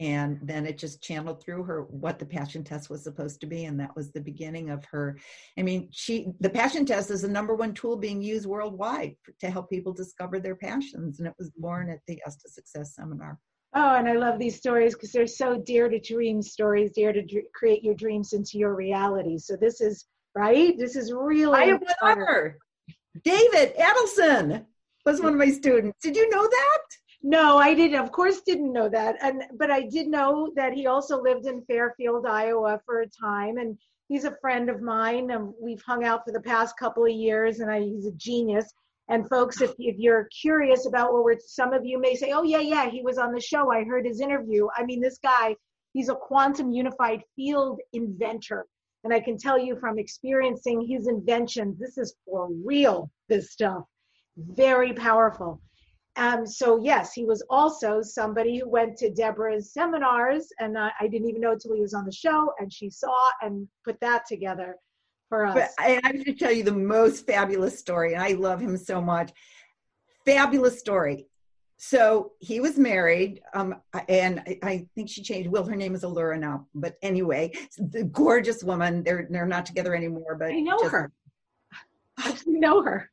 and 0.00 0.38
then 0.42 0.64
it 0.64 0.78
just 0.78 1.02
channeled 1.02 1.42
through 1.42 1.64
her 1.64 1.82
what 1.84 2.18
the 2.18 2.26
passion 2.26 2.62
test 2.62 2.88
was 2.88 3.02
supposed 3.02 3.40
to 3.40 3.46
be 3.46 3.64
and 3.64 3.78
that 3.78 3.94
was 3.96 4.12
the 4.12 4.20
beginning 4.20 4.70
of 4.70 4.84
her 4.84 5.18
i 5.58 5.62
mean 5.62 5.88
she 5.90 6.28
the 6.40 6.50
passion 6.50 6.86
test 6.86 7.10
is 7.10 7.22
the 7.22 7.28
number 7.28 7.54
one 7.54 7.74
tool 7.74 7.96
being 7.96 8.22
used 8.22 8.46
worldwide 8.46 9.16
to 9.40 9.50
help 9.50 9.68
people 9.68 9.92
discover 9.92 10.38
their 10.38 10.56
passions 10.56 11.18
and 11.18 11.26
it 11.26 11.34
was 11.38 11.50
born 11.56 11.90
at 11.90 11.98
the 12.06 12.18
yes 12.24 12.36
to 12.36 12.48
success 12.48 12.94
seminar. 12.94 13.38
Oh 13.74 13.96
and 13.96 14.08
i 14.08 14.12
love 14.12 14.38
these 14.38 14.56
stories 14.56 14.94
because 14.94 15.12
they're 15.12 15.26
so 15.26 15.58
dear 15.58 15.88
to 15.88 15.98
dream 15.98 16.42
stories 16.42 16.92
dear 16.92 17.12
to 17.12 17.22
create 17.54 17.82
your 17.82 17.94
dreams 17.94 18.32
into 18.32 18.58
your 18.58 18.74
reality. 18.74 19.38
So 19.38 19.56
this 19.56 19.80
is 19.80 20.06
right? 20.34 20.78
This 20.78 20.94
is 20.96 21.12
really 21.12 21.58
i 21.58 21.64
have 21.64 21.82
one 22.00 22.54
david 23.24 23.74
adelson 23.76 24.64
was 25.04 25.20
one 25.20 25.32
of 25.32 25.38
my 25.38 25.50
students. 25.50 25.98
Did 26.02 26.16
you 26.16 26.28
know 26.30 26.42
that 26.42 26.82
no, 27.22 27.58
I 27.58 27.74
didn't. 27.74 28.00
Of 28.00 28.12
course, 28.12 28.40
didn't 28.42 28.72
know 28.72 28.88
that. 28.88 29.16
And 29.20 29.42
but 29.56 29.70
I 29.70 29.82
did 29.82 30.08
know 30.08 30.52
that 30.56 30.72
he 30.72 30.86
also 30.86 31.20
lived 31.20 31.46
in 31.46 31.62
Fairfield, 31.62 32.26
Iowa, 32.26 32.80
for 32.86 33.00
a 33.00 33.08
time, 33.08 33.58
and 33.58 33.76
he's 34.08 34.24
a 34.24 34.36
friend 34.40 34.70
of 34.70 34.82
mine. 34.82 35.30
And 35.30 35.52
we've 35.60 35.82
hung 35.82 36.04
out 36.04 36.24
for 36.24 36.32
the 36.32 36.40
past 36.40 36.78
couple 36.78 37.04
of 37.04 37.10
years, 37.10 37.60
and 37.60 37.70
I, 37.70 37.80
he's 37.80 38.06
a 38.06 38.12
genius. 38.12 38.72
And 39.08 39.28
folks, 39.28 39.62
if, 39.62 39.72
if 39.78 39.96
you're 39.98 40.28
curious 40.40 40.86
about 40.86 41.12
what 41.12 41.24
we're, 41.24 41.38
some 41.40 41.72
of 41.72 41.84
you 41.84 41.98
may 41.98 42.14
say, 42.14 42.32
oh 42.32 42.42
yeah, 42.42 42.60
yeah, 42.60 42.90
he 42.90 43.02
was 43.02 43.16
on 43.18 43.32
the 43.32 43.40
show. 43.40 43.72
I 43.72 43.84
heard 43.84 44.04
his 44.04 44.20
interview. 44.20 44.68
I 44.76 44.84
mean, 44.84 45.00
this 45.00 45.18
guy, 45.18 45.56
he's 45.94 46.10
a 46.10 46.14
quantum 46.14 46.70
unified 46.70 47.22
field 47.34 47.80
inventor. 47.94 48.66
And 49.04 49.14
I 49.14 49.20
can 49.20 49.38
tell 49.38 49.58
you 49.58 49.76
from 49.80 49.98
experiencing 49.98 50.86
his 50.86 51.08
inventions, 51.08 51.78
this 51.78 51.96
is 51.96 52.14
for 52.26 52.48
real, 52.64 53.10
this 53.28 53.52
stuff. 53.52 53.84
Very 54.36 54.92
powerful. 54.92 55.62
Um, 56.18 56.44
so 56.44 56.80
yes, 56.82 57.12
he 57.12 57.24
was 57.24 57.44
also 57.48 58.02
somebody 58.02 58.58
who 58.58 58.68
went 58.68 58.96
to 58.98 59.08
Deborah's 59.08 59.72
seminars, 59.72 60.48
and 60.58 60.76
I, 60.76 60.90
I 61.00 61.06
didn't 61.06 61.28
even 61.28 61.40
know 61.40 61.52
until 61.52 61.74
he 61.74 61.80
was 61.80 61.94
on 61.94 62.04
the 62.04 62.12
show, 62.12 62.52
and 62.58 62.72
she 62.72 62.90
saw 62.90 63.16
and 63.40 63.68
put 63.84 64.00
that 64.00 64.26
together 64.26 64.74
for 65.28 65.46
us. 65.46 65.54
But 65.54 65.70
I, 65.78 66.00
I 66.02 66.08
have 66.08 66.24
to 66.24 66.34
tell 66.34 66.50
you 66.50 66.64
the 66.64 66.72
most 66.72 67.24
fabulous 67.24 67.78
story, 67.78 68.14
and 68.14 68.22
I 68.22 68.32
love 68.32 68.60
him 68.60 68.76
so 68.76 69.00
much. 69.00 69.30
Fabulous 70.26 70.80
story. 70.80 71.28
So 71.76 72.32
he 72.40 72.58
was 72.58 72.76
married, 72.76 73.40
um, 73.54 73.76
and 74.08 74.40
I, 74.40 74.58
I, 74.64 74.86
think 74.96 75.08
she 75.08 75.22
changed. 75.22 75.48
Well, 75.48 75.64
her 75.64 75.76
name 75.76 75.94
is 75.94 76.02
Allura 76.02 76.36
now, 76.36 76.66
but 76.74 76.96
anyway, 77.00 77.52
the 77.78 78.02
gorgeous 78.02 78.64
woman. 78.64 79.04
They're 79.04 79.28
they're 79.30 79.46
not 79.46 79.66
together 79.66 79.94
anymore, 79.94 80.34
but 80.36 80.50
I 80.50 80.58
know 80.58 80.78
just, 80.80 80.90
her. 80.90 81.12
I 82.18 82.36
know 82.46 82.82
her 82.82 83.08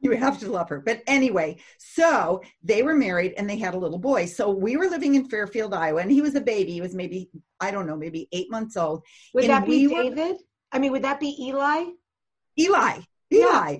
you 0.00 0.12
have 0.12 0.38
to 0.40 0.50
love 0.50 0.68
her. 0.68 0.80
But 0.80 1.02
anyway, 1.06 1.58
so 1.78 2.42
they 2.62 2.82
were 2.82 2.94
married 2.94 3.34
and 3.36 3.48
they 3.48 3.56
had 3.56 3.74
a 3.74 3.78
little 3.78 3.98
boy. 3.98 4.26
So 4.26 4.50
we 4.50 4.76
were 4.76 4.88
living 4.88 5.14
in 5.14 5.28
Fairfield, 5.28 5.74
Iowa, 5.74 6.00
and 6.00 6.10
he 6.10 6.20
was 6.20 6.34
a 6.34 6.40
baby. 6.40 6.72
He 6.72 6.80
was 6.80 6.94
maybe, 6.94 7.30
I 7.60 7.70
don't 7.70 7.86
know, 7.86 7.96
maybe 7.96 8.28
eight 8.32 8.50
months 8.50 8.76
old. 8.76 9.02
Would 9.34 9.44
and 9.44 9.52
that 9.52 9.66
be 9.66 9.86
we 9.86 9.94
David? 9.94 10.32
Were, 10.32 10.38
I 10.72 10.78
mean, 10.78 10.92
would 10.92 11.04
that 11.04 11.20
be 11.20 11.36
Eli? 11.40 11.84
Eli. 12.58 13.00
Eli. 13.32 13.72
Yeah. 13.72 13.76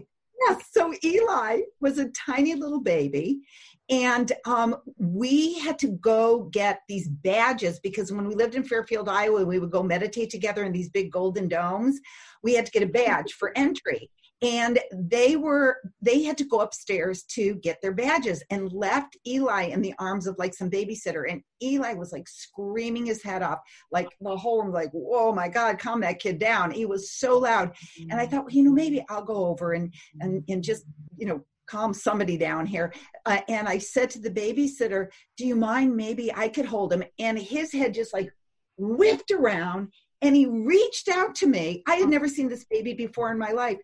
Yes. 0.48 0.64
So 0.70 0.92
Eli 1.02 1.60
was 1.80 1.98
a 1.98 2.10
tiny 2.10 2.54
little 2.54 2.80
baby. 2.80 3.40
And 3.88 4.32
um, 4.46 4.76
we 4.98 5.60
had 5.60 5.78
to 5.80 5.88
go 5.88 6.44
get 6.44 6.80
these 6.88 7.08
badges 7.08 7.78
because 7.78 8.10
when 8.10 8.26
we 8.26 8.34
lived 8.34 8.56
in 8.56 8.64
Fairfield, 8.64 9.08
Iowa, 9.08 9.44
we 9.44 9.60
would 9.60 9.70
go 9.70 9.82
meditate 9.82 10.30
together 10.30 10.64
in 10.64 10.72
these 10.72 10.88
big 10.88 11.12
golden 11.12 11.46
domes. 11.46 12.00
We 12.42 12.54
had 12.54 12.66
to 12.66 12.72
get 12.72 12.82
a 12.82 12.86
badge 12.86 13.34
for 13.34 13.52
entry 13.56 14.10
and 14.42 14.78
they 14.92 15.36
were 15.36 15.78
they 16.02 16.22
had 16.22 16.36
to 16.36 16.44
go 16.44 16.60
upstairs 16.60 17.22
to 17.22 17.54
get 17.56 17.80
their 17.80 17.92
badges 17.92 18.42
and 18.50 18.70
left 18.72 19.16
eli 19.26 19.64
in 19.64 19.80
the 19.80 19.94
arms 19.98 20.26
of 20.26 20.36
like 20.38 20.52
some 20.52 20.70
babysitter 20.70 21.24
and 21.30 21.40
eli 21.62 21.94
was 21.94 22.12
like 22.12 22.28
screaming 22.28 23.06
his 23.06 23.22
head 23.22 23.42
off 23.42 23.58
like 23.90 24.08
the 24.20 24.36
whole 24.36 24.62
room 24.62 24.72
like 24.72 24.90
oh 24.94 25.32
my 25.32 25.48
god 25.48 25.78
calm 25.78 26.00
that 26.00 26.18
kid 26.18 26.38
down 26.38 26.70
he 26.70 26.84
was 26.84 27.12
so 27.12 27.38
loud 27.38 27.74
and 28.10 28.20
i 28.20 28.26
thought 28.26 28.44
well, 28.44 28.54
you 28.54 28.62
know 28.62 28.72
maybe 28.72 29.02
i'll 29.08 29.24
go 29.24 29.46
over 29.46 29.72
and 29.72 29.92
and 30.20 30.44
and 30.48 30.62
just 30.62 30.84
you 31.16 31.26
know 31.26 31.42
calm 31.66 31.92
somebody 31.92 32.36
down 32.36 32.64
here. 32.64 32.94
Uh, 33.24 33.40
and 33.48 33.68
I 33.68 33.78
said 33.78 34.08
to 34.10 34.20
the 34.20 34.30
babysitter, 34.30 35.08
Do 35.36 35.44
you 35.44 35.56
mind? 35.56 35.96
Maybe 35.96 36.32
I 36.32 36.46
could 36.46 36.64
hold 36.64 36.92
him. 36.92 37.02
And 37.18 37.36
his 37.36 37.72
head 37.72 37.92
just 37.92 38.14
like 38.14 38.32
whipped 38.76 39.32
around 39.32 39.88
and 40.22 40.36
he 40.36 40.46
reached 40.46 41.08
out 41.08 41.34
to 41.36 41.46
me. 41.48 41.82
I 41.88 41.96
had 41.96 42.08
never 42.08 42.28
seen 42.28 42.48
this 42.48 42.64
baby 42.70 42.94
before 42.94 43.32
in 43.32 43.38
my 43.38 43.50
life 43.50 43.78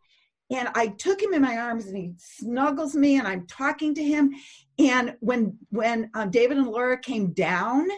and 0.50 0.68
I 0.74 0.88
took 0.88 1.22
him 1.22 1.32
in 1.32 1.42
my 1.42 1.56
arms 1.56 1.86
and 1.86 1.96
he 1.96 2.12
snuggles 2.18 2.94
me 2.94 3.18
and 3.18 3.26
I'm 3.26 3.46
talking 3.46 3.94
to 3.94 4.02
him. 4.02 4.32
And 4.78 5.16
when 5.20 5.58
when 5.70 6.10
um, 6.14 6.30
David 6.30 6.58
and 6.58 6.66
Laura 6.66 6.98
came 6.98 7.32
down 7.32 7.88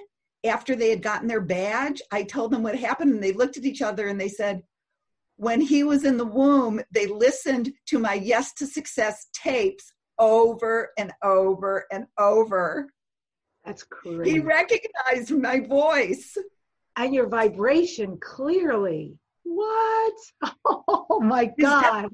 after 0.44 0.76
they 0.76 0.90
had 0.90 1.02
gotten 1.02 1.26
their 1.26 1.40
badge, 1.40 2.00
I 2.12 2.22
told 2.22 2.50
them 2.50 2.62
what 2.62 2.76
happened 2.76 3.12
and 3.14 3.22
they 3.22 3.32
looked 3.32 3.56
at 3.56 3.64
each 3.64 3.82
other 3.82 4.08
and 4.08 4.20
they 4.20 4.28
said, 4.28 4.62
when 5.36 5.60
he 5.60 5.82
was 5.82 6.04
in 6.04 6.16
the 6.16 6.24
womb, 6.24 6.80
they 6.92 7.06
listened 7.06 7.72
to 7.86 7.98
my 7.98 8.14
Yes 8.14 8.52
to 8.54 8.66
Success 8.66 9.26
tapes 9.32 9.92
over 10.18 10.90
and 10.96 11.12
over 11.22 11.86
and 11.90 12.06
over. 12.18 12.88
That's 13.64 13.82
crazy. 13.82 14.30
He 14.30 14.38
recognized 14.38 15.32
my 15.32 15.60
voice. 15.60 16.36
And 16.96 17.12
your 17.12 17.28
vibration 17.28 18.18
clearly. 18.20 19.18
What? 19.44 20.14
Oh 20.66 21.20
my 21.20 21.50
God. 21.60 22.08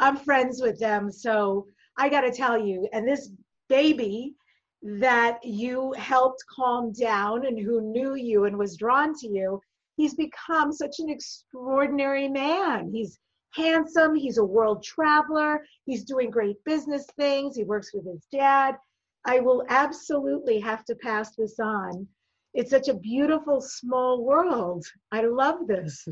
I'm 0.00 0.16
friends 0.16 0.60
with 0.62 0.78
them. 0.78 1.10
So 1.10 1.66
I 1.98 2.08
got 2.08 2.22
to 2.22 2.30
tell 2.30 2.58
you, 2.58 2.88
and 2.92 3.06
this 3.06 3.30
baby 3.68 4.34
that 4.82 5.38
you 5.44 5.92
helped 5.98 6.42
calm 6.54 6.92
down 6.92 7.46
and 7.46 7.58
who 7.58 7.80
knew 7.80 8.14
you 8.14 8.44
and 8.44 8.56
was 8.56 8.76
drawn 8.76 9.12
to 9.18 9.28
you, 9.28 9.60
he's 9.96 10.14
become 10.14 10.72
such 10.72 11.00
an 11.00 11.10
extraordinary 11.10 12.28
man. 12.28 12.90
He's 12.92 13.18
handsome, 13.52 14.14
he's 14.14 14.38
a 14.38 14.44
world 14.44 14.82
traveler, 14.82 15.64
he's 15.84 16.04
doing 16.04 16.30
great 16.30 16.56
business 16.64 17.06
things, 17.16 17.56
he 17.56 17.64
works 17.64 17.92
with 17.92 18.06
his 18.06 18.24
dad. 18.32 18.76
I 19.24 19.40
will 19.40 19.64
absolutely 19.68 20.60
have 20.60 20.84
to 20.86 20.94
pass 20.94 21.34
this 21.36 21.58
on 21.58 22.06
it's 22.54 22.70
such 22.70 22.88
a 22.88 22.94
beautiful 22.94 23.60
small 23.60 24.24
world. 24.24 24.84
I 25.12 25.22
love 25.22 25.66
this. 25.66 26.06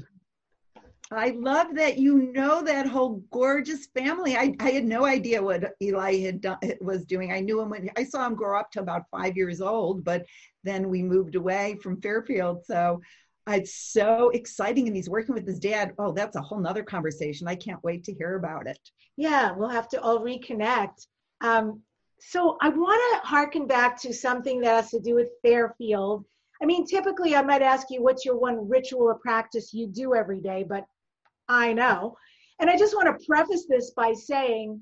I 1.12 1.30
love 1.38 1.68
that 1.74 1.98
you 1.98 2.32
know 2.32 2.62
that 2.62 2.86
whole 2.86 3.22
gorgeous 3.30 3.86
family. 3.96 4.36
I, 4.36 4.54
I 4.58 4.70
had 4.70 4.84
no 4.84 5.04
idea 5.04 5.42
what 5.42 5.72
Eli 5.80 6.18
had 6.20 6.40
done, 6.40 6.58
was 6.80 7.04
doing. 7.04 7.32
I 7.32 7.40
knew 7.40 7.60
him 7.60 7.70
when 7.70 7.90
I 7.96 8.02
saw 8.04 8.26
him 8.26 8.34
grow 8.34 8.58
up 8.58 8.72
to 8.72 8.80
about 8.80 9.08
five 9.10 9.36
years 9.36 9.60
old, 9.60 10.04
but 10.04 10.26
then 10.64 10.88
we 10.88 11.02
moved 11.02 11.36
away 11.36 11.78
from 11.80 12.00
Fairfield. 12.00 12.64
So 12.64 13.00
it's 13.48 13.92
so 13.92 14.30
exciting. 14.30 14.88
And 14.88 14.96
he's 14.96 15.08
working 15.08 15.36
with 15.36 15.46
his 15.46 15.60
dad. 15.60 15.92
Oh, 15.98 16.10
that's 16.10 16.34
a 16.34 16.42
whole 16.42 16.58
nother 16.58 16.82
conversation. 16.82 17.46
I 17.46 17.54
can't 17.54 17.82
wait 17.84 18.02
to 18.04 18.12
hear 18.12 18.34
about 18.34 18.66
it. 18.66 18.78
Yeah, 19.16 19.52
we'll 19.52 19.68
have 19.68 19.88
to 19.90 20.00
all 20.00 20.18
reconnect. 20.20 21.06
Um, 21.40 21.82
so 22.18 22.56
I 22.60 22.68
want 22.70 23.22
to 23.22 23.28
harken 23.28 23.66
back 23.66 24.00
to 24.02 24.12
something 24.12 24.60
that 24.60 24.76
has 24.76 24.90
to 24.90 25.00
do 25.00 25.14
with 25.14 25.28
Fairfield. 25.42 26.24
I 26.62 26.66
mean, 26.66 26.86
typically 26.86 27.36
I 27.36 27.42
might 27.42 27.62
ask 27.62 27.88
you 27.90 28.02
what's 28.02 28.24
your 28.24 28.38
one 28.38 28.68
ritual 28.68 29.02
or 29.02 29.18
practice 29.18 29.74
you 29.74 29.86
do 29.86 30.14
every 30.14 30.40
day, 30.40 30.64
but 30.66 30.86
I 31.48 31.72
know. 31.72 32.16
And 32.58 32.70
I 32.70 32.78
just 32.78 32.94
want 32.94 33.06
to 33.06 33.26
preface 33.26 33.66
this 33.68 33.90
by 33.90 34.14
saying 34.14 34.80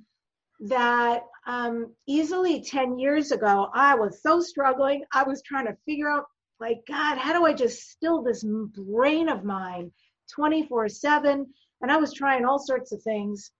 that 0.60 1.24
um, 1.46 1.92
easily 2.06 2.62
10 2.62 2.98
years 2.98 3.32
ago, 3.32 3.68
I 3.74 3.94
was 3.94 4.22
so 4.22 4.40
struggling. 4.40 5.04
I 5.12 5.24
was 5.24 5.42
trying 5.42 5.66
to 5.66 5.76
figure 5.84 6.08
out, 6.08 6.26
like, 6.60 6.78
God, 6.86 7.18
how 7.18 7.32
do 7.32 7.44
I 7.44 7.52
just 7.52 7.90
still 7.90 8.22
this 8.22 8.44
brain 8.44 9.28
of 9.28 9.44
mine 9.44 9.90
24 10.32 10.88
7? 10.88 11.46
And 11.82 11.92
I 11.92 11.96
was 11.96 12.12
trying 12.12 12.44
all 12.44 12.60
sorts 12.60 12.92
of 12.92 13.02
things. 13.02 13.50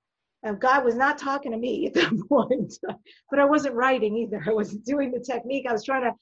And 0.44 0.60
God 0.60 0.84
was 0.84 0.94
not 0.94 1.18
talking 1.18 1.52
to 1.52 1.58
me 1.58 1.86
at 1.86 1.94
that 1.94 2.12
point, 2.28 2.74
but 3.30 3.38
I 3.40 3.44
wasn't 3.44 3.74
writing 3.74 4.16
either. 4.16 4.42
I 4.46 4.52
wasn't 4.52 4.84
doing 4.84 5.10
the 5.10 5.20
technique. 5.20 5.66
I 5.68 5.72
was 5.72 5.84
trying 5.84 6.04
to 6.04 6.12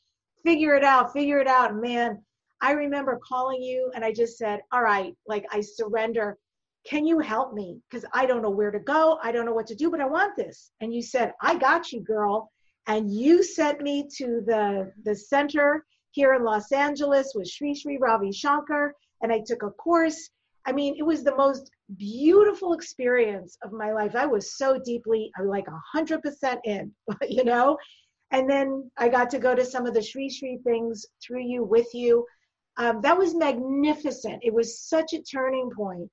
figure 0.45 0.75
it 0.75 0.85
out, 0.85 1.13
figure 1.13 1.39
it 1.39 1.49
out. 1.49 1.75
Man, 1.77 2.23
I 2.61 2.73
remember 2.73 3.21
calling 3.27 3.61
you 3.61 3.91
and 3.95 4.05
I 4.05 4.13
just 4.13 4.39
said, 4.39 4.61
All 4.73 4.83
right, 4.83 5.15
like 5.27 5.45
I 5.51 5.61
surrender 5.61 6.39
can 6.85 7.07
you 7.07 7.21
help 7.21 7.55
me? 7.55 7.81
Because 7.89 8.05
I 8.13 8.27
don't 8.27 8.43
know 8.43 8.51
where 8.51 8.71
to 8.71 8.81
go. 8.81 9.19
I 9.23 9.33
don't 9.33 9.47
know 9.47 9.53
what 9.53 9.67
to 9.69 9.75
do, 9.75 9.91
but 9.91 10.01
I 10.01 10.07
want 10.07 10.37
this. 10.37 10.73
And 10.81 10.93
you 10.93 11.03
said, 11.03 11.33
I 11.41 11.57
got 11.57 11.93
you, 11.93 12.01
girl. 12.01 12.51
And 12.87 13.13
you 13.13 13.43
sent 13.43 13.81
me 13.81 14.09
to 14.17 14.43
the, 14.45 14.93
the 15.05 15.15
center 15.15 15.85
here 16.11 16.35
in 16.35 16.45
Los 16.45 16.73
Angeles 16.73 17.33
with 17.35 17.49
Sri 17.49 17.75
Sri 17.75 17.99
Ravi 17.99 18.33
Shankar. 18.33 18.95
And 19.23 19.33
I 19.33 19.41
took 19.47 19.63
a 19.63 19.71
course. 19.71 20.31
I 20.67 20.73
mean, 20.73 20.97
it 20.99 21.05
was 21.05 21.23
the 21.23 21.37
most 21.37 21.71
beautiful 21.97 22.73
experience 22.73 23.57
of 23.63 23.73
my 23.73 23.93
life. 23.93 24.15
I 24.15 24.27
was 24.27 24.57
so 24.57 24.79
deeply, 24.85 25.31
I'm 25.39 25.49
like 25.49 25.67
100% 25.97 26.59
in, 26.65 26.93
you 27.29 27.45
know? 27.45 27.77
And 28.31 28.49
then 28.49 28.91
I 28.97 29.09
got 29.09 29.29
to 29.31 29.39
go 29.39 29.55
to 29.55 29.65
some 29.65 29.87
of 29.87 29.95
the 29.95 30.03
Sri 30.03 30.31
Sri 30.31 30.59
things 30.65 31.05
through 31.23 31.43
you, 31.43 31.65
with 31.65 31.89
you. 31.93 32.27
Um, 32.79 33.01
that 33.03 33.19
was 33.19 33.35
magnificent. 33.35 34.43
It 34.43 34.55
was 34.55 34.81
such 34.81 35.13
a 35.13 35.23
turning 35.23 35.71
point 35.77 36.11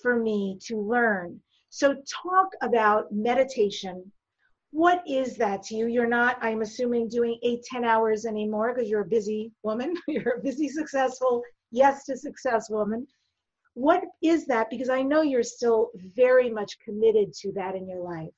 for 0.00 0.16
me 0.16 0.58
to 0.66 0.80
learn. 0.80 1.40
So, 1.70 1.96
talk 2.22 2.48
about 2.62 3.12
meditation. 3.12 4.12
What 4.70 5.02
is 5.08 5.36
that 5.36 5.64
to 5.64 5.74
you? 5.74 5.88
You're 5.88 6.06
not, 6.06 6.38
I'm 6.40 6.62
assuming, 6.62 7.08
doing 7.08 7.38
eight, 7.42 7.64
10 7.64 7.84
hours 7.84 8.26
anymore 8.26 8.72
because 8.72 8.88
you're 8.88 9.00
a 9.00 9.06
busy 9.06 9.50
woman. 9.64 9.94
you're 10.08 10.38
a 10.38 10.42
busy, 10.42 10.68
successful, 10.68 11.42
yes 11.72 12.04
to 12.04 12.16
success 12.16 12.70
woman. 12.70 13.06
What 13.76 14.04
is 14.22 14.46
that? 14.46 14.70
Because 14.70 14.88
I 14.88 15.02
know 15.02 15.20
you're 15.20 15.42
still 15.42 15.90
very 15.94 16.48
much 16.48 16.78
committed 16.82 17.34
to 17.42 17.52
that 17.52 17.74
in 17.74 17.86
your 17.86 18.00
life. 18.00 18.32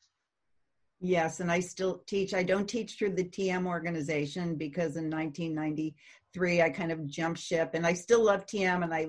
Yes, 1.01 1.39
and 1.39 1.49
I 1.49 1.61
still 1.61 2.03
teach. 2.09 2.35
I 2.35 2.43
don't 2.43 2.67
teach 2.67 2.99
through 2.99 3.15
the 3.15 3.23
TM 3.23 3.65
organization 3.65 4.57
because 4.57 4.97
in 4.97 5.09
1993 5.09 6.63
i 6.63 6.69
kind 6.69 6.93
of 6.93 7.07
jumped 7.07 7.41
ship 7.41 7.71
and 7.73 7.87
i 7.87 7.93
still 7.93 8.23
love 8.23 8.45
tm 8.45 8.85
and 8.85 8.93
i 8.93 9.07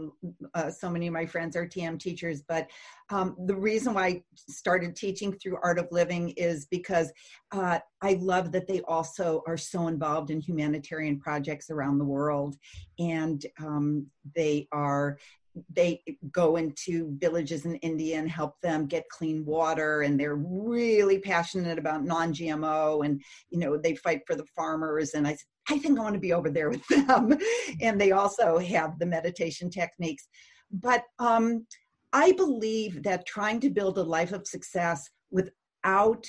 uh, 0.53 0.69
so 0.71 0.89
many 0.89 1.05
of 1.07 1.13
my 1.13 1.25
friends 1.25 1.55
are 1.55 1.67
tm 1.67 1.99
teachers 1.99 2.41
but 2.47 2.69
um, 3.09 3.35
the 3.45 3.55
reason 3.55 3.93
why 3.93 4.05
i 4.05 4.23
started 4.35 4.95
teaching 4.95 5.33
through 5.33 5.57
art 5.61 5.79
of 5.79 5.87
living 5.91 6.29
is 6.31 6.65
because 6.67 7.11
uh, 7.51 7.77
i 8.01 8.13
love 8.21 8.51
that 8.53 8.67
they 8.67 8.81
also 8.87 9.43
are 9.47 9.57
so 9.57 9.87
involved 9.87 10.31
in 10.31 10.39
humanitarian 10.39 11.19
projects 11.19 11.69
around 11.69 11.97
the 11.97 12.05
world 12.05 12.55
and 12.99 13.45
um, 13.59 14.07
they 14.35 14.67
are 14.71 15.17
they 15.69 16.01
go 16.31 16.55
into 16.55 17.15
villages 17.19 17.65
in 17.65 17.75
India 17.77 18.17
and 18.17 18.29
help 18.29 18.53
them 18.61 18.85
get 18.85 19.09
clean 19.09 19.45
water 19.45 20.01
and 20.01 20.19
they're 20.19 20.35
really 20.35 21.19
passionate 21.19 21.77
about 21.77 22.03
non-GMO 22.03 23.05
and 23.05 23.21
you 23.49 23.59
know 23.59 23.77
they 23.77 23.95
fight 23.95 24.21
for 24.27 24.35
the 24.35 24.45
farmers 24.55 25.13
and 25.13 25.27
I 25.27 25.37
I 25.69 25.77
think 25.77 25.99
I 25.99 26.01
want 26.01 26.15
to 26.15 26.19
be 26.19 26.33
over 26.33 26.49
there 26.49 26.69
with 26.69 26.87
them. 26.87 27.37
And 27.81 28.01
they 28.01 28.11
also 28.11 28.57
have 28.57 28.97
the 28.97 29.05
meditation 29.05 29.69
techniques. 29.69 30.27
But 30.71 31.03
um 31.19 31.65
I 32.11 32.31
believe 32.31 33.03
that 33.03 33.27
trying 33.27 33.59
to 33.61 33.69
build 33.69 33.97
a 33.97 34.03
life 34.03 34.31
of 34.31 34.47
success 34.47 35.09
without 35.31 36.25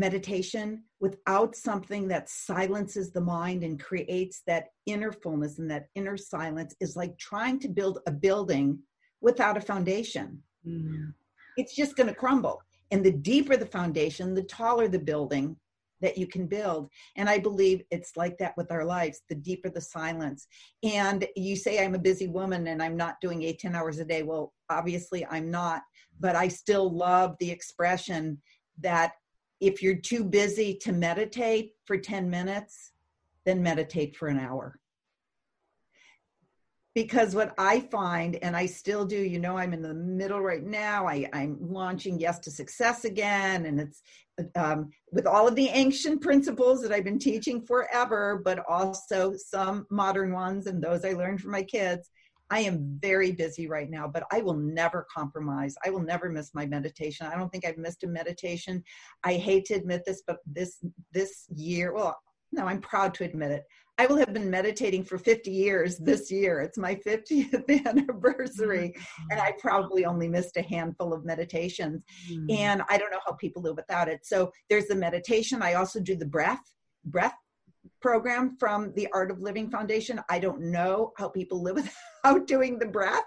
meditation 0.00 0.82
without 0.98 1.54
something 1.54 2.08
that 2.08 2.28
silences 2.28 3.12
the 3.12 3.20
mind 3.20 3.62
and 3.62 3.78
creates 3.78 4.42
that 4.46 4.68
inner 4.86 5.12
fullness 5.12 5.58
and 5.58 5.70
that 5.70 5.88
inner 5.94 6.16
silence 6.16 6.74
is 6.80 6.96
like 6.96 7.16
trying 7.18 7.58
to 7.60 7.68
build 7.68 7.98
a 8.06 8.10
building 8.10 8.78
without 9.20 9.58
a 9.58 9.60
foundation. 9.60 10.42
Mm. 10.66 11.12
It's 11.58 11.76
just 11.76 11.96
going 11.96 12.08
to 12.08 12.14
crumble. 12.14 12.62
And 12.90 13.04
the 13.04 13.12
deeper 13.12 13.56
the 13.56 13.66
foundation, 13.66 14.34
the 14.34 14.42
taller 14.42 14.88
the 14.88 14.98
building 14.98 15.56
that 16.00 16.16
you 16.16 16.26
can 16.26 16.46
build. 16.46 16.88
And 17.16 17.28
I 17.28 17.38
believe 17.38 17.82
it's 17.90 18.16
like 18.16 18.38
that 18.38 18.56
with 18.56 18.72
our 18.72 18.84
lives 18.84 19.20
the 19.28 19.34
deeper 19.34 19.68
the 19.68 19.82
silence. 19.82 20.46
And 20.82 21.26
you 21.36 21.56
say, 21.56 21.84
I'm 21.84 21.94
a 21.94 21.98
busy 21.98 22.26
woman 22.26 22.68
and 22.68 22.82
I'm 22.82 22.96
not 22.96 23.20
doing 23.20 23.42
eight, 23.42 23.58
10 23.58 23.76
hours 23.76 23.98
a 23.98 24.04
day. 24.04 24.22
Well, 24.22 24.54
obviously, 24.70 25.26
I'm 25.26 25.50
not, 25.50 25.82
but 26.18 26.36
I 26.36 26.48
still 26.48 26.90
love 26.90 27.36
the 27.38 27.50
expression 27.50 28.40
that 28.80 29.12
if 29.60 29.82
you're 29.82 29.96
too 29.96 30.24
busy 30.24 30.74
to 30.82 30.92
meditate 30.92 31.74
for 31.84 31.98
10 31.98 32.30
minutes, 32.30 32.92
then 33.44 33.62
meditate 33.62 34.16
for 34.16 34.28
an 34.28 34.38
hour. 34.38 34.78
Because 36.94 37.36
what 37.36 37.54
I 37.56 37.80
find, 37.80 38.36
and 38.42 38.56
I 38.56 38.66
still 38.66 39.04
do, 39.04 39.16
you 39.16 39.38
know, 39.38 39.56
I'm 39.56 39.72
in 39.72 39.82
the 39.82 39.94
middle 39.94 40.40
right 40.40 40.64
now. 40.64 41.06
I, 41.06 41.28
I'm 41.32 41.56
launching 41.60 42.18
Yes 42.18 42.40
to 42.40 42.50
Success 42.50 43.04
again, 43.04 43.66
and 43.66 43.80
it's 43.80 44.02
um, 44.56 44.90
with 45.12 45.26
all 45.26 45.46
of 45.46 45.54
the 45.54 45.68
ancient 45.68 46.20
principles 46.20 46.82
that 46.82 46.90
I've 46.90 47.04
been 47.04 47.18
teaching 47.18 47.64
forever, 47.64 48.40
but 48.44 48.64
also 48.68 49.34
some 49.36 49.86
modern 49.90 50.32
ones 50.32 50.66
and 50.66 50.82
those 50.82 51.04
I 51.04 51.12
learned 51.12 51.40
from 51.40 51.52
my 51.52 51.62
kids. 51.62 52.10
I 52.50 52.60
am 52.60 52.98
very 53.00 53.32
busy 53.32 53.68
right 53.68 53.88
now, 53.88 54.08
but 54.08 54.24
I 54.32 54.40
will 54.40 54.56
never 54.56 55.06
compromise. 55.12 55.74
I 55.84 55.90
will 55.90 56.02
never 56.02 56.28
miss 56.28 56.50
my 56.54 56.66
meditation. 56.66 57.26
I 57.26 57.36
don't 57.36 57.50
think 57.50 57.64
I've 57.64 57.78
missed 57.78 58.02
a 58.04 58.08
meditation. 58.08 58.82
I 59.24 59.34
hate 59.34 59.66
to 59.66 59.74
admit 59.74 60.02
this, 60.04 60.22
but 60.26 60.38
this 60.46 60.78
this 61.12 61.46
year, 61.48 61.92
well, 61.94 62.18
no, 62.52 62.66
I'm 62.66 62.80
proud 62.80 63.14
to 63.14 63.24
admit 63.24 63.52
it. 63.52 63.64
I 63.98 64.06
will 64.06 64.16
have 64.16 64.32
been 64.32 64.50
meditating 64.50 65.04
for 65.04 65.18
50 65.18 65.50
years 65.50 65.98
this 65.98 66.30
year. 66.30 66.60
It's 66.60 66.78
my 66.78 66.94
50th 66.94 67.86
anniversary, 67.86 68.94
and 69.30 69.38
I 69.38 69.52
probably 69.58 70.06
only 70.06 70.26
missed 70.26 70.56
a 70.56 70.62
handful 70.62 71.12
of 71.12 71.24
meditations. 71.24 72.02
Mm. 72.32 72.50
And 72.50 72.82
I 72.88 72.96
don't 72.96 73.10
know 73.10 73.20
how 73.26 73.34
people 73.34 73.62
live 73.62 73.76
without 73.76 74.08
it. 74.08 74.20
So 74.24 74.50
there's 74.70 74.86
the 74.86 74.96
meditation. 74.96 75.62
I 75.62 75.74
also 75.74 76.00
do 76.00 76.16
the 76.16 76.26
breath 76.26 76.62
breath 77.04 77.36
program 78.00 78.56
from 78.58 78.92
the 78.94 79.08
Art 79.12 79.30
of 79.30 79.40
Living 79.40 79.70
Foundation. 79.70 80.20
I 80.28 80.38
don't 80.38 80.60
know 80.62 81.12
how 81.16 81.28
people 81.28 81.62
live 81.62 81.76
without 81.76 81.92
doing 82.46 82.78
the 82.78 82.86
breath, 82.86 83.24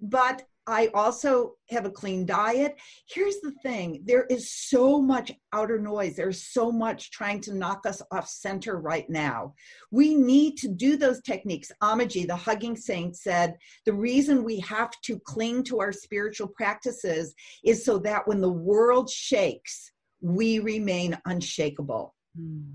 but 0.00 0.44
I 0.66 0.88
also 0.94 1.56
have 1.68 1.84
a 1.84 1.90
clean 1.90 2.24
diet. 2.24 2.76
Here's 3.06 3.40
the 3.40 3.52
thing 3.62 4.02
there 4.06 4.24
is 4.24 4.50
so 4.50 5.00
much 5.00 5.30
outer 5.52 5.78
noise. 5.78 6.16
There's 6.16 6.42
so 6.42 6.72
much 6.72 7.10
trying 7.10 7.40
to 7.42 7.54
knock 7.54 7.84
us 7.86 8.00
off 8.10 8.28
center 8.28 8.78
right 8.78 9.08
now. 9.10 9.54
We 9.90 10.14
need 10.14 10.56
to 10.58 10.68
do 10.68 10.96
those 10.96 11.20
techniques. 11.20 11.70
Amaji, 11.82 12.26
the 12.26 12.36
hugging 12.36 12.76
saint, 12.76 13.16
said 13.16 13.56
the 13.84 13.92
reason 13.92 14.42
we 14.42 14.60
have 14.60 14.92
to 15.02 15.18
cling 15.20 15.64
to 15.64 15.80
our 15.80 15.92
spiritual 15.92 16.48
practices 16.48 17.34
is 17.62 17.84
so 17.84 17.98
that 17.98 18.26
when 18.26 18.40
the 18.40 18.52
world 18.52 19.10
shakes, 19.10 19.92
we 20.22 20.60
remain 20.60 21.18
unshakable. 21.26 22.14
Mm. 22.40 22.72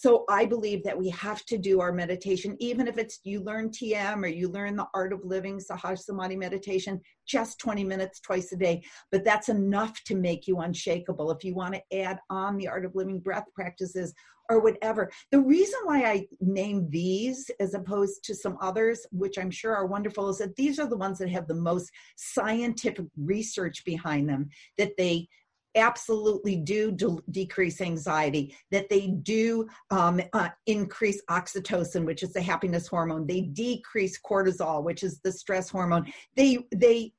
So 0.00 0.24
I 0.30 0.46
believe 0.46 0.82
that 0.84 0.98
we 0.98 1.10
have 1.10 1.44
to 1.44 1.58
do 1.58 1.82
our 1.82 1.92
meditation, 1.92 2.56
even 2.58 2.88
if 2.88 2.96
it's 2.96 3.20
you 3.22 3.42
learn 3.42 3.68
TM 3.68 4.24
or 4.24 4.28
you 4.28 4.48
learn 4.48 4.74
the 4.74 4.86
art 4.94 5.12
of 5.12 5.26
living, 5.26 5.60
Sahaj 5.60 5.98
Samadhi 5.98 6.36
meditation, 6.36 7.02
just 7.26 7.58
20 7.58 7.84
minutes 7.84 8.18
twice 8.20 8.50
a 8.52 8.56
day. 8.56 8.82
But 9.12 9.26
that's 9.26 9.50
enough 9.50 10.02
to 10.04 10.14
make 10.14 10.48
you 10.48 10.60
unshakable. 10.60 11.30
If 11.32 11.44
you 11.44 11.54
want 11.54 11.74
to 11.74 11.98
add 12.00 12.18
on 12.30 12.56
the 12.56 12.66
art 12.66 12.86
of 12.86 12.94
living 12.94 13.20
breath 13.20 13.44
practices 13.54 14.14
or 14.48 14.60
whatever. 14.60 15.10
The 15.32 15.40
reason 15.40 15.80
why 15.84 16.04
I 16.04 16.26
name 16.40 16.88
these 16.88 17.50
as 17.60 17.74
opposed 17.74 18.24
to 18.24 18.34
some 18.34 18.56
others, 18.62 19.06
which 19.12 19.38
I'm 19.38 19.50
sure 19.50 19.76
are 19.76 19.86
wonderful, 19.86 20.30
is 20.30 20.38
that 20.38 20.56
these 20.56 20.78
are 20.78 20.88
the 20.88 20.96
ones 20.96 21.18
that 21.18 21.28
have 21.28 21.46
the 21.46 21.54
most 21.54 21.90
scientific 22.16 23.04
research 23.18 23.84
behind 23.84 24.30
them, 24.30 24.48
that 24.78 24.96
they 24.96 25.28
absolutely 25.74 26.56
do 26.56 26.92
de- 26.92 27.18
decrease 27.30 27.80
anxiety, 27.80 28.56
that 28.70 28.88
they 28.88 29.08
do 29.08 29.66
um, 29.90 30.20
uh, 30.32 30.48
increase 30.66 31.22
oxytocin, 31.30 32.04
which 32.04 32.22
is 32.22 32.32
the 32.32 32.42
happiness 32.42 32.86
hormone. 32.86 33.26
They 33.26 33.42
decrease 33.42 34.18
cortisol, 34.20 34.82
which 34.82 35.02
is 35.02 35.20
the 35.20 35.32
stress 35.32 35.68
hormone. 35.68 36.12
They 36.36 36.58
they 36.74 37.12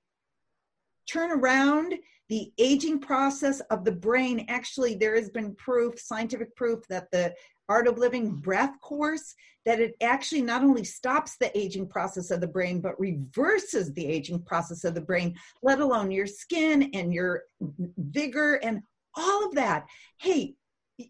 turn 1.07 1.31
around 1.31 1.95
the 2.31 2.49
aging 2.57 2.97
process 2.97 3.59
of 3.71 3.83
the 3.83 3.91
brain. 3.91 4.45
Actually, 4.47 4.95
there 4.95 5.15
has 5.15 5.29
been 5.29 5.53
proof, 5.55 5.99
scientific 5.99 6.55
proof, 6.55 6.79
that 6.87 7.11
the 7.11 7.35
Art 7.67 7.89
of 7.89 7.97
Living 7.97 8.37
breath 8.37 8.71
course 8.79 9.35
that 9.65 9.81
it 9.81 9.95
actually 10.01 10.41
not 10.41 10.63
only 10.63 10.85
stops 10.85 11.35
the 11.35 11.55
aging 11.57 11.89
process 11.89 12.31
of 12.31 12.39
the 12.39 12.47
brain, 12.47 12.79
but 12.79 12.97
reverses 12.97 13.91
the 13.93 14.05
aging 14.05 14.41
process 14.43 14.85
of 14.85 14.95
the 14.95 15.01
brain, 15.01 15.35
let 15.61 15.81
alone 15.81 16.09
your 16.09 16.25
skin 16.25 16.89
and 16.93 17.13
your 17.13 17.43
vigor 17.97 18.55
and 18.63 18.79
all 19.15 19.45
of 19.45 19.53
that. 19.55 19.85
Hey, 20.17 20.55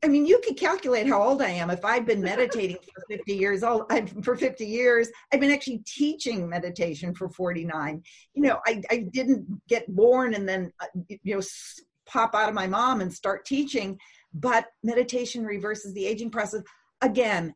I 0.04 0.08
mean, 0.08 0.26
you 0.26 0.40
could 0.46 0.58
calculate 0.58 1.08
how 1.08 1.22
old 1.22 1.42
I 1.42 1.50
am. 1.50 1.70
If 1.70 1.86
I've 1.86 2.06
been 2.06 2.22
meditating 2.22 2.78
for 2.94 3.04
50 3.10 3.34
years 3.34 3.64
old, 3.64 3.84
I've, 3.90 4.12
for 4.24 4.36
50 4.36 4.66
years, 4.66 5.10
I've 5.34 5.40
been 5.40 5.52
actually 5.52 5.84
teaching 5.86 6.48
meditation 6.48 7.14
for 7.14 7.30
49. 7.30 8.02
You 8.34 8.42
know, 8.42 8.60
I, 8.66 8.82
I 8.90 9.06
didn't 9.12 9.46
get 9.68 9.94
born 9.94 10.34
and 10.34 10.48
then, 10.48 10.72
uh, 10.80 10.88
you 11.08 11.36
know, 11.36 11.42
pop 12.08 12.36
out 12.36 12.50
of 12.50 12.56
my 12.56 12.68
mom 12.68 13.02
and 13.02 13.14
start 13.14 13.46
teaching. 13.46 13.98
But 14.34 14.66
meditation 14.84 15.46
reverses 15.46 15.94
the 15.94 16.06
aging 16.06 16.32
process. 16.32 16.64
Again, 17.02 17.54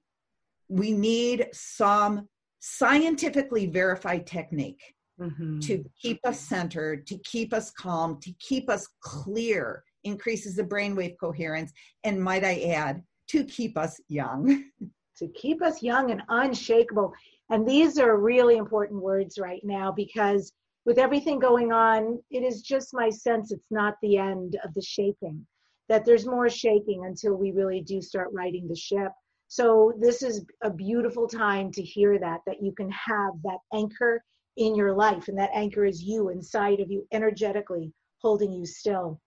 we 0.67 0.91
need 0.91 1.47
some 1.53 2.27
scientifically 2.59 3.67
verified 3.67 4.25
technique 4.25 4.81
mm-hmm. 5.19 5.59
to 5.59 5.83
keep 6.01 6.19
us 6.25 6.39
centered, 6.39 7.07
to 7.07 7.17
keep 7.19 7.53
us 7.53 7.71
calm, 7.71 8.19
to 8.21 8.33
keep 8.39 8.69
us 8.69 8.87
clear, 9.01 9.83
increases 10.05 10.55
the 10.55 10.63
brainwave 10.63 11.17
coherence, 11.19 11.73
and 12.03 12.23
might 12.23 12.45
I 12.45 12.61
add, 12.73 13.03
to 13.29 13.43
keep 13.43 13.77
us 13.77 13.99
young. 14.07 14.65
to 15.17 15.27
keep 15.29 15.61
us 15.61 15.81
young 15.81 16.11
and 16.11 16.21
unshakable. 16.29 17.13
And 17.49 17.67
these 17.67 17.97
are 17.99 18.17
really 18.17 18.57
important 18.57 19.01
words 19.01 19.37
right 19.37 19.61
now 19.63 19.91
because 19.91 20.51
with 20.85 20.97
everything 20.97 21.39
going 21.39 21.71
on, 21.71 22.19
it 22.29 22.43
is 22.43 22.61
just 22.61 22.93
my 22.93 23.09
sense 23.09 23.51
it's 23.51 23.71
not 23.71 23.95
the 24.01 24.17
end 24.17 24.57
of 24.63 24.73
the 24.73 24.81
shaking, 24.81 25.45
that 25.89 26.05
there's 26.05 26.27
more 26.27 26.49
shaking 26.49 27.05
until 27.05 27.35
we 27.35 27.51
really 27.51 27.81
do 27.81 28.01
start 28.01 28.29
righting 28.33 28.67
the 28.67 28.75
ship. 28.75 29.11
So, 29.47 29.93
this 29.99 30.23
is 30.23 30.43
a 30.63 30.69
beautiful 30.69 31.27
time 31.27 31.71
to 31.71 31.81
hear 31.81 32.19
that, 32.19 32.41
that 32.47 32.63
you 32.63 32.71
can 32.73 32.89
have 32.91 33.33
that 33.43 33.59
anchor 33.73 34.23
in 34.57 34.75
your 34.75 34.93
life, 34.93 35.27
and 35.27 35.37
that 35.37 35.51
anchor 35.53 35.85
is 35.85 36.01
you 36.01 36.29
inside 36.29 36.79
of 36.79 36.89
you, 36.89 37.07
energetically 37.11 37.91
holding 38.21 38.51
you 38.51 38.65
still. 38.65 39.19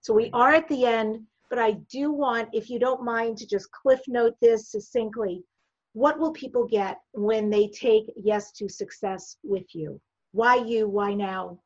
So, 0.00 0.14
we 0.14 0.30
are 0.32 0.54
at 0.54 0.68
the 0.68 0.86
end, 0.86 1.26
but 1.50 1.58
I 1.58 1.72
do 1.90 2.12
want, 2.12 2.48
if 2.52 2.70
you 2.70 2.78
don't 2.78 3.04
mind, 3.04 3.38
to 3.38 3.46
just 3.46 3.70
cliff 3.72 4.00
note 4.06 4.34
this 4.40 4.70
succinctly. 4.70 5.44
What 5.92 6.18
will 6.18 6.32
people 6.32 6.66
get 6.66 6.98
when 7.12 7.50
they 7.50 7.68
take 7.68 8.12
Yes 8.16 8.52
to 8.52 8.68
Success 8.68 9.36
with 9.42 9.74
you? 9.74 10.00
Why 10.32 10.56
you? 10.56 10.88
Why 10.88 11.14
now? 11.14 11.60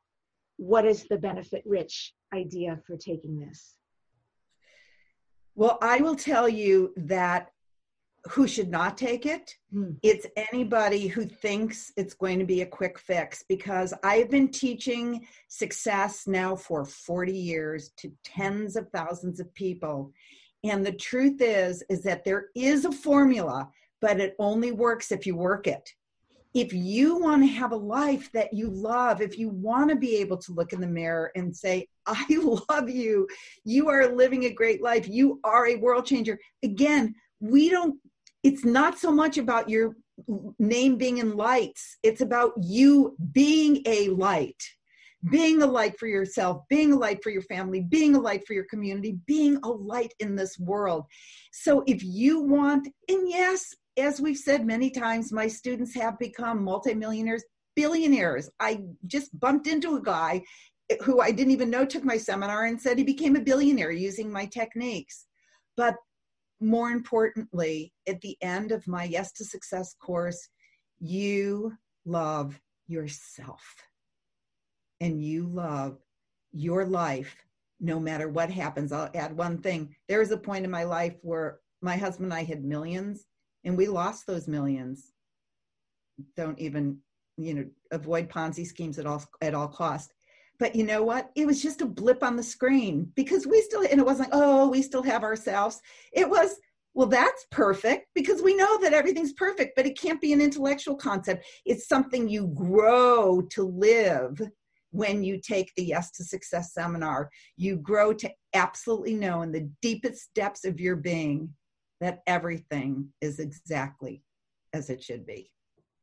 What 0.56 0.86
is 0.86 1.04
the 1.04 1.18
benefit 1.18 1.62
rich 1.66 2.14
idea 2.32 2.80
for 2.86 2.96
taking 2.96 3.38
this? 3.38 3.76
Well, 5.54 5.78
I 5.82 6.00
will 6.00 6.16
tell 6.16 6.48
you 6.48 6.94
that 6.96 7.51
who 8.30 8.46
should 8.46 8.70
not 8.70 8.96
take 8.96 9.26
it 9.26 9.56
mm. 9.74 9.96
it's 10.02 10.26
anybody 10.52 11.08
who 11.08 11.24
thinks 11.24 11.92
it's 11.96 12.14
going 12.14 12.38
to 12.38 12.44
be 12.44 12.62
a 12.62 12.66
quick 12.66 12.98
fix 12.98 13.44
because 13.48 13.92
i've 14.04 14.30
been 14.30 14.48
teaching 14.48 15.26
success 15.48 16.26
now 16.26 16.54
for 16.54 16.84
40 16.84 17.32
years 17.32 17.90
to 17.96 18.12
tens 18.24 18.76
of 18.76 18.88
thousands 18.90 19.40
of 19.40 19.52
people 19.54 20.12
and 20.64 20.86
the 20.86 20.92
truth 20.92 21.40
is 21.40 21.82
is 21.88 22.02
that 22.02 22.24
there 22.24 22.46
is 22.54 22.84
a 22.84 22.92
formula 22.92 23.68
but 24.00 24.20
it 24.20 24.36
only 24.38 24.72
works 24.72 25.10
if 25.10 25.26
you 25.26 25.36
work 25.36 25.66
it 25.66 25.92
if 26.54 26.72
you 26.72 27.18
want 27.18 27.42
to 27.42 27.46
have 27.46 27.72
a 27.72 27.76
life 27.76 28.30
that 28.32 28.52
you 28.52 28.68
love, 28.68 29.22
if 29.22 29.38
you 29.38 29.48
want 29.48 29.88
to 29.90 29.96
be 29.96 30.16
able 30.16 30.36
to 30.36 30.52
look 30.52 30.72
in 30.72 30.80
the 30.80 30.86
mirror 30.86 31.32
and 31.34 31.54
say, 31.54 31.88
I 32.06 32.26
love 32.68 32.90
you, 32.90 33.26
you 33.64 33.88
are 33.88 34.14
living 34.14 34.44
a 34.44 34.52
great 34.52 34.82
life, 34.82 35.08
you 35.08 35.40
are 35.44 35.68
a 35.68 35.76
world 35.76 36.06
changer. 36.06 36.38
Again, 36.62 37.14
we 37.40 37.70
don't, 37.70 37.98
it's 38.42 38.64
not 38.64 38.98
so 38.98 39.12
much 39.12 39.38
about 39.38 39.68
your 39.68 39.96
name 40.58 40.96
being 40.96 41.18
in 41.18 41.36
lights, 41.36 41.98
it's 42.02 42.20
about 42.20 42.52
you 42.60 43.16
being 43.32 43.82
a 43.86 44.08
light. 44.08 44.62
Being 45.30 45.62
a 45.62 45.66
light 45.66 45.96
for 46.00 46.08
yourself, 46.08 46.62
being 46.68 46.92
a 46.92 46.96
light 46.96 47.22
for 47.22 47.30
your 47.30 47.42
family, 47.42 47.80
being 47.80 48.16
a 48.16 48.20
light 48.20 48.44
for 48.44 48.54
your 48.54 48.64
community, 48.68 49.18
being 49.24 49.56
a 49.62 49.68
light 49.68 50.12
in 50.18 50.34
this 50.34 50.58
world. 50.58 51.04
So, 51.52 51.84
if 51.86 52.02
you 52.02 52.40
want, 52.40 52.88
and 53.08 53.28
yes, 53.28 53.72
as 53.96 54.20
we've 54.20 54.36
said 54.36 54.66
many 54.66 54.90
times, 54.90 55.32
my 55.32 55.46
students 55.46 55.94
have 55.94 56.18
become 56.18 56.64
multimillionaires, 56.64 57.44
billionaires. 57.76 58.50
I 58.58 58.80
just 59.06 59.38
bumped 59.38 59.68
into 59.68 59.94
a 59.94 60.02
guy 60.02 60.42
who 61.04 61.20
I 61.20 61.30
didn't 61.30 61.52
even 61.52 61.70
know 61.70 61.84
took 61.84 62.04
my 62.04 62.16
seminar 62.16 62.64
and 62.66 62.80
said 62.80 62.98
he 62.98 63.04
became 63.04 63.36
a 63.36 63.40
billionaire 63.40 63.92
using 63.92 64.30
my 64.30 64.46
techniques. 64.46 65.26
But 65.76 65.94
more 66.62 66.90
importantly, 66.90 67.92
at 68.08 68.20
the 68.20 68.36
end 68.40 68.72
of 68.72 68.86
my 68.86 69.04
Yes 69.04 69.32
to 69.32 69.44
Success 69.44 69.94
course, 69.94 70.48
you 71.00 71.72
love 72.04 72.60
yourself 72.86 73.62
and 75.00 75.22
you 75.22 75.46
love 75.46 75.98
your 76.52 76.84
life 76.84 77.34
no 77.80 77.98
matter 77.98 78.28
what 78.28 78.50
happens. 78.50 78.92
I'll 78.92 79.10
add 79.14 79.36
one 79.36 79.58
thing. 79.58 79.94
There 80.08 80.20
was 80.20 80.30
a 80.30 80.36
point 80.36 80.64
in 80.64 80.70
my 80.70 80.84
life 80.84 81.14
where 81.22 81.58
my 81.80 81.96
husband 81.96 82.26
and 82.26 82.34
I 82.34 82.44
had 82.44 82.64
millions 82.64 83.24
and 83.64 83.76
we 83.76 83.86
lost 83.86 84.26
those 84.26 84.46
millions 84.48 85.12
don't 86.36 86.58
even 86.58 86.98
you 87.36 87.54
know 87.54 87.64
avoid 87.90 88.28
ponzi 88.28 88.66
schemes 88.66 88.98
at 88.98 89.06
all 89.06 89.24
at 89.40 89.54
all 89.54 89.68
cost 89.68 90.12
but 90.58 90.76
you 90.76 90.84
know 90.84 91.02
what? 91.02 91.30
It 91.34 91.46
was 91.46 91.62
just 91.62 91.80
a 91.80 91.86
blip 91.86 92.22
on 92.22 92.36
the 92.36 92.42
screen 92.42 93.10
because 93.16 93.46
we 93.46 93.60
still 93.62 93.82
and 93.82 94.00
it 94.00 94.06
wasn't 94.06 94.30
like 94.30 94.40
oh 94.40 94.68
we 94.68 94.82
still 94.82 95.02
have 95.02 95.22
ourselves. 95.22 95.80
It 96.12 96.28
was 96.28 96.56
well 96.94 97.08
that's 97.08 97.46
perfect 97.50 98.08
because 98.14 98.42
we 98.42 98.54
know 98.54 98.78
that 98.80 98.92
everything's 98.92 99.32
perfect 99.32 99.72
but 99.76 99.86
it 99.86 99.98
can't 99.98 100.20
be 100.20 100.32
an 100.32 100.40
intellectual 100.40 100.94
concept. 100.94 101.44
It's 101.64 101.88
something 101.88 102.28
you 102.28 102.48
grow 102.48 103.42
to 103.50 103.64
live 103.64 104.40
when 104.90 105.24
you 105.24 105.40
take 105.40 105.72
the 105.76 105.84
yes 105.84 106.10
to 106.12 106.24
success 106.24 106.72
seminar. 106.74 107.30
You 107.56 107.76
grow 107.76 108.12
to 108.14 108.30
absolutely 108.54 109.14
know 109.14 109.42
in 109.42 109.50
the 109.50 109.68
deepest 109.80 110.30
depths 110.34 110.64
of 110.64 110.78
your 110.78 110.96
being 110.96 111.50
that 112.00 112.22
everything 112.26 113.08
is 113.20 113.38
exactly 113.38 114.22
as 114.72 114.90
it 114.90 115.02
should 115.02 115.26
be. 115.26 115.50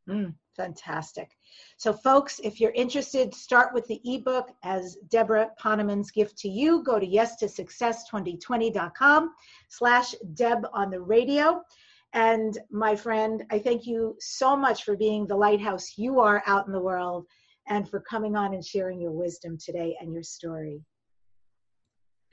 Mm, 0.10 0.34
fantastic. 0.60 1.38
So, 1.78 1.94
folks, 1.94 2.42
if 2.44 2.60
you're 2.60 2.72
interested, 2.72 3.34
start 3.34 3.74
with 3.74 3.88
the 3.88 4.02
ebook 4.04 4.50
as 4.64 4.98
Deborah 5.10 5.52
Poneman's 5.58 6.12
gift 6.12 6.38
to 6.40 6.50
you. 6.50 6.84
Go 6.84 7.00
to 7.00 7.06
yes 7.06 7.38
to 7.38 7.46
success2020.com 7.46 9.32
slash 9.70 10.16
Deb 10.34 10.68
on 10.74 10.90
the 10.90 11.00
radio. 11.00 11.62
And 12.12 12.58
my 12.70 12.94
friend, 12.94 13.46
I 13.50 13.60
thank 13.60 13.88
you 13.88 14.18
so 14.20 14.58
much 14.58 14.84
for 14.84 14.98
being 14.98 15.26
the 15.26 15.38
lighthouse 15.38 15.98
you 15.98 16.20
are 16.20 16.44
out 16.46 16.68
in 16.68 16.74
the 16.74 16.82
world 16.82 17.26
and 17.68 17.88
for 17.88 18.02
coming 18.02 18.36
on 18.36 18.54
and 18.54 18.66
sharing 18.66 19.00
your 19.00 19.12
wisdom 19.12 19.58
today 19.58 19.96
and 20.02 20.12
your 20.12 20.24
story. 20.24 20.82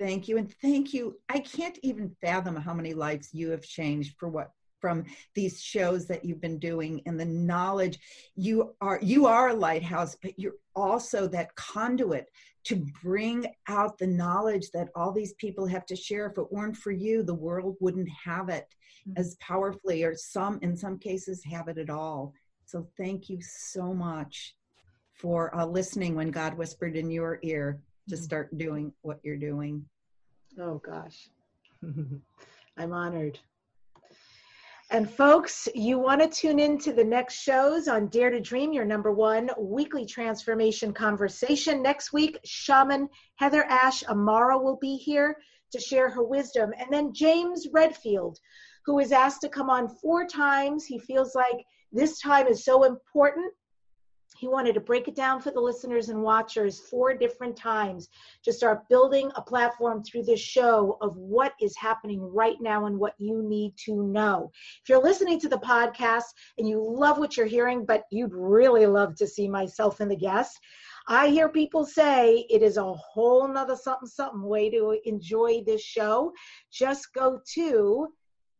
Thank 0.00 0.26
you. 0.26 0.38
And 0.38 0.52
thank 0.60 0.92
you. 0.92 1.16
I 1.28 1.38
can't 1.38 1.78
even 1.82 2.16
fathom 2.20 2.56
how 2.56 2.74
many 2.74 2.92
lives 2.92 3.30
you 3.32 3.50
have 3.50 3.62
changed 3.62 4.16
for 4.18 4.28
what 4.28 4.50
from 4.86 5.04
these 5.34 5.60
shows 5.60 6.06
that 6.06 6.24
you've 6.24 6.40
been 6.40 6.60
doing 6.60 7.02
and 7.06 7.18
the 7.18 7.24
knowledge 7.24 7.98
you 8.36 8.72
are 8.80 9.00
you 9.02 9.26
are 9.26 9.48
a 9.48 9.54
lighthouse 9.54 10.16
but 10.22 10.38
you're 10.38 10.60
also 10.76 11.26
that 11.26 11.52
conduit 11.56 12.30
to 12.62 12.84
bring 13.02 13.44
out 13.68 13.98
the 13.98 14.06
knowledge 14.06 14.70
that 14.72 14.90
all 14.94 15.10
these 15.10 15.32
people 15.34 15.66
have 15.66 15.84
to 15.86 15.96
share 15.96 16.26
if 16.26 16.38
it 16.38 16.52
weren't 16.52 16.76
for 16.76 16.92
you 16.92 17.24
the 17.24 17.34
world 17.34 17.74
wouldn't 17.80 18.08
have 18.10 18.48
it 18.48 18.68
mm-hmm. 19.08 19.20
as 19.20 19.34
powerfully 19.40 20.04
or 20.04 20.14
some 20.14 20.60
in 20.62 20.76
some 20.76 20.96
cases 20.98 21.42
have 21.44 21.66
it 21.66 21.78
at 21.78 21.90
all 21.90 22.32
so 22.64 22.86
thank 22.96 23.28
you 23.28 23.38
so 23.40 23.92
much 23.92 24.54
for 25.14 25.52
uh, 25.56 25.66
listening 25.66 26.14
when 26.14 26.30
god 26.30 26.54
whispered 26.54 26.94
in 26.94 27.10
your 27.10 27.40
ear 27.42 27.80
to 28.08 28.16
start 28.16 28.56
doing 28.56 28.92
what 29.02 29.18
you're 29.22 29.36
doing. 29.36 29.84
Oh, 30.60 30.78
gosh. 30.78 31.28
I'm 32.76 32.92
honored. 32.92 33.38
And 34.90 35.10
folks, 35.10 35.68
you 35.74 35.98
want 35.98 36.20
to 36.20 36.28
tune 36.28 36.60
in 36.60 36.78
to 36.78 36.92
the 36.92 37.02
next 37.02 37.34
shows 37.34 37.88
on 37.88 38.06
Dare 38.06 38.30
to 38.30 38.40
Dream, 38.40 38.72
your 38.72 38.84
number 38.84 39.10
one 39.10 39.50
weekly 39.58 40.06
transformation 40.06 40.92
conversation. 40.92 41.82
Next 41.82 42.12
week, 42.12 42.38
shaman 42.44 43.08
Heather 43.34 43.64
Ash 43.64 44.04
Amara 44.04 44.56
will 44.56 44.78
be 44.80 44.96
here 44.96 45.38
to 45.72 45.80
share 45.80 46.08
her 46.08 46.22
wisdom. 46.22 46.72
And 46.78 46.92
then 46.92 47.12
James 47.12 47.66
Redfield, 47.72 48.38
who 48.84 49.00
is 49.00 49.10
asked 49.10 49.40
to 49.40 49.48
come 49.48 49.70
on 49.70 49.88
four 49.88 50.24
times. 50.24 50.84
He 50.84 51.00
feels 51.00 51.34
like 51.34 51.64
this 51.90 52.20
time 52.20 52.46
is 52.46 52.64
so 52.64 52.84
important 52.84 53.52
he 54.38 54.48
wanted 54.48 54.74
to 54.74 54.80
break 54.80 55.08
it 55.08 55.14
down 55.14 55.40
for 55.40 55.50
the 55.50 55.60
listeners 55.60 56.08
and 56.08 56.20
watchers 56.20 56.80
four 56.80 57.14
different 57.14 57.56
times 57.56 58.08
to 58.42 58.52
start 58.52 58.88
building 58.88 59.30
a 59.36 59.42
platform 59.42 60.02
through 60.02 60.24
this 60.24 60.40
show 60.40 60.98
of 61.00 61.16
what 61.16 61.54
is 61.60 61.76
happening 61.76 62.20
right 62.20 62.56
now 62.60 62.86
and 62.86 62.98
what 62.98 63.14
you 63.18 63.42
need 63.42 63.74
to 63.84 64.02
know. 64.02 64.50
If 64.82 64.88
you're 64.88 65.02
listening 65.02 65.40
to 65.40 65.48
the 65.48 65.58
podcast 65.58 66.24
and 66.58 66.68
you 66.68 66.82
love 66.82 67.18
what 67.18 67.36
you're 67.36 67.46
hearing, 67.46 67.84
but 67.84 68.04
you'd 68.10 68.34
really 68.34 68.86
love 68.86 69.16
to 69.16 69.26
see 69.26 69.48
myself 69.48 70.00
and 70.00 70.10
the 70.10 70.16
guest, 70.16 70.58
I 71.08 71.28
hear 71.28 71.48
people 71.48 71.86
say 71.86 72.46
it 72.50 72.62
is 72.62 72.76
a 72.76 72.92
whole 72.92 73.46
nother 73.46 73.76
something 73.76 74.08
something 74.08 74.42
way 74.42 74.70
to 74.70 74.98
enjoy 75.04 75.62
this 75.64 75.82
show. 75.82 76.32
Just 76.72 77.14
go 77.14 77.40
to 77.54 78.08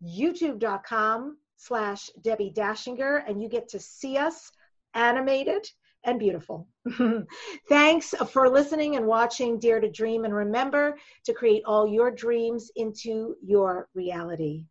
youtube.com 0.05 1.39
slash 1.57 2.11
Debbie 2.23 2.53
Dachinger 2.55 3.23
and 3.27 3.43
you 3.43 3.49
get 3.49 3.69
to 3.71 3.81
see 3.81 4.17
us 4.17 4.53
animated, 4.97 5.69
and 6.05 6.19
beautiful. 6.19 6.69
Thanks 7.69 8.15
for 8.31 8.49
listening 8.49 8.97
and 8.97 9.07
watching 9.07 9.59
Dare 9.59 9.81
to 9.81 9.91
Dream. 9.91 10.25
And 10.25 10.35
remember 10.35 10.97
to 11.25 11.33
create 11.33 11.63
all 11.67 11.87
your 11.87 12.11
dreams 12.11 12.71
into 12.77 13.37
your 13.43 13.89
reality. 13.95 14.65